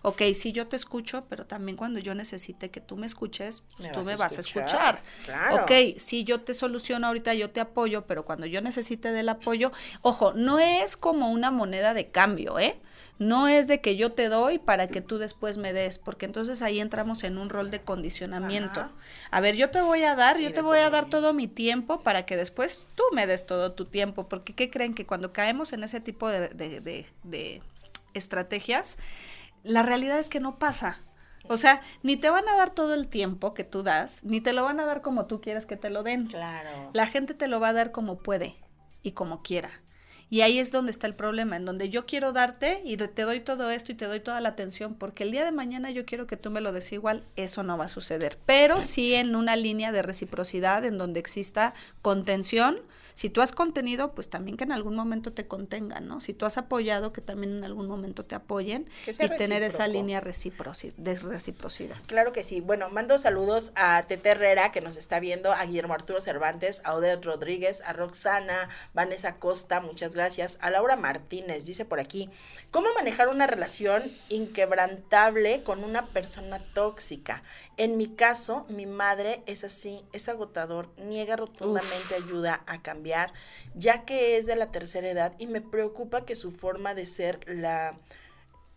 Ok 0.03 0.23
sí 0.35 0.53
yo 0.53 0.69
te 0.69 0.77
escucho 0.77 1.27
pero 1.29 1.47
también 1.47 1.77
cuando 1.77 2.01
yo 2.01 2.15
necesite 2.15 2.71
que 2.71 2.81
tú 2.81 2.97
me 2.97 3.07
escuches 3.07 3.63
pues 3.77 3.93
tú 3.93 4.03
me 4.03 4.17
vas 4.17 4.37
a 4.37 4.41
escuchar, 4.41 5.03
claro. 5.25 5.63
ok 5.63 5.99
si 5.99 6.25
yo 6.25 6.41
te 6.41 6.55
soluciono 6.55 7.07
ahorita 7.07 7.35
yo 7.35 7.51
te 7.51 7.61
apoyo 7.61 8.07
pero 8.07 8.25
cuando 8.25 8.47
yo 8.47 8.61
necesite 8.61 9.13
del 9.13 9.29
apoyo 9.29 9.73
ojo 10.03 10.33
no 10.35 10.59
es 10.59 10.97
como 10.97 11.31
una 11.31 11.51
moneda 11.51 11.95
de 11.95 12.11
cambio 12.11 12.59
eh 12.59 12.81
no 13.19 13.49
es 13.49 13.67
de 13.67 13.81
que 13.81 13.97
yo 13.97 14.13
te 14.13 14.29
doy 14.29 14.59
para 14.59 14.89
que 14.89 15.01
tú 15.01 15.19
después 15.19 15.57
me 15.57 15.73
des, 15.73 15.99
porque 15.99 16.27
entonces 16.27 16.63
ahí 16.63 16.81
entramos 16.81 17.25
en 17.25 17.39
un 17.39 17.49
rol 17.49 17.71
de 17.71 17.81
condicionamiento. 17.81 18.91
A 19.31 19.41
ver, 19.41 19.57
yo 19.57 19.71
te 19.71 19.81
voy 19.81 20.03
a 20.05 20.15
dar, 20.15 20.39
yo 20.39 20.53
te 20.53 20.61
voy 20.61 20.79
a 20.79 20.91
dar 20.91 21.07
todo 21.07 21.33
mi 21.33 21.49
tiempo 21.49 22.01
para 22.01 22.27
que 22.27 22.37
después 22.37 22.83
tú 22.95 23.03
me 23.13 23.27
des 23.27 23.47
todo 23.47 23.73
tu 23.73 23.87
tiempo, 23.87 24.29
porque 24.29 24.55
¿qué 24.55 24.71
creen? 24.71 24.95
Que 24.95 25.07
cuando 25.07 25.33
caemos 25.33 25.73
en 25.73 25.85
ese 25.85 26.01
tipo 26.01 26.29
de, 26.29 26.49
de, 26.49 27.07
de 27.23 27.63
estrategias, 28.15 28.99
la 29.63 29.83
realidad 29.83 30.19
es 30.19 30.29
que 30.29 30.41
no 30.41 30.59
pasa. 30.59 31.01
O 31.49 31.57
sea, 31.57 31.81
ni 32.03 32.17
te 32.17 32.29
van 32.29 32.49
a 32.49 32.57
dar 32.57 32.71
todo 32.71 32.95
el 32.95 33.09
tiempo 33.09 33.55
que 33.55 33.65
tú 33.65 33.83
das, 33.83 34.25
ni 34.25 34.41
te 34.41 34.53
lo 34.53 34.65
van 34.65 34.81
a 34.81 34.85
dar 34.85 35.01
como 35.01 35.27
tú 35.27 35.41
quieres 35.41 35.65
que 35.67 35.77
te 35.77 35.91
lo 35.91 36.03
den. 36.03 36.27
Claro. 36.27 36.91
La 36.93 37.07
gente 37.07 37.35
te 37.35 37.49
lo 37.49 37.61
va 37.61 37.69
a 37.69 37.73
dar 37.73 37.93
como 37.93 38.19
puede 38.19 38.57
y 39.03 39.13
como 39.13 39.43
quiera. 39.43 39.71
Y 40.29 40.41
ahí 40.41 40.59
es 40.59 40.73
donde 40.73 40.91
está 40.91 41.07
el 41.07 41.15
problema, 41.15 41.57
en 41.57 41.65
donde 41.65 41.89
yo 41.89 42.05
quiero 42.05 42.33
darte 42.33 42.83
y 42.85 42.97
te 42.97 43.23
doy 43.23 43.41
todo 43.41 43.71
esto 43.71 43.93
y 43.93 43.95
te 43.95 44.07
doy 44.07 44.19
toda 44.19 44.41
la 44.41 44.49
atención, 44.49 44.95
porque 44.95 45.23
el 45.23 45.31
día 45.31 45.45
de 45.45 45.53
mañana 45.53 45.91
yo 45.91 46.05
quiero 46.05 46.27
que 46.27 46.37
tú 46.37 46.51
me 46.51 46.61
lo 46.61 46.73
des 46.73 46.91
igual, 46.93 47.25
eso 47.37 47.63
no 47.63 47.79
va 47.79 47.85
a 47.85 47.89
suceder. 47.89 48.37
Pero 48.45 48.83
sí 48.83 49.15
en 49.15 49.37
una 49.37 49.55
línea 49.55 49.93
de 49.93 50.03
reciprocidad 50.03 50.85
en 50.85 50.99
donde 50.99 51.21
exista 51.21 51.75
contención, 52.03 52.81
si 53.17 53.31
tú 53.31 53.41
has 53.41 53.53
contenido, 53.53 54.15
pues 54.15 54.29
también 54.29 54.59
que 54.59 54.65
en 54.65 54.73
algún 54.73 54.95
momento 54.95 55.33
te 55.33 55.47
contengan, 55.47 56.07
¿no? 56.07 56.21
Si 56.21 56.35
tú 56.35 56.45
has 56.45 56.59
apoyado, 56.59 57.15
que 57.15 57.23
también 57.23 57.57
en 57.57 57.65
algún 57.65 57.89
momento 57.89 58.27
te 58.27 58.35
apoyen 58.35 58.91
y 59.07 59.29
tener 59.39 59.63
esa 59.63 59.89
línea 59.89 60.21
de 60.21 60.27
reciprocidad. 60.27 61.97
Claro 62.07 62.33
que 62.33 62.45
sí. 62.45 62.61
Bueno, 62.61 62.91
mando 62.91 63.17
saludos 63.17 63.73
a 63.75 64.03
Tete 64.03 64.29
Herrera, 64.29 64.71
que 64.71 64.83
nos 64.83 64.99
está 64.99 65.19
viendo, 65.19 65.51
a 65.51 65.65
Guillermo 65.65 65.95
Arturo 65.95 66.21
Cervantes, 66.21 66.83
a 66.85 66.93
Odette 66.93 67.25
Rodríguez, 67.25 67.81
a 67.87 67.95
Roxana, 67.95 68.69
Vanessa 68.93 69.37
Costa, 69.37 69.81
muchas 69.81 70.15
gracias, 70.15 70.59
a 70.61 70.69
Laura 70.69 70.97
Martínez, 70.97 71.65
dice 71.65 71.87
por 71.87 72.01
aquí, 72.01 72.29
¿cómo 72.71 72.93
manejar 72.93 73.29
una 73.29 73.47
relación 73.47 74.03
inquebrantable 74.29 75.63
con 75.63 75.85
una 75.85 76.05
persona 76.05 76.59
tóxica? 76.75 77.43
En 77.79 77.97
mi 77.97 78.09
caso, 78.09 78.67
mi 78.69 78.85
madre 78.85 79.43
es 79.47 79.65
así, 79.65 80.05
es 80.13 80.29
agotador, 80.29 80.91
niega 80.99 81.37
rotundamente 81.37 82.15
ayuda 82.15 82.63
a 82.67 82.83
cambiar 82.83 83.06
ya 83.75 84.05
que 84.05 84.37
es 84.37 84.47
de 84.47 84.57
la 84.57 84.71
tercera 84.71 85.09
edad 85.09 85.35
y 85.39 85.47
me 85.47 85.61
preocupa 85.61 86.25
que 86.25 86.37
su 86.37 86.53
forma 86.53 86.95
de 86.95 87.07
ser 87.07 87.41
la... 87.47 87.99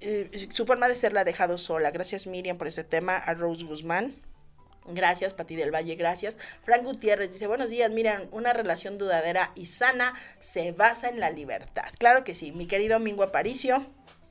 Eh, 0.02 0.48
su 0.50 0.66
forma 0.66 0.88
de 0.88 0.96
ser 0.96 1.12
la 1.12 1.22
ha 1.22 1.26
dejado 1.26 1.58
sola. 1.58 1.92
Gracias 1.92 2.26
Miriam 2.26 2.58
por 2.58 2.68
este 2.68 2.84
tema, 2.84 3.18
a 3.18 3.34
Rose 3.34 3.66
Guzmán. 3.66 4.16
Gracias, 4.92 5.34
Pati 5.34 5.56
del 5.56 5.74
Valle, 5.74 5.96
gracias. 5.96 6.40
Frank 6.64 6.84
Gutiérrez 6.84 7.32
dice, 7.32 7.48
buenos 7.48 7.70
días, 7.70 7.92
miren, 7.92 8.28
una 8.32 8.54
relación 8.54 8.98
dudadera 8.98 9.52
y 9.56 9.68
sana 9.68 10.16
se 10.40 10.72
basa 10.72 11.10
en 11.10 11.20
la 11.20 11.30
libertad. 11.30 11.90
Claro 12.00 12.24
que 12.24 12.34
sí, 12.34 12.52
mi 12.52 12.66
querido 12.66 13.00
Mingo 13.00 13.24
Aparicio. 13.24 13.86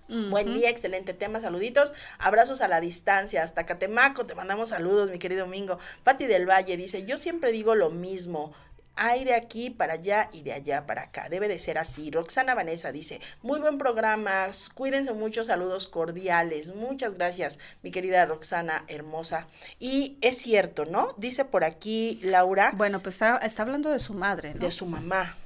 Buen 0.08 0.54
día, 0.54 0.70
excelente 0.70 1.12
tema, 1.12 1.38
saluditos, 1.38 1.92
abrazos 2.18 2.62
a 2.62 2.68
la 2.68 2.80
distancia, 2.80 3.42
hasta 3.42 3.66
Catemaco, 3.66 4.24
te 4.24 4.34
mandamos 4.34 4.70
saludos, 4.70 5.10
mi 5.10 5.18
querido 5.18 5.46
Mingo. 5.46 5.78
Pati 6.02 6.24
del 6.24 6.48
Valle 6.48 6.78
dice, 6.78 7.04
yo 7.04 7.18
siempre 7.18 7.52
digo 7.52 7.74
lo 7.74 7.90
mismo, 7.90 8.54
hay 8.98 9.24
de 9.24 9.34
aquí 9.34 9.70
para 9.70 9.94
allá 9.94 10.28
y 10.32 10.42
de 10.42 10.52
allá 10.52 10.84
para 10.86 11.02
acá. 11.02 11.28
Debe 11.28 11.48
de 11.48 11.58
ser 11.58 11.78
así. 11.78 12.10
Roxana 12.10 12.54
Vanessa 12.54 12.90
dice, 12.92 13.20
muy 13.42 13.60
buen 13.60 13.78
programa, 13.78 14.48
cuídense 14.74 15.12
mucho, 15.12 15.44
saludos 15.44 15.86
cordiales. 15.86 16.74
Muchas 16.74 17.14
gracias, 17.14 17.60
mi 17.82 17.92
querida 17.92 18.26
Roxana, 18.26 18.84
hermosa. 18.88 19.46
Y 19.78 20.18
es 20.20 20.36
cierto, 20.38 20.84
¿no? 20.84 21.14
Dice 21.16 21.44
por 21.44 21.64
aquí 21.64 22.18
Laura. 22.22 22.72
Bueno, 22.74 23.00
pues 23.00 23.14
está, 23.14 23.38
está 23.38 23.62
hablando 23.62 23.90
de 23.90 24.00
su 24.00 24.14
madre, 24.14 24.54
¿no? 24.54 24.60
De 24.60 24.72
su 24.72 24.84
mamá. 24.84 25.36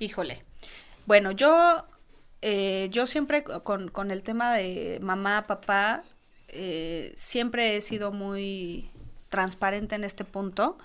Híjole. 0.00 0.44
Bueno, 1.06 1.30
yo, 1.30 1.86
eh, 2.42 2.88
yo 2.90 3.06
siempre 3.06 3.44
con, 3.44 3.88
con, 3.88 4.10
el 4.10 4.24
tema 4.24 4.54
de 4.54 4.98
mamá, 5.00 5.46
papá, 5.46 6.02
eh, 6.48 7.14
siempre 7.16 7.76
he 7.76 7.80
sido 7.80 8.10
muy 8.10 8.90
transparente 9.28 9.94
en 9.94 10.02
este 10.02 10.24
punto 10.24 10.76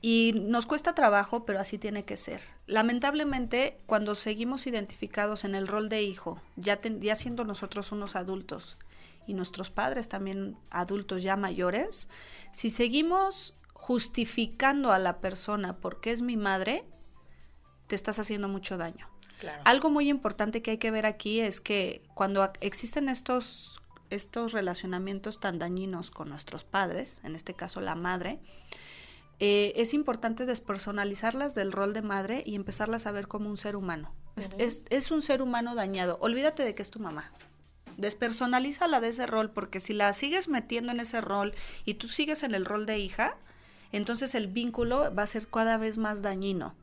y 0.00 0.34
nos 0.36 0.66
cuesta 0.66 0.94
trabajo, 0.94 1.44
pero 1.44 1.60
así 1.60 1.78
tiene 1.78 2.04
que 2.04 2.16
ser. 2.16 2.40
Lamentablemente, 2.66 3.78
cuando 3.86 4.14
seguimos 4.14 4.66
identificados 4.66 5.44
en 5.44 5.54
el 5.54 5.66
rol 5.66 5.88
de 5.88 6.02
hijo, 6.02 6.40
ya, 6.56 6.80
ya 6.82 7.16
siendo 7.16 7.44
nosotros 7.44 7.90
unos 7.90 8.14
adultos 8.14 8.78
y 9.26 9.34
nuestros 9.34 9.70
padres 9.70 10.08
también 10.08 10.56
adultos 10.70 11.22
ya 11.22 11.36
mayores, 11.36 12.08
si 12.52 12.70
seguimos 12.70 13.54
justificando 13.72 14.92
a 14.92 14.98
la 14.98 15.20
persona 15.20 15.76
porque 15.76 16.12
es 16.12 16.22
mi 16.22 16.36
madre, 16.36 16.84
te 17.86 17.94
estás 17.94 18.18
haciendo 18.18 18.48
mucho 18.48 18.76
daño. 18.76 19.08
Algo 19.64 19.90
muy 19.90 20.08
importante 20.08 20.62
que 20.62 20.72
hay 20.72 20.78
que 20.78 20.90
ver 20.90 21.06
aquí 21.06 21.40
es 21.40 21.60
que 21.60 22.02
cuando 22.14 22.50
existen 22.60 23.08
estos, 23.08 23.80
estos 24.10 24.52
relacionamientos 24.52 25.38
tan 25.38 25.58
dañinos 25.58 26.10
con 26.10 26.28
nuestros 26.28 26.64
padres, 26.64 27.20
en 27.24 27.36
este 27.36 27.54
caso 27.54 27.80
la 27.80 27.94
madre, 27.94 28.40
eh, 29.40 29.72
es 29.76 29.94
importante 29.94 30.46
despersonalizarlas 30.46 31.54
del 31.54 31.72
rol 31.72 31.92
de 31.92 32.02
madre 32.02 32.42
y 32.44 32.56
empezarlas 32.56 33.06
a 33.06 33.12
ver 33.12 33.28
como 33.28 33.48
un 33.48 33.56
ser 33.56 33.76
humano. 33.76 34.14
es, 34.58 34.82
es, 34.90 35.10
un 35.10 35.22
ser 35.22 35.42
humano 35.42 35.74
dañado. 35.74 36.18
Olvídate 36.20 36.64
de 36.64 36.74
que 36.74 36.82
es 36.82 36.90
tu 36.90 36.98
mamá. 36.98 37.32
Despersonalízala 37.96 39.00
de 39.00 39.08
ese 39.08 39.26
rol, 39.26 39.50
porque 39.50 39.80
si 39.80 39.92
la 39.92 40.12
sigues 40.12 40.48
metiendo 40.48 40.92
en 40.92 41.00
ese 41.00 41.20
rol 41.20 41.54
y 41.84 41.94
tú 41.94 42.08
sigues 42.08 42.42
en 42.42 42.54
el 42.54 42.64
rol 42.64 42.86
de 42.86 42.98
hija, 42.98 43.36
entonces 43.92 44.34
el 44.34 44.48
vínculo 44.48 45.14
va 45.14 45.22
a 45.22 45.26
ser 45.26 45.48
cada 45.48 45.78
vez 45.78 45.98
más 45.98 46.22
dañino. 46.22 46.74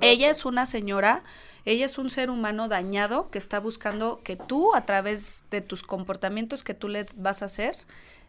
Ella 0.00 0.30
es 0.30 0.44
una 0.44 0.66
señora, 0.66 1.22
ella 1.64 1.86
es 1.86 1.96
un 1.96 2.10
ser 2.10 2.28
humano 2.28 2.68
dañado 2.68 3.30
que 3.30 3.38
está 3.38 3.60
buscando 3.60 4.22
que 4.22 4.36
tú, 4.36 4.74
a 4.74 4.84
través 4.84 5.44
de 5.50 5.60
tus 5.60 5.82
comportamientos 5.82 6.62
que 6.62 6.74
tú 6.74 6.88
le 6.88 7.06
vas 7.16 7.42
a 7.42 7.46
hacer, 7.46 7.74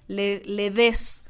le, 0.08 0.42
le 0.46 0.72
des. 0.72 1.24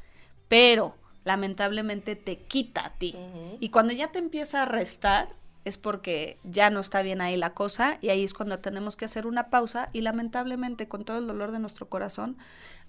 Pero 0.48 0.96
lamentablemente 1.26 2.16
te 2.16 2.38
quita 2.38 2.86
a 2.86 2.94
ti. 2.98 3.16
Y 3.60 3.70
cuando 3.70 3.92
ya 3.92 4.12
te 4.12 4.20
empieza 4.20 4.62
a 4.62 4.66
restar, 4.66 5.28
es 5.66 5.78
porque 5.80 6.38
ya 6.44 6.70
no 6.70 6.80
está 6.80 7.02
bien 7.02 7.22
ahí 7.22 7.36
la 7.36 7.56
cosa 7.56 7.98
y 8.00 8.10
ahí 8.10 8.24
es 8.24 8.36
cuando 8.36 8.60
tenemos 8.60 8.96
que 8.96 9.06
hacer 9.06 9.26
una 9.26 9.50
pausa 9.50 9.90
y 9.94 10.02
lamentablemente 10.02 10.88
con 10.88 11.04
todo 11.04 11.18
el 11.18 11.26
dolor 11.26 11.52
de 11.52 11.58
nuestro 11.58 11.90
corazón 11.90 12.38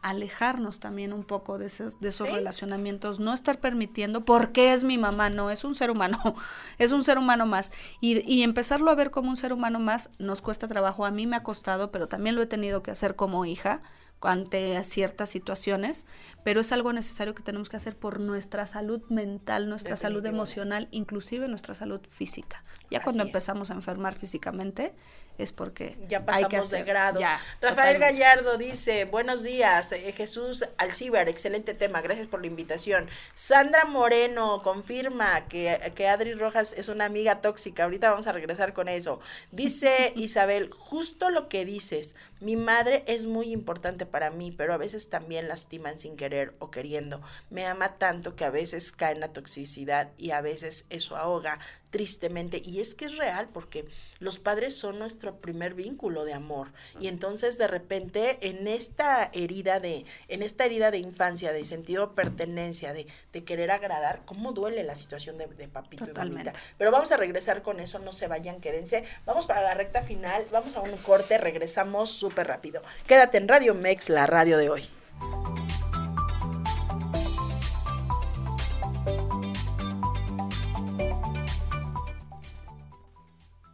alejarnos 0.03 0.79
también 0.79 1.15
un 1.15 1.25
poco 1.25 1.57
de 1.57 1.67
esos, 1.67 2.01
de 2.01 2.11
esos 2.11 2.31
relacionamientos, 2.31 3.19
no 3.19 3.33
estar 3.33 3.61
permitiendo, 3.61 4.27
porque 4.27 4.75
es 4.75 4.85
mi 4.85 4.99
mamá, 4.99 5.31
no, 5.31 5.51
es 5.51 5.65
un 5.65 5.75
ser 5.75 5.91
humano, 5.91 6.19
es 6.79 6.93
un 6.93 7.03
ser 7.03 7.17
humano 7.17 7.47
más. 7.47 7.73
Y, 8.03 8.31
y 8.31 8.43
empezarlo 8.43 8.91
a 8.91 8.95
ver 8.95 9.11
como 9.11 9.31
un 9.31 9.37
ser 9.37 9.55
humano 9.55 9.81
más 9.81 10.11
nos 10.19 10.43
cuesta 10.43 10.69
trabajo, 10.69 11.07
a 11.07 11.11
mí 11.11 11.27
me 11.27 11.37
ha 11.37 11.43
costado, 11.43 11.91
pero 11.91 12.09
también 12.09 12.37
lo 12.37 12.43
he 12.43 12.47
tenido 12.47 12.83
que 12.83 12.91
hacer 12.91 13.17
como 13.17 13.47
hija, 13.47 13.83
ante 14.23 14.83
ciertas 14.85 15.31
situaciones, 15.31 16.07
pero 16.45 16.61
es 16.61 16.73
algo 16.73 16.93
necesario 16.93 17.35
que 17.35 17.43
tenemos 17.43 17.69
que 17.69 17.77
hacer 17.77 17.97
por 17.97 18.21
nuestra 18.21 18.67
salud 18.67 19.03
mental, 19.09 19.69
nuestra 19.69 19.97
salud 19.97 20.25
emocional, 20.27 20.89
inclusive 20.91 21.49
nuestra 21.49 21.75
salud 21.75 22.01
física. 22.09 22.65
Ya 22.91 23.03
cuando 23.03 23.23
empezamos 23.23 23.71
a 23.71 23.75
enfermar 23.75 24.15
físicamente, 24.15 24.95
es 25.39 25.53
porque 25.53 25.99
ya 26.09 26.25
pasamos 26.25 26.71
de 26.71 26.83
grado. 26.83 27.21
Rafael 27.61 27.99
Gallardo 27.99 28.57
dice, 28.57 29.05
buenos 29.05 29.43
días, 29.43 29.93
eh, 29.93 30.13
Jesús 30.13 30.67
Alcibar, 30.79 31.29
excelente 31.29 31.75
tema, 31.75 32.01
gracias 32.01 32.27
por 32.27 32.41
la 32.41 32.47
invitación. 32.47 33.09
Sandra 33.35 33.85
Moreno 33.85 34.61
confirma 34.63 35.47
que, 35.49 35.79
que 35.95 36.09
Adri 36.09 36.33
Rojas 36.33 36.73
es 36.73 36.89
una 36.89 37.05
amiga 37.05 37.41
tóxica, 37.41 37.85
ahorita 37.85 38.11
vamos 38.11 38.27
a 38.27 38.33
regresar 38.33 38.73
con 38.73 38.89
eso. 38.89 39.21
Dice 39.51 40.13
Isabel, 40.17 40.71
justo 40.71 41.31
lo 41.31 41.49
que 41.49 41.65
dices, 41.65 42.17
mi 42.41 42.57
madre 42.57 43.05
es 43.07 43.27
muy 43.27 43.53
importante 43.53 44.06
para 44.07 44.31
mí, 44.31 44.53
pero 44.53 44.73
a 44.73 44.79
veces 44.79 45.11
también 45.11 45.49
lastiman 45.49 45.99
sin 45.99 46.17
querer 46.17 46.55
o 46.59 46.71
queriendo. 46.71 47.21
Me 47.51 47.67
ama 47.67 47.99
tanto 47.99 48.37
que 48.37 48.45
a 48.45 48.51
veces 48.51 48.93
cae 48.93 49.13
en 49.13 49.21
la 49.21 49.33
toxicidad 49.33 50.11
y 50.17 50.31
a 50.31 50.41
veces 50.41 50.87
eso 50.91 51.17
ahoga 51.17 51.59
tristemente. 51.97 52.61
Y 52.63 52.81
es 52.81 52.95
que 52.95 53.07
es 53.07 53.17
real 53.17 53.49
porque 53.51 53.87
los 54.19 54.39
padres 54.39 54.77
son 54.77 54.99
nuestro 54.99 55.41
primer 55.41 55.73
vínculo 55.73 56.27
de 56.27 56.35
amor. 56.35 56.75
Y 57.01 57.09
entonces 57.09 57.57
de 57.57 57.69
repente 57.69 58.37
en 58.43 58.69
esta 58.69 59.31
herida 59.33 59.81
de, 59.81 60.05
en 60.29 60.43
esta 60.43 60.67
herida 60.67 60.91
de 60.91 60.99
infancia, 60.99 61.55
de 61.55 61.65
sentido 61.65 62.09
de 62.09 62.15
pertenencia, 62.15 62.93
de, 62.93 63.07
de 63.33 63.45
querer 63.45 63.71
agradar, 63.71 64.21
cómo 64.27 64.53
duele 64.53 64.83
la 64.83 64.95
situación 64.95 65.39
de, 65.39 65.47
de 65.47 65.69
papito 65.69 66.05
y 66.05 66.13
mamita. 66.13 66.53
Pero 66.77 66.91
vamos 66.91 67.13
a 67.13 67.17
regresar 67.17 67.63
con 67.63 67.81
eso, 67.81 67.99
no 67.99 68.13
se 68.13 68.27
vayan, 68.27 68.61
quédense. 68.61 69.05
Vamos 69.25 69.47
para 69.47 69.63
la 69.63 69.73
recta 69.73 70.03
final, 70.03 70.45
vamos 70.51 70.77
a 70.77 70.83
un 70.83 70.99
corte, 70.99 71.39
regresamos 71.39 72.11
súper 72.11 72.47
rápido. 72.47 72.83
Quédate 73.07 73.39
en 73.39 73.49
Radio 73.49 73.73
Mex, 73.73 74.11
la 74.11 74.27
radio 74.27 74.59
de 74.59 74.69
hoy. 74.69 75.56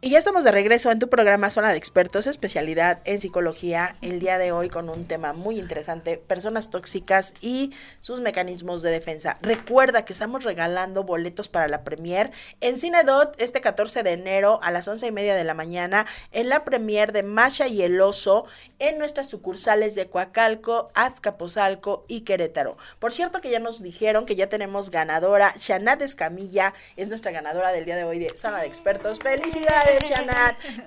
Y 0.05 0.09
ya 0.09 0.17
estamos 0.17 0.43
de 0.43 0.51
regreso 0.51 0.91
en 0.91 0.99
tu 0.99 1.07
programa 1.07 1.49
Zona 1.49 1.71
de 1.71 1.77
Expertos, 1.77 2.27
especialidad 2.27 2.99
en 3.05 3.21
psicología, 3.21 3.95
el 4.01 4.19
día 4.19 4.37
de 4.37 4.51
hoy 4.51 4.67
con 4.67 4.89
un 4.89 5.07
tema 5.07 5.31
muy 5.31 5.57
interesante, 5.57 6.17
personas 6.17 6.69
tóxicas 6.69 7.33
y 7.39 7.71
sus 8.01 8.19
mecanismos 8.19 8.81
de 8.81 8.91
defensa. 8.91 9.37
Recuerda 9.41 10.03
que 10.03 10.11
estamos 10.11 10.43
regalando 10.43 11.05
boletos 11.05 11.47
para 11.47 11.69
la 11.69 11.85
premier 11.85 12.31
en 12.59 12.77
Cinedot 12.77 13.41
este 13.41 13.61
14 13.61 14.03
de 14.03 14.11
enero 14.11 14.59
a 14.61 14.71
las 14.71 14.89
once 14.89 15.07
y 15.07 15.11
media 15.13 15.35
de 15.35 15.45
la 15.45 15.53
mañana 15.53 16.05
en 16.33 16.49
la 16.49 16.65
premier 16.65 17.13
de 17.13 17.23
Masha 17.23 17.69
y 17.69 17.81
el 17.81 18.01
Oso 18.01 18.45
en 18.79 18.97
nuestras 18.97 19.29
sucursales 19.29 19.95
de 19.95 20.09
Coacalco, 20.09 20.91
Azcapotzalco 20.95 22.03
y 22.09 22.21
Querétaro. 22.25 22.75
Por 22.99 23.13
cierto 23.13 23.39
que 23.39 23.51
ya 23.51 23.59
nos 23.59 23.81
dijeron 23.81 24.25
que 24.25 24.35
ya 24.35 24.49
tenemos 24.49 24.91
ganadora, 24.91 25.53
Shanat 25.57 26.01
Escamilla 26.01 26.73
es 26.97 27.07
nuestra 27.07 27.31
ganadora 27.31 27.71
del 27.71 27.85
día 27.85 27.95
de 27.95 28.03
hoy 28.03 28.19
de 28.19 28.35
Zona 28.35 28.59
de 28.59 28.67
Expertos. 28.67 29.19
¡Felicidades! 29.19 29.92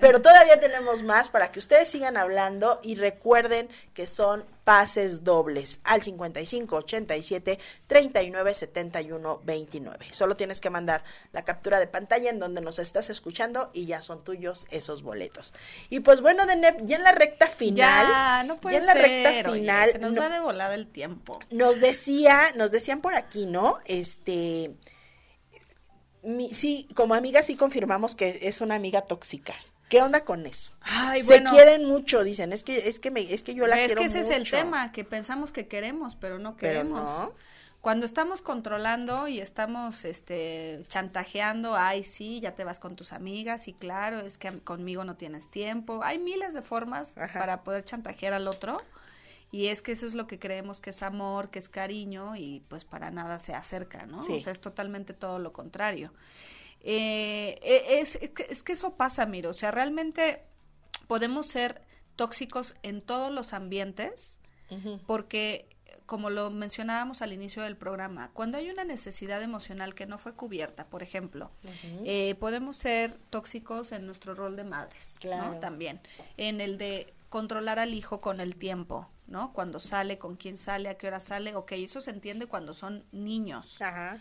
Pero 0.01 0.21
todavía 0.21 0.61
tenemos 0.61 1.03
más 1.03 1.29
para 1.29 1.51
que 1.53 1.59
ustedes 1.59 1.89
sigan 1.89 2.17
hablando 2.17 2.81
y 2.83 2.97
recuerden 2.97 3.69
que 3.95 4.07
son 4.07 4.45
pases 4.67 5.23
dobles 5.23 5.81
al 5.85 6.03
55 6.03 6.75
87 6.75 7.59
39 7.87 8.53
71 8.53 9.41
29. 9.45 10.07
Solo 10.11 10.35
tienes 10.35 10.61
que 10.61 10.71
mandar 10.71 11.05
la 11.33 11.45
captura 11.45 11.79
de 11.79 11.87
pantalla 11.87 12.31
en 12.31 12.41
donde 12.41 12.61
nos 12.61 12.81
estás 12.81 13.09
escuchando 13.09 13.71
y 13.73 13.87
ya 13.87 14.03
son 14.03 14.25
tuyos 14.25 14.67
esos 14.71 15.03
boletos. 15.03 15.55
Y 15.89 16.01
pues 16.01 16.21
bueno, 16.21 16.47
Denep, 16.47 16.81
ya 16.83 16.97
en 16.97 17.05
la 17.05 17.13
recta 17.13 17.47
final, 17.47 18.07
ya, 18.09 18.43
no 18.45 18.61
puede 18.61 18.79
en 18.79 18.87
la 18.87 18.95
recta 18.95 19.53
final, 19.53 19.91
se 19.91 19.99
nos 20.01 20.19
va 20.19 20.29
de 20.29 20.41
volada 20.41 20.75
el 20.75 20.89
tiempo. 20.89 21.39
Nos 21.51 21.81
decía, 21.81 22.53
nos 22.57 22.73
decían 22.73 23.01
por 23.01 23.15
aquí, 23.15 23.47
¿no? 23.47 23.79
Este 23.85 24.75
sí, 26.53 26.89
como 26.95 27.15
amiga 27.15 27.43
sí 27.43 27.57
confirmamos 27.57 28.15
que 28.15 28.41
es 28.43 28.61
una 28.61 28.75
amiga 28.75 29.03
tóxica. 29.03 29.55
¿Qué 29.89 30.03
onda 30.03 30.25
con 30.25 30.47
eso? 30.47 30.73
Se 31.21 31.45
quieren 31.45 31.85
mucho, 31.85 32.25
dicen, 32.25 32.53
es 32.53 32.65
que 32.65 32.89
es 32.89 32.99
que 32.99 33.11
me 33.11 33.33
es 33.33 33.43
que 33.43 33.55
yo 33.55 33.67
la 33.67 33.77
quiero 33.77 34.01
mucho. 34.01 34.07
Es 34.07 34.13
que 34.15 34.21
ese 34.21 34.33
es 34.33 34.37
el 34.37 34.51
tema, 34.51 34.91
que 34.91 35.05
pensamos 35.05 35.53
que 35.53 35.69
queremos, 35.69 36.17
pero 36.17 36.39
no 36.39 36.57
queremos. 36.57 37.31
Cuando 37.81 38.05
estamos 38.05 38.43
controlando 38.43 39.29
y 39.29 39.39
estamos 39.39 40.05
este 40.05 40.81
chantajeando, 40.89 41.77
ay, 41.77 42.03
sí, 42.03 42.41
ya 42.41 42.53
te 42.53 42.65
vas 42.65 42.81
con 42.81 42.97
tus 42.97 43.13
amigas 43.13 43.69
y 43.69 43.75
claro, 43.75 44.19
es 44.19 44.39
que 44.39 44.59
conmigo 44.59 45.05
no 45.05 45.15
tienes 45.17 45.49
tiempo. 45.49 46.01
Hay 46.03 46.19
miles 46.19 46.53
de 46.53 46.63
formas 46.63 47.15
para 47.15 47.63
poder 47.63 47.85
chantajear 47.85 48.33
al 48.33 48.49
otro. 48.49 48.83
Y 49.53 49.69
es 49.69 49.81
que 49.81 49.93
eso 49.93 50.07
es 50.07 50.15
lo 50.15 50.27
que 50.27 50.39
creemos 50.39 50.81
que 50.81 50.91
es 50.91 51.03
amor, 51.03 51.51
que 51.51 51.59
es 51.59 51.69
cariño 51.69 52.37
y 52.37 52.65
pues 52.69 52.85
para 52.85 53.11
nada 53.11 53.39
se 53.39 53.55
acerca, 53.55 54.07
¿no? 54.07 54.19
O 54.19 54.39
sea, 54.39 54.53
es 54.53 54.61
totalmente 54.61 55.15
todo 55.15 55.39
lo 55.39 55.53
contrario. 55.53 56.13
Eh, 56.81 57.59
e, 57.63 58.01
es, 58.01 58.17
es, 58.17 58.63
que 58.63 58.73
eso 58.73 58.97
pasa, 58.97 59.27
Miro, 59.27 59.51
o 59.51 59.55
sea, 59.55 59.71
realmente 59.71 60.45
podemos 61.07 61.47
ser 61.47 61.83
tóxicos 62.17 62.75
en 62.83 63.01
todos 63.01 63.33
los 63.33 63.53
ambientes 63.53 64.41
porque 65.07 65.69
como 66.07 66.31
lo 66.31 66.51
mencionábamos 66.51 67.21
al 67.21 67.33
inicio 67.33 67.63
del 67.63 67.77
programa, 67.77 68.31
cuando 68.33 68.59
hay 68.59 68.71
una 68.71 68.85
necesidad 68.85 69.43
emocional 69.43 69.95
que 69.95 70.07
no 70.07 70.19
fue 70.19 70.35
cubierta, 70.35 70.87
por 70.87 71.03
ejemplo, 71.03 71.51
eh, 72.05 72.37
podemos 72.37 72.77
ser 72.77 73.19
tóxicos 73.31 73.93
en 73.93 74.07
nuestro 74.07 74.35
rol 74.35 74.57
de 74.57 74.65
madres, 74.65 75.17
claro. 75.21 75.55
¿no? 75.55 75.61
También, 75.61 76.01
en 76.37 76.61
el 76.61 76.79
de 76.79 77.13
controlar 77.29 77.79
al 77.81 77.93
hijo 77.93 78.21
con 78.21 78.41
el 78.41 78.57
tiempo, 78.57 79.09
¿no? 79.27 79.53
Cuando 79.53 79.81
sale, 79.81 80.19
con 80.19 80.37
quién 80.37 80.57
sale, 80.57 80.89
a 80.89 80.97
qué 80.97 81.09
hora 81.09 81.21
sale, 81.21 81.55
ok, 81.55 81.73
eso 81.73 82.01
se 82.01 82.11
entiende 82.11 82.47
cuando 82.47 82.75
son 82.75 83.05
niños, 83.13 83.79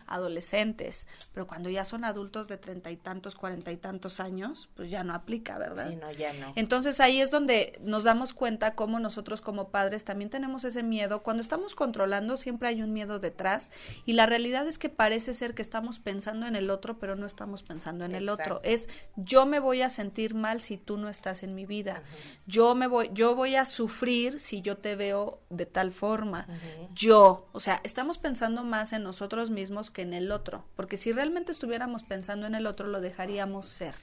adolescentes, 0.08 1.08
pero 1.34 1.48
cuando 1.48 1.70
ya 1.70 1.86
son 1.86 2.04
adultos 2.06 2.48
de 2.48 2.58
treinta 2.58 2.92
y 2.92 2.98
tantos, 2.98 3.36
cuarenta 3.36 3.72
y 3.72 3.78
tantos 3.78 4.20
años, 4.20 4.70
pues 4.76 4.90
ya 4.90 5.04
no 5.04 5.14
aplica, 5.14 5.58
¿verdad? 5.58 5.90
Sí, 5.90 5.96
no, 5.96 6.12
ya 6.12 6.34
no. 6.34 6.54
Entonces 6.56 7.00
ahí 7.00 7.22
es 7.22 7.32
donde 7.32 7.80
nos 7.82 8.04
damos 8.04 8.34
cuenta 8.34 8.76
cómo 8.76 9.00
nosotros 9.00 9.42
como 9.42 9.70
padres 9.70 10.06
también 10.06 10.30
tenemos 10.30 10.64
ese 10.64 10.84
miedo. 10.84 11.24
Cuando 11.24 11.42
estamos 11.42 11.76
controlando 11.76 12.38
siempre 12.38 12.70
hay 12.70 12.82
un 12.82 12.94
miedo 12.94 13.20
detrás 13.20 13.72
y 14.06 14.14
la 14.14 14.26
realidad 14.26 14.68
es 14.68 14.78
que 14.78 14.90
parece 14.90 15.34
ser 15.34 15.54
que 15.54 15.62
estamos 15.62 16.00
pensando 16.00 16.48
en 16.48 16.56
el 16.56 16.70
otro, 16.70 16.98
pero 17.00 17.16
no 17.16 17.26
estamos 17.26 17.64
pensando 17.64 18.06
en 18.06 18.16
el 18.16 18.30
otro. 18.30 18.60
Es 18.64 18.90
yo 19.16 19.46
me 19.46 19.60
voy 19.60 19.82
a 19.82 19.90
sentir 19.90 20.36
mal 20.36 20.62
si 20.62 20.78
tú 20.78 20.98
no 20.98 21.10
estás 21.10 21.44
en 21.44 21.56
mi 21.56 21.66
vida. 21.66 22.04
Yo 22.48 22.76
me 22.76 22.88
voy, 22.88 23.10
yo 23.14 23.36
voy 23.36 23.56
a 23.56 23.66
sufrir 23.66 24.40
si 24.40 24.62
yo 24.62 24.78
te 24.78 24.95
veo 24.96 25.40
de 25.50 25.66
tal 25.66 25.92
forma. 25.92 26.48
Yo, 26.94 27.48
o 27.52 27.60
sea, 27.60 27.82
estamos 27.84 28.18
pensando 28.18 28.64
más 28.64 28.94
en 28.94 29.04
nosotros 29.04 29.50
mismos 29.50 29.92
que 29.92 30.02
en 30.02 30.14
el 30.14 30.32
otro, 30.32 30.66
porque 30.76 30.98
si 30.98 31.12
realmente 31.12 31.52
estuviéramos 31.52 32.04
pensando 32.04 32.48
en 32.48 32.56
el 32.56 32.68
otro, 32.68 32.88
lo 32.88 33.02
dejaríamos 33.02 33.66
ser, 33.66 33.96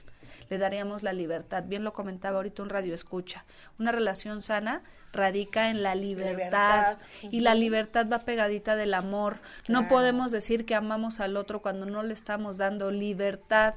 le 0.49 0.59
daríamos 0.59 1.03
la 1.03 1.12
libertad. 1.12 1.64
Bien 1.64 1.84
lo 1.84 1.93
comentaba 1.93 2.36
ahorita 2.36 2.62
un 2.62 2.70
radio 2.70 2.95
escucha. 2.95 3.45
Una 3.78 3.93
relación 3.93 4.43
sana 4.43 4.82
radica 5.12 5.70
en 5.70 5.82
la 5.82 5.95
libertad, 5.95 6.99
y 7.22 7.40
la 7.40 7.55
libertad 7.55 8.07
va 8.11 8.20
pegadita 8.20 8.76
del 8.76 8.95
amor. 8.95 9.40
No 9.68 9.88
podemos 9.88 10.32
decir 10.32 10.64
que 10.64 10.74
amamos 10.74 11.20
al 11.20 11.36
otro 11.36 11.62
cuando 11.62 11.86
no 11.86 12.03
le 12.03 12.14
estamos 12.14 12.57
dando 12.59 12.90
libertad. 12.90 13.74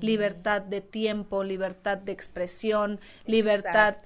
Libertad 0.00 0.62
de 0.62 0.80
tiempo, 0.80 1.44
libertad 1.44 1.96
de 1.96 2.10
expresión, 2.10 2.98
libertad 3.24 3.96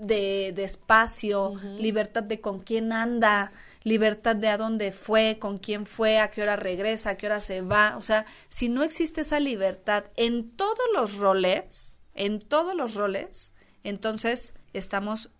de, 0.00 0.48
espacio, 0.58 1.54
libertad 1.78 2.22
de 2.22 2.40
con 2.40 2.60
quién 2.60 2.92
anda, 2.92 3.52
libertad 3.82 4.36
de 4.36 4.48
a 4.48 4.58
dónde 4.58 4.92
fue, 4.92 5.38
con 5.38 5.58
quién 5.58 5.86
fue, 5.86 6.18
a 6.18 6.30
qué 6.30 6.42
hora 6.42 6.56
regresa, 6.56 7.10
a 7.10 7.16
qué 7.16 7.26
hora 7.26 7.40
se 7.40 7.62
va. 7.62 7.96
O 7.96 8.02
sea, 8.02 8.26
si 8.48 8.68
no 8.68 8.82
existe 8.82 9.20
esa 9.20 9.40
libertad 9.40 10.04
en 10.16 10.50
todos 10.50 10.86
los 10.94 11.16
roles, 11.16 11.98
en 12.14 12.38
todos 12.38 12.74
los 12.74 12.94
roles, 12.94 13.52
entonces 13.84 14.54
estamos 14.72 15.30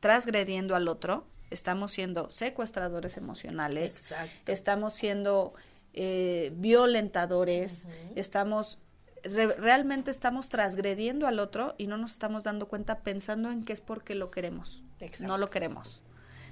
transgrediendo 0.00 0.74
al 0.76 0.88
otro, 0.88 1.26
estamos 1.50 1.92
siendo 1.92 2.30
secuestradores 2.30 3.16
emocionales, 3.16 4.14
estamos 4.46 4.92
siendo 4.94 5.54
eh, 5.92 6.52
violentadores, 6.56 7.86
estamos 8.14 8.78
realmente 9.24 10.10
estamos 10.10 10.48
transgrediendo 10.48 11.26
al 11.26 11.38
otro 11.38 11.74
y 11.78 11.86
no 11.86 11.96
nos 11.96 12.12
estamos 12.12 12.44
dando 12.44 12.68
cuenta 12.68 13.00
pensando 13.00 13.50
en 13.50 13.64
que 13.64 13.72
es 13.72 13.80
porque 13.80 14.14
lo 14.14 14.30
queremos. 14.30 14.82
No 15.20 15.38
lo 15.38 15.50
queremos. 15.50 16.02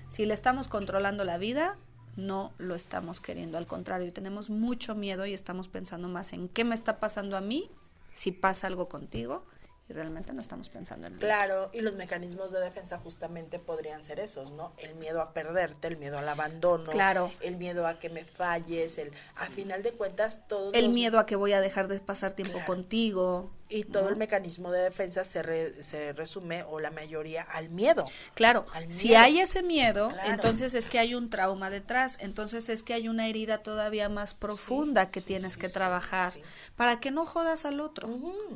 Si 0.09 0.25
le 0.25 0.35
estamos 0.35 0.69
controlando 0.69 1.25
la 1.25 1.39
vida, 1.39 1.77
no 2.17 2.53
lo 2.59 2.75
estamos 2.75 3.21
queriendo. 3.21 3.59
Al 3.59 3.67
contrario, 3.67 4.13
tenemos 4.13 4.51
mucho 4.51 4.95
miedo 4.95 5.27
y 5.27 5.35
estamos 5.35 5.69
pensando 5.69 6.09
más 6.09 6.33
en 6.33 6.49
qué 6.49 6.65
me 6.65 6.75
está 6.75 6.99
pasando 6.99 7.37
a 7.37 7.41
mí, 7.41 7.71
si 8.11 8.33
pasa 8.33 8.67
algo 8.67 8.89
contigo, 8.89 9.45
y 9.91 9.93
realmente 9.93 10.33
no 10.33 10.41
estamos 10.41 10.69
pensando 10.69 11.09
en 11.09 11.17
Claro, 11.17 11.69
y 11.73 11.81
los 11.81 11.95
mecanismos 11.95 12.53
de 12.53 12.61
defensa 12.61 12.99
justamente 12.99 13.59
podrían 13.59 14.05
ser 14.05 14.21
esos, 14.21 14.53
¿no? 14.53 14.73
El 14.79 14.95
miedo 14.95 15.21
a 15.21 15.33
perderte, 15.33 15.89
el 15.89 15.97
miedo 15.97 16.19
al 16.19 16.29
abandono, 16.29 16.91
claro. 16.91 17.33
el 17.41 17.57
miedo 17.57 17.89
a 17.89 17.99
que 17.99 18.09
me 18.09 18.25
falles, 18.25 18.99
el 18.99 19.11
a 19.35 19.47
final 19.47 19.83
de 19.83 19.93
cuentas 19.93 20.47
todo 20.47 20.73
el 20.73 20.91
miedo 20.91 21.19
a 21.19 21.27
que 21.27 21.35
voy 21.35 21.53
a 21.55 21.61
dejar 21.61 21.89
de 21.89 21.99
pasar 21.99 22.33
tiempo 22.35 22.61
contigo. 22.67 23.51
Y 23.71 23.85
todo 23.85 24.09
el 24.09 24.17
mecanismo 24.17 24.71
de 24.73 24.83
defensa 24.83 25.25
se, 25.25 25.83
se 25.83 26.13
resume, 26.13 26.65
o 26.65 26.81
la 26.81 26.91
mayoría, 26.91 27.43
al 27.43 27.69
miedo. 27.69 28.05
Claro, 28.35 28.67
si 28.89 29.15
hay 29.15 29.39
ese 29.39 29.63
miedo, 29.63 30.13
entonces 30.27 30.75
es 30.75 30.89
que 30.89 30.99
hay 30.99 31.15
un 31.15 31.31
trauma 31.31 31.71
detrás, 31.71 32.19
entonces 32.21 32.69
es 32.69 32.83
que 32.83 32.95
hay 32.95 33.09
una 33.09 33.29
herida 33.29 33.59
todavía 33.59 34.09
más 34.09 34.35
profunda 34.35 35.09
que 35.09 35.21
tienes 35.21 35.57
que 35.57 35.69
trabajar 35.69 36.33
para 36.77 36.99
que 36.99 37.11
no 37.11 37.27
jodas 37.27 37.65
al 37.65 37.81
otro. 37.81 38.09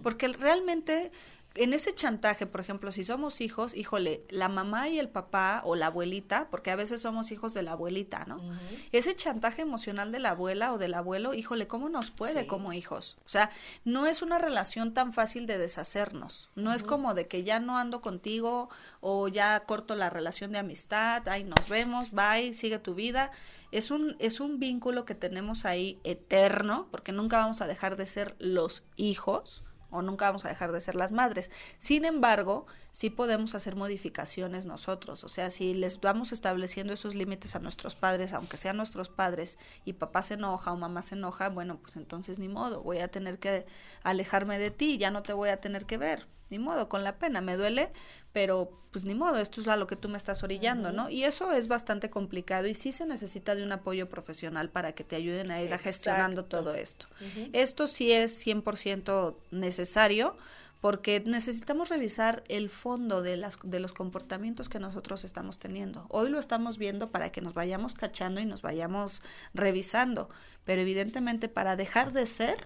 Porque 0.03 0.29
realmente 0.29 1.13
en 1.57 1.73
ese 1.73 1.95
chantaje, 1.95 2.47
por 2.47 2.61
ejemplo, 2.61 2.91
si 2.91 3.05
somos 3.05 3.41
hijos, 3.41 3.77
híjole, 3.77 4.25
la 4.29 4.49
mamá 4.49 4.89
y 4.89 4.99
el 4.99 5.09
papá 5.09 5.63
o 5.65 5.77
la 5.77 5.87
abuelita, 5.87 6.49
porque 6.51 6.73
a 6.73 6.77
veces 6.77 7.01
somos 7.03 7.31
hijos 7.31 7.55
de 7.55 7.63
la 7.63 7.73
abuelita, 7.73 8.25
¿no? 8.25 8.43
Ese 8.91 9.15
chantaje 9.15 9.63
emocional 9.63 10.11
de 10.11 10.19
la 10.19 10.31
abuela 10.31 10.73
o 10.73 10.79
del 10.79 10.95
abuelo, 10.95 11.33
híjole, 11.33 11.69
¿cómo 11.69 11.89
nos 11.89 12.11
puede 12.11 12.49
como 12.49 12.73
hijos? 12.73 13.19
O 13.25 13.29
sea, 13.29 13.51
no 13.85 14.07
es 14.07 14.21
una 14.21 14.39
relación 14.39 14.95
tan 14.95 15.13
fácil 15.13 15.47
de 15.47 15.59
deshacernos. 15.59 16.51
No 16.57 16.73
es 16.73 16.83
como 16.83 17.15
de 17.15 17.29
que 17.29 17.45
ya 17.45 17.61
no 17.61 17.79
ando 17.79 18.01
contigo 18.01 18.69
o 19.01 19.29
ya 19.29 19.61
corto 19.61 19.95
la 19.95 20.11
relación 20.11 20.51
de 20.51 20.59
amistad, 20.59 21.23
ay, 21.29 21.45
nos 21.45 21.69
vemos, 21.69 22.11
bye, 22.11 22.55
sigue 22.55 22.81
tu 22.81 22.97
vida. 22.97 23.31
Es 23.71 23.93
un, 23.93 24.17
es 24.19 24.41
un 24.41 24.59
vínculo 24.59 25.05
que 25.05 25.15
tenemos 25.15 25.65
ahí 25.67 26.01
eterno, 26.03 26.89
porque 26.91 27.13
nunca 27.13 27.39
vamos 27.39 27.61
a 27.61 27.69
dejar 27.69 27.97
de 27.97 28.07
ser 28.07 28.35
los 28.41 28.83
hijos 28.97 29.63
o 29.95 30.03
nunca 30.03 30.27
vamos 30.27 30.45
a 30.45 30.49
dejar 30.49 30.73
de 30.73 30.81
ser 30.81 30.95
las 30.97 31.13
madres. 31.13 31.51
Sin 31.79 32.05
embargo, 32.05 32.67
sí 32.95 33.11
podemos 33.11 33.57
hacer 33.57 33.75
modificaciones 33.75 34.67
nosotros, 34.67 35.25
o 35.25 35.29
sea, 35.29 35.51
si 35.51 35.75
les 35.75 36.01
vamos 36.01 36.31
estableciendo 36.31 36.93
esos 36.93 37.17
límites 37.17 37.57
a 37.57 37.59
nuestros 37.59 37.97
padres, 37.97 38.33
aunque 38.33 38.57
sean 38.57 38.77
nuestros 38.77 39.09
padres, 39.09 39.59
y 39.85 39.95
papá 39.95 40.23
se 40.23 40.35
enoja 40.35 40.71
o 40.71 40.77
mamá 40.77 41.03
se 41.03 41.17
enoja, 41.17 41.49
bueno, 41.49 41.81
pues 41.83 41.97
entonces 41.97 42.39
ni 42.39 42.49
modo, 42.49 42.85
voy 42.85 42.99
a 42.99 43.09
tener 43.09 43.41
que 43.41 43.67
alejarme 44.05 44.61
de 44.61 44.71
ti, 44.71 44.97
ya 44.97 45.11
no 45.11 45.25
te 45.25 45.33
voy 45.33 45.49
a 45.49 45.61
tener 45.61 45.87
que 45.87 45.99
ver 45.99 46.29
ni 46.51 46.61
modo, 46.61 46.89
con 46.89 47.03
la 47.03 47.19
pena, 47.19 47.41
me 47.41 47.57
duele, 47.57 47.91
pero 48.33 48.71
pues 48.93 49.05
ni 49.05 49.17
modo, 49.17 49.39
esto 49.39 49.61
es 49.61 49.67
a 49.67 49.75
lo 49.75 49.89
que 49.89 49.97
tú 49.97 50.09
me 50.09 50.17
estás 50.17 50.45
orillando, 50.45 50.93
¿no? 50.93 51.11
Y 51.11 51.25
eso 51.25 51.51
es 51.51 51.67
bastante 51.67 52.11
complicado 52.11 52.69
y 52.69 52.75
sí 52.75 52.93
se 52.93 53.07
necesita 53.07 53.57
de 53.57 53.65
un 53.65 53.73
apoyo 53.73 54.09
profesional 54.09 54.71
para 54.71 54.93
que 54.93 55.03
te 55.03 55.17
ayuden 55.17 55.51
a 55.51 55.61
ir 55.61 55.77
gestionando 55.79 56.45
todo 56.45 56.75
esto. 56.75 57.09
Esto 57.53 57.89
sí 57.89 58.13
es 58.13 58.47
100% 58.47 59.35
necesario 59.51 60.37
porque 60.85 61.23
necesitamos 61.25 61.89
revisar 61.89 62.45
el 62.49 62.69
fondo 62.69 63.23
de, 63.23 63.39
las, 63.39 63.59
de 63.63 63.81
los 63.81 63.95
comportamientos 63.95 64.69
que 64.69 64.79
nosotros 64.79 65.25
estamos 65.25 65.59
teniendo. 65.59 66.05
Hoy 66.11 66.29
lo 66.29 66.39
estamos 66.39 66.77
viendo 66.77 67.11
para 67.11 67.33
que 67.33 67.41
nos 67.41 67.55
vayamos 67.55 67.95
cachando 67.95 68.39
y 68.39 68.45
nos 68.45 68.61
vayamos 68.61 69.23
revisando, 69.55 70.29
pero 70.65 70.83
evidentemente 70.83 71.49
para 71.49 71.77
dejar 71.77 72.13
de 72.13 72.27
ser 72.27 72.59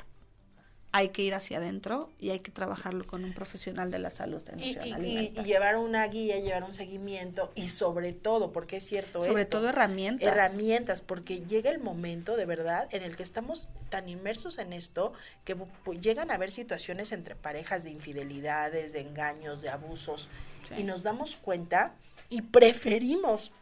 hay 0.91 1.11
que 1.11 1.23
ir 1.23 1.35
hacia 1.35 1.59
adentro 1.59 2.11
y 2.19 2.31
hay 2.31 2.41
que 2.41 2.51
trabajarlo 2.51 3.07
con 3.07 3.25
un 3.25 3.35
profesional 3.35 3.91
de 3.91 3.99
la 3.99 4.11
salud 4.11 4.43
emocional 4.49 5.05
y, 5.05 5.31
llevar 5.45 5.77
una 5.77 6.07
guía, 6.07 6.39
llevar 6.39 6.65
un 6.65 6.73
seguimiento 6.73 7.53
y 7.55 7.69
sobre 7.69 8.15
todo, 8.15 8.53
porque 8.53 8.79
es 8.79 8.87
cierto 8.87 9.21
Sobre 9.21 9.45
todo 9.45 9.69
herramientas. 9.69 10.27
Herramientas, 10.27 11.03
porque 11.03 11.45
llega 11.45 11.71
el 11.71 11.79
momento 11.79 12.37
de 12.37 12.47
verdad 12.47 12.89
en 12.93 13.03
el 13.03 13.17
que 13.17 13.23
estamos 13.23 13.69
tan 13.91 14.09
inmersos 14.09 14.59
en 14.59 14.73
esto 14.73 15.13
que 15.45 15.57
llegan 16.01 16.31
a 16.31 16.35
haber 16.35 16.51
situaciones 16.51 17.13
entre 17.13 17.37
parejas 17.37 17.85
de 17.85 17.91
infidelidades, 17.91 18.95
de 18.95 19.01
engaños, 19.01 19.61
de 19.61 19.69
abusos 19.69 20.31
y 20.77 20.85
nos 20.85 21.03
damos 21.03 21.37
cuenta 21.37 21.95
y 22.31 22.43
preferimos, 22.43 23.53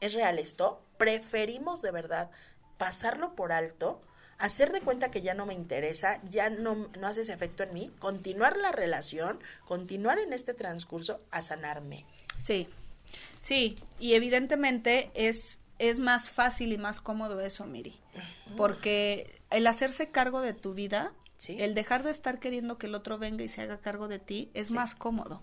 ¿es 0.00 0.14
real 0.14 0.38
esto? 0.38 0.80
Preferimos 0.96 1.82
de 1.82 1.90
verdad 1.90 2.30
pasarlo 2.78 3.34
por 3.34 3.52
alto 3.52 4.00
hacer 4.38 4.72
de 4.72 4.80
cuenta 4.80 5.10
que 5.10 5.22
ya 5.22 5.34
no 5.34 5.46
me 5.46 5.54
interesa, 5.54 6.20
ya 6.28 6.50
no, 6.50 6.88
no 6.98 7.06
hace 7.06 7.22
ese 7.22 7.32
efecto 7.32 7.62
en 7.62 7.72
mí, 7.72 7.92
continuar 8.00 8.56
la 8.56 8.72
relación, 8.72 9.40
continuar 9.66 10.18
en 10.18 10.32
este 10.32 10.54
transcurso 10.54 11.20
a 11.30 11.42
sanarme. 11.42 12.06
Sí, 12.38 12.68
sí, 13.38 13.76
y 13.98 14.14
evidentemente 14.14 15.10
es, 15.14 15.60
es 15.78 16.00
más 16.00 16.30
fácil 16.30 16.72
y 16.72 16.78
más 16.78 17.00
cómodo 17.00 17.40
eso, 17.40 17.66
Miri, 17.66 18.00
porque 18.56 19.40
el 19.50 19.66
hacerse 19.66 20.10
cargo 20.10 20.40
de 20.40 20.54
tu 20.54 20.74
vida, 20.74 21.12
El 21.58 21.74
dejar 21.74 22.04
de 22.04 22.12
estar 22.12 22.38
queriendo 22.38 22.78
que 22.78 22.86
el 22.86 22.94
otro 22.94 23.18
venga 23.18 23.42
y 23.42 23.48
se 23.48 23.62
haga 23.62 23.80
cargo 23.80 24.06
de 24.06 24.20
ti 24.20 24.52
es 24.54 24.70
más 24.70 24.94
cómodo. 24.94 25.42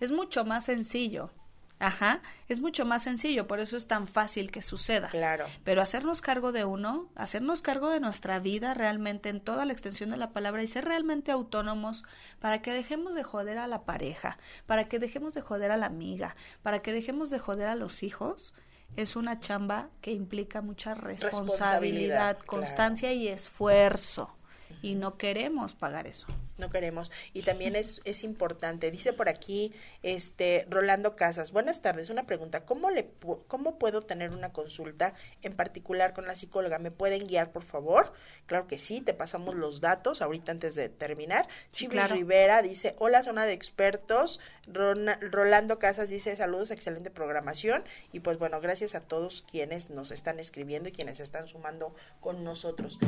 Es 0.00 0.10
mucho 0.10 0.46
más 0.46 0.64
sencillo. 0.64 1.30
Ajá, 1.78 2.22
es 2.48 2.60
mucho 2.60 2.86
más 2.86 3.02
sencillo, 3.02 3.46
por 3.46 3.60
eso 3.60 3.76
es 3.76 3.86
tan 3.86 4.08
fácil 4.08 4.50
que 4.50 4.62
suceda. 4.62 5.08
Claro. 5.08 5.44
Pero 5.62 5.82
hacernos 5.82 6.22
cargo 6.22 6.50
de 6.52 6.64
uno, 6.64 7.10
hacernos 7.14 7.60
cargo 7.60 7.90
de 7.90 8.00
nuestra 8.00 8.38
vida 8.38 8.72
realmente 8.72 9.28
en 9.28 9.40
toda 9.40 9.66
la 9.66 9.74
extensión 9.74 10.08
de 10.08 10.16
la 10.16 10.30
palabra 10.30 10.62
y 10.62 10.68
ser 10.68 10.86
realmente 10.86 11.32
autónomos 11.32 12.04
para 12.40 12.62
que 12.62 12.72
dejemos 12.72 13.14
de 13.14 13.24
joder 13.24 13.58
a 13.58 13.66
la 13.66 13.84
pareja, 13.84 14.38
para 14.64 14.88
que 14.88 14.98
dejemos 14.98 15.34
de 15.34 15.42
joder 15.42 15.70
a 15.70 15.76
la 15.76 15.86
amiga, 15.86 16.34
para 16.62 16.80
que 16.80 16.92
dejemos 16.92 17.28
de 17.28 17.38
joder 17.38 17.68
a 17.68 17.74
los 17.74 18.02
hijos, 18.02 18.54
es 18.96 19.14
una 19.14 19.40
chamba 19.40 19.90
que 20.00 20.12
implica 20.12 20.62
mucha 20.62 20.94
responsabilidad, 20.94 22.38
constancia 22.38 23.12
y 23.12 23.28
esfuerzo. 23.28 24.34
Y 24.82 24.94
no 24.94 25.16
queremos 25.18 25.74
pagar 25.74 26.06
eso 26.06 26.26
no 26.58 26.70
queremos. 26.70 27.10
Y 27.32 27.42
también 27.42 27.76
es, 27.76 28.00
es 28.04 28.24
importante, 28.24 28.90
dice 28.90 29.12
por 29.12 29.28
aquí, 29.28 29.72
este, 30.02 30.66
Rolando 30.70 31.16
Casas, 31.16 31.52
buenas 31.52 31.82
tardes, 31.82 32.10
una 32.10 32.26
pregunta, 32.26 32.64
¿cómo, 32.64 32.90
le, 32.90 33.10
¿cómo 33.46 33.78
puedo 33.78 34.02
tener 34.02 34.34
una 34.34 34.52
consulta 34.52 35.14
en 35.42 35.54
particular 35.54 36.14
con 36.14 36.26
la 36.26 36.36
psicóloga? 36.36 36.78
¿Me 36.78 36.90
pueden 36.90 37.24
guiar, 37.24 37.52
por 37.52 37.62
favor? 37.62 38.12
Claro 38.46 38.66
que 38.66 38.78
sí, 38.78 39.00
te 39.00 39.14
pasamos 39.14 39.54
los 39.54 39.80
datos 39.80 40.22
ahorita 40.22 40.52
antes 40.52 40.74
de 40.74 40.88
terminar. 40.88 41.48
Sí, 41.70 41.88
Rivera 41.88 42.62
dice, 42.62 42.94
hola, 42.98 43.22
zona 43.22 43.44
de 43.44 43.52
expertos. 43.52 44.40
Rolando 44.66 45.78
Casas 45.78 46.10
dice, 46.10 46.36
saludos, 46.36 46.70
excelente 46.70 47.10
programación. 47.10 47.84
Y 48.12 48.20
pues 48.20 48.38
bueno, 48.38 48.60
gracias 48.60 48.94
a 48.94 49.00
todos 49.00 49.42
quienes 49.42 49.90
nos 49.90 50.10
están 50.10 50.38
escribiendo 50.38 50.88
y 50.88 50.92
quienes 50.92 51.20
están 51.20 51.48
sumando 51.48 51.94
con 52.20 52.44
nosotros. 52.44 52.98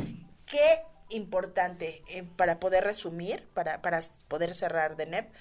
¿Qué 0.45 0.81
importante 1.09 2.03
eh, 2.07 2.23
para 2.35 2.59
poder 2.59 2.83
resumir, 2.83 3.47
para, 3.53 3.81
para 3.81 3.99
poder 4.27 4.53
cerrar 4.53 4.95
de 4.95 5.05
NEP, 5.05 5.33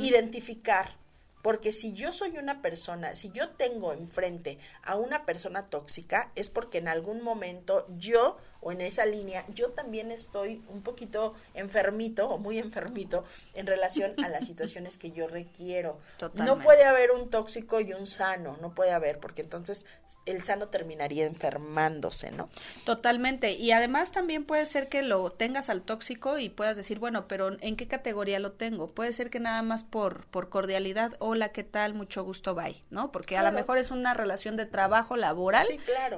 identificar 0.00 1.02
porque 1.42 1.72
si 1.72 1.92
yo 1.92 2.12
soy 2.12 2.38
una 2.38 2.62
persona, 2.62 3.16
si 3.16 3.30
yo 3.32 3.50
tengo 3.50 3.92
enfrente 3.92 4.58
a 4.82 4.96
una 4.96 5.26
persona 5.26 5.62
tóxica, 5.62 6.30
es 6.36 6.48
porque 6.48 6.78
en 6.78 6.86
algún 6.86 7.20
momento 7.20 7.84
yo, 7.98 8.38
o 8.62 8.72
en 8.72 8.80
esa 8.80 9.04
línea, 9.04 9.44
yo 9.48 9.70
también 9.70 10.10
estoy 10.10 10.62
un 10.68 10.82
poquito 10.82 11.34
enfermito 11.54 12.28
o 12.28 12.38
muy 12.38 12.58
enfermito 12.58 13.24
en 13.54 13.66
relación 13.66 14.14
a 14.24 14.28
las 14.28 14.46
situaciones 14.46 14.98
que 14.98 15.10
yo 15.10 15.26
requiero. 15.26 15.98
No 16.34 16.58
puede 16.60 16.84
haber 16.84 17.10
un 17.10 17.28
tóxico 17.28 17.80
y 17.80 17.92
un 17.92 18.06
sano, 18.06 18.56
no 18.60 18.74
puede 18.74 18.92
haber, 18.92 19.18
porque 19.18 19.42
entonces 19.42 19.86
el 20.26 20.42
sano 20.42 20.68
terminaría 20.68 21.26
enfermándose, 21.26 22.30
¿no? 22.30 22.48
Totalmente. 22.84 23.52
Y 23.52 23.72
además 23.72 24.12
también 24.12 24.44
puede 24.44 24.64
ser 24.66 24.88
que 24.88 25.02
lo 25.02 25.30
tengas 25.32 25.68
al 25.68 25.82
tóxico 25.82 26.38
y 26.38 26.48
puedas 26.48 26.76
decir, 26.76 27.00
bueno, 27.00 27.26
pero 27.26 27.56
¿en 27.60 27.76
qué 27.76 27.88
categoría 27.88 28.38
lo 28.38 28.52
tengo? 28.52 28.92
Puede 28.92 29.12
ser 29.12 29.28
que 29.28 29.40
nada 29.40 29.62
más 29.62 29.82
por, 29.82 30.26
por 30.26 30.48
cordialidad 30.48 31.12
hola, 31.18 31.50
¿qué 31.50 31.64
tal? 31.64 31.94
Mucho 31.94 32.22
gusto, 32.22 32.54
bye, 32.54 32.84
¿no? 32.90 33.10
Porque 33.10 33.36
a 33.36 33.42
lo 33.42 33.50
mejor 33.50 33.78
es 33.78 33.90
una 33.90 34.14
relación 34.14 34.56
de 34.56 34.66
trabajo 34.66 35.16
laboral 35.16 35.66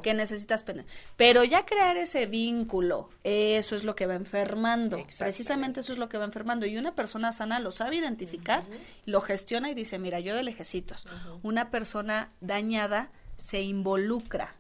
que 0.03 0.13
necesitas. 0.13 0.65
Pero 1.17 1.45
ya 1.45 1.65
crear 1.65 1.97
ese 1.97 2.27
vínculo, 2.35 3.11
eso 3.23 3.77
es 3.77 3.85
lo 3.85 3.95
que 3.95 4.09
va 4.09 4.17
enfermando. 4.17 4.99
Precisamente 5.19 5.79
eso 5.79 5.93
es 5.93 6.01
lo 6.01 6.09
que 6.09 6.19
va 6.19 6.25
enfermando. 6.25 6.67
Y 6.67 6.77
una 6.77 6.97
persona 6.97 7.31
sana 7.31 7.61
lo 7.61 7.71
sabe 7.71 7.95
identificar, 7.95 8.65
lo 9.07 9.21
gestiona 9.21 9.71
y 9.71 9.75
dice, 9.75 10.01
mira, 10.01 10.19
yo 10.19 10.35
de 10.35 10.43
lejecitos. 10.43 11.07
Una 11.45 11.71
persona 11.71 12.33
dañada 12.41 13.13
se 13.37 13.63
involucra 13.63 14.53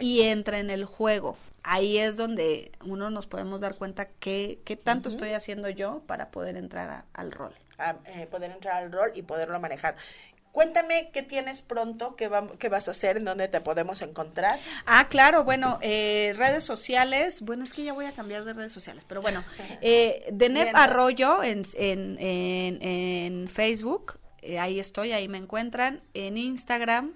y 0.00 0.22
entra 0.22 0.60
en 0.60 0.70
el 0.70 0.84
juego. 0.84 1.36
Ahí 1.64 1.98
es 1.98 2.16
donde 2.16 2.70
uno 2.84 3.10
nos 3.10 3.26
podemos 3.26 3.60
dar 3.60 3.74
cuenta 3.74 4.06
qué, 4.06 4.60
qué 4.64 4.76
tanto 4.76 5.08
estoy 5.08 5.30
haciendo 5.32 5.68
yo 5.68 6.04
para 6.06 6.30
poder 6.30 6.56
entrar 6.56 7.06
al 7.12 7.32
rol 7.32 7.52
a 7.78 7.96
eh, 8.06 8.26
poder 8.26 8.52
entrar 8.52 8.82
al 8.82 8.92
rol 8.92 9.12
y 9.14 9.22
poderlo 9.22 9.60
manejar. 9.60 9.96
Cuéntame 10.56 11.10
qué 11.12 11.20
tienes 11.20 11.60
pronto, 11.60 12.16
qué, 12.16 12.30
qué, 12.58 12.70
vas 12.70 12.88
a 12.88 12.92
hacer, 12.92 13.18
en 13.18 13.26
dónde 13.26 13.46
te 13.46 13.60
podemos 13.60 14.00
encontrar. 14.00 14.58
Ah, 14.86 15.06
claro, 15.10 15.44
bueno, 15.44 15.78
eh, 15.82 16.32
redes 16.34 16.64
sociales, 16.64 17.42
bueno, 17.42 17.62
es 17.62 17.74
que 17.74 17.84
ya 17.84 17.92
voy 17.92 18.06
a 18.06 18.12
cambiar 18.12 18.42
de 18.46 18.54
redes 18.54 18.72
sociales, 18.72 19.04
pero 19.06 19.20
bueno, 19.20 19.44
eh, 19.82 20.26
Deneb 20.32 20.74
Arroyo 20.74 21.42
en, 21.42 21.60
en, 21.76 22.16
en, 22.18 23.48
Facebook, 23.48 24.18
eh, 24.40 24.58
ahí 24.58 24.80
estoy, 24.80 25.12
ahí 25.12 25.28
me 25.28 25.36
encuentran, 25.36 26.00
en 26.14 26.38
Instagram, 26.38 27.12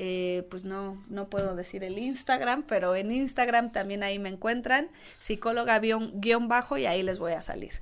eh, 0.00 0.46
pues 0.48 0.62
no, 0.62 1.04
no 1.08 1.28
puedo 1.28 1.56
decir 1.56 1.82
el 1.82 1.98
Instagram, 1.98 2.62
pero 2.68 2.94
en 2.94 3.10
Instagram 3.10 3.72
también 3.72 4.04
ahí 4.04 4.20
me 4.20 4.28
encuentran, 4.28 4.88
psicóloga 5.18 5.80
guion, 5.80 6.48
bajo 6.48 6.78
y 6.78 6.86
ahí 6.86 7.02
les 7.02 7.18
voy 7.18 7.32
a 7.32 7.42
salir. 7.42 7.72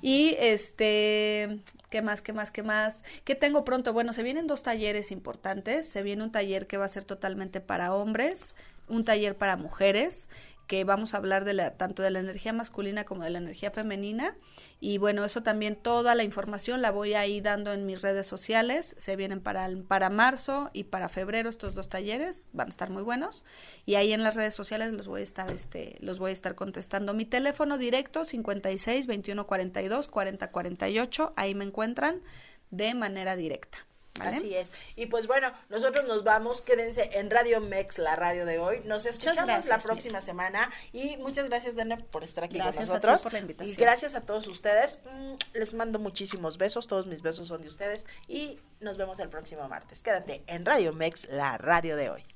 Y 0.00 0.34
este, 0.40 1.60
¿qué 1.90 2.02
más, 2.02 2.22
qué 2.22 2.32
más, 2.32 2.50
qué 2.50 2.62
más? 2.62 3.04
¿Qué 3.24 3.34
tengo 3.34 3.64
pronto? 3.64 3.92
Bueno, 3.92 4.12
se 4.12 4.22
vienen 4.22 4.46
dos 4.46 4.62
talleres 4.62 5.10
importantes, 5.10 5.88
se 5.88 6.02
viene 6.02 6.24
un 6.24 6.32
taller 6.32 6.66
que 6.66 6.76
va 6.76 6.84
a 6.84 6.88
ser 6.88 7.04
totalmente 7.04 7.60
para 7.60 7.94
hombres, 7.94 8.56
un 8.88 9.04
taller 9.04 9.36
para 9.36 9.56
mujeres 9.56 10.28
que 10.66 10.84
vamos 10.84 11.14
a 11.14 11.18
hablar 11.18 11.44
de 11.44 11.52
la, 11.52 11.76
tanto 11.76 12.02
de 12.02 12.10
la 12.10 12.18
energía 12.18 12.52
masculina 12.52 13.04
como 13.04 13.24
de 13.24 13.30
la 13.30 13.38
energía 13.38 13.70
femenina. 13.70 14.36
Y 14.80 14.98
bueno, 14.98 15.24
eso 15.24 15.42
también, 15.42 15.76
toda 15.76 16.14
la 16.14 16.24
información 16.24 16.82
la 16.82 16.90
voy 16.90 17.14
a 17.14 17.26
ir 17.26 17.42
dando 17.42 17.72
en 17.72 17.86
mis 17.86 18.02
redes 18.02 18.26
sociales. 18.26 18.96
Se 18.98 19.16
vienen 19.16 19.40
para, 19.40 19.68
para 19.86 20.10
marzo 20.10 20.70
y 20.72 20.84
para 20.84 21.08
febrero 21.08 21.48
estos 21.48 21.74
dos 21.74 21.88
talleres, 21.88 22.48
van 22.52 22.66
a 22.66 22.70
estar 22.70 22.90
muy 22.90 23.02
buenos. 23.02 23.44
Y 23.84 23.94
ahí 23.94 24.12
en 24.12 24.22
las 24.22 24.34
redes 24.34 24.54
sociales 24.54 24.92
los 24.92 25.06
voy 25.06 25.20
a 25.20 25.24
estar, 25.24 25.50
este, 25.50 25.96
los 26.00 26.18
voy 26.18 26.30
a 26.30 26.32
estar 26.32 26.54
contestando. 26.54 27.14
Mi 27.14 27.24
teléfono 27.24 27.78
directo 27.78 28.24
56 28.24 29.06
21 29.06 29.46
42 29.46 30.08
40 30.08 30.50
48, 30.50 31.32
ahí 31.36 31.54
me 31.54 31.64
encuentran 31.64 32.22
de 32.70 32.94
manera 32.94 33.36
directa. 33.36 33.78
Así 34.20 34.54
es. 34.54 34.72
Y 34.94 35.06
pues 35.06 35.26
bueno, 35.26 35.52
nosotros 35.68 36.06
nos 36.06 36.24
vamos. 36.24 36.62
Quédense 36.62 37.10
en 37.12 37.30
Radio 37.30 37.60
Mex, 37.60 37.98
la 37.98 38.16
radio 38.16 38.46
de 38.46 38.58
hoy. 38.58 38.80
Nos 38.84 39.06
escuchamos 39.06 39.66
la 39.66 39.78
próxima 39.78 40.20
semana. 40.20 40.70
Y 40.92 41.16
muchas 41.18 41.48
gracias, 41.48 41.76
Dene, 41.76 41.98
por 41.98 42.24
estar 42.24 42.44
aquí 42.44 42.58
con 42.58 42.74
nosotros. 42.74 43.22
por 43.22 43.32
la 43.32 43.38
invitación. 43.40 43.72
Y 43.72 43.76
gracias 43.80 44.14
a 44.14 44.20
todos 44.20 44.46
ustedes. 44.48 45.00
Mm, 45.04 45.34
les 45.54 45.74
mando 45.74 45.98
muchísimos 45.98 46.58
besos. 46.58 46.86
Todos 46.86 47.06
mis 47.06 47.22
besos 47.22 47.48
son 47.48 47.62
de 47.62 47.68
ustedes. 47.68 48.06
Y 48.28 48.60
nos 48.80 48.96
vemos 48.96 49.18
el 49.18 49.28
próximo 49.28 49.68
martes. 49.68 50.02
Quédate 50.02 50.42
en 50.46 50.64
Radio 50.64 50.92
Mex, 50.92 51.28
la 51.30 51.58
radio 51.58 51.96
de 51.96 52.10
hoy. 52.10 52.35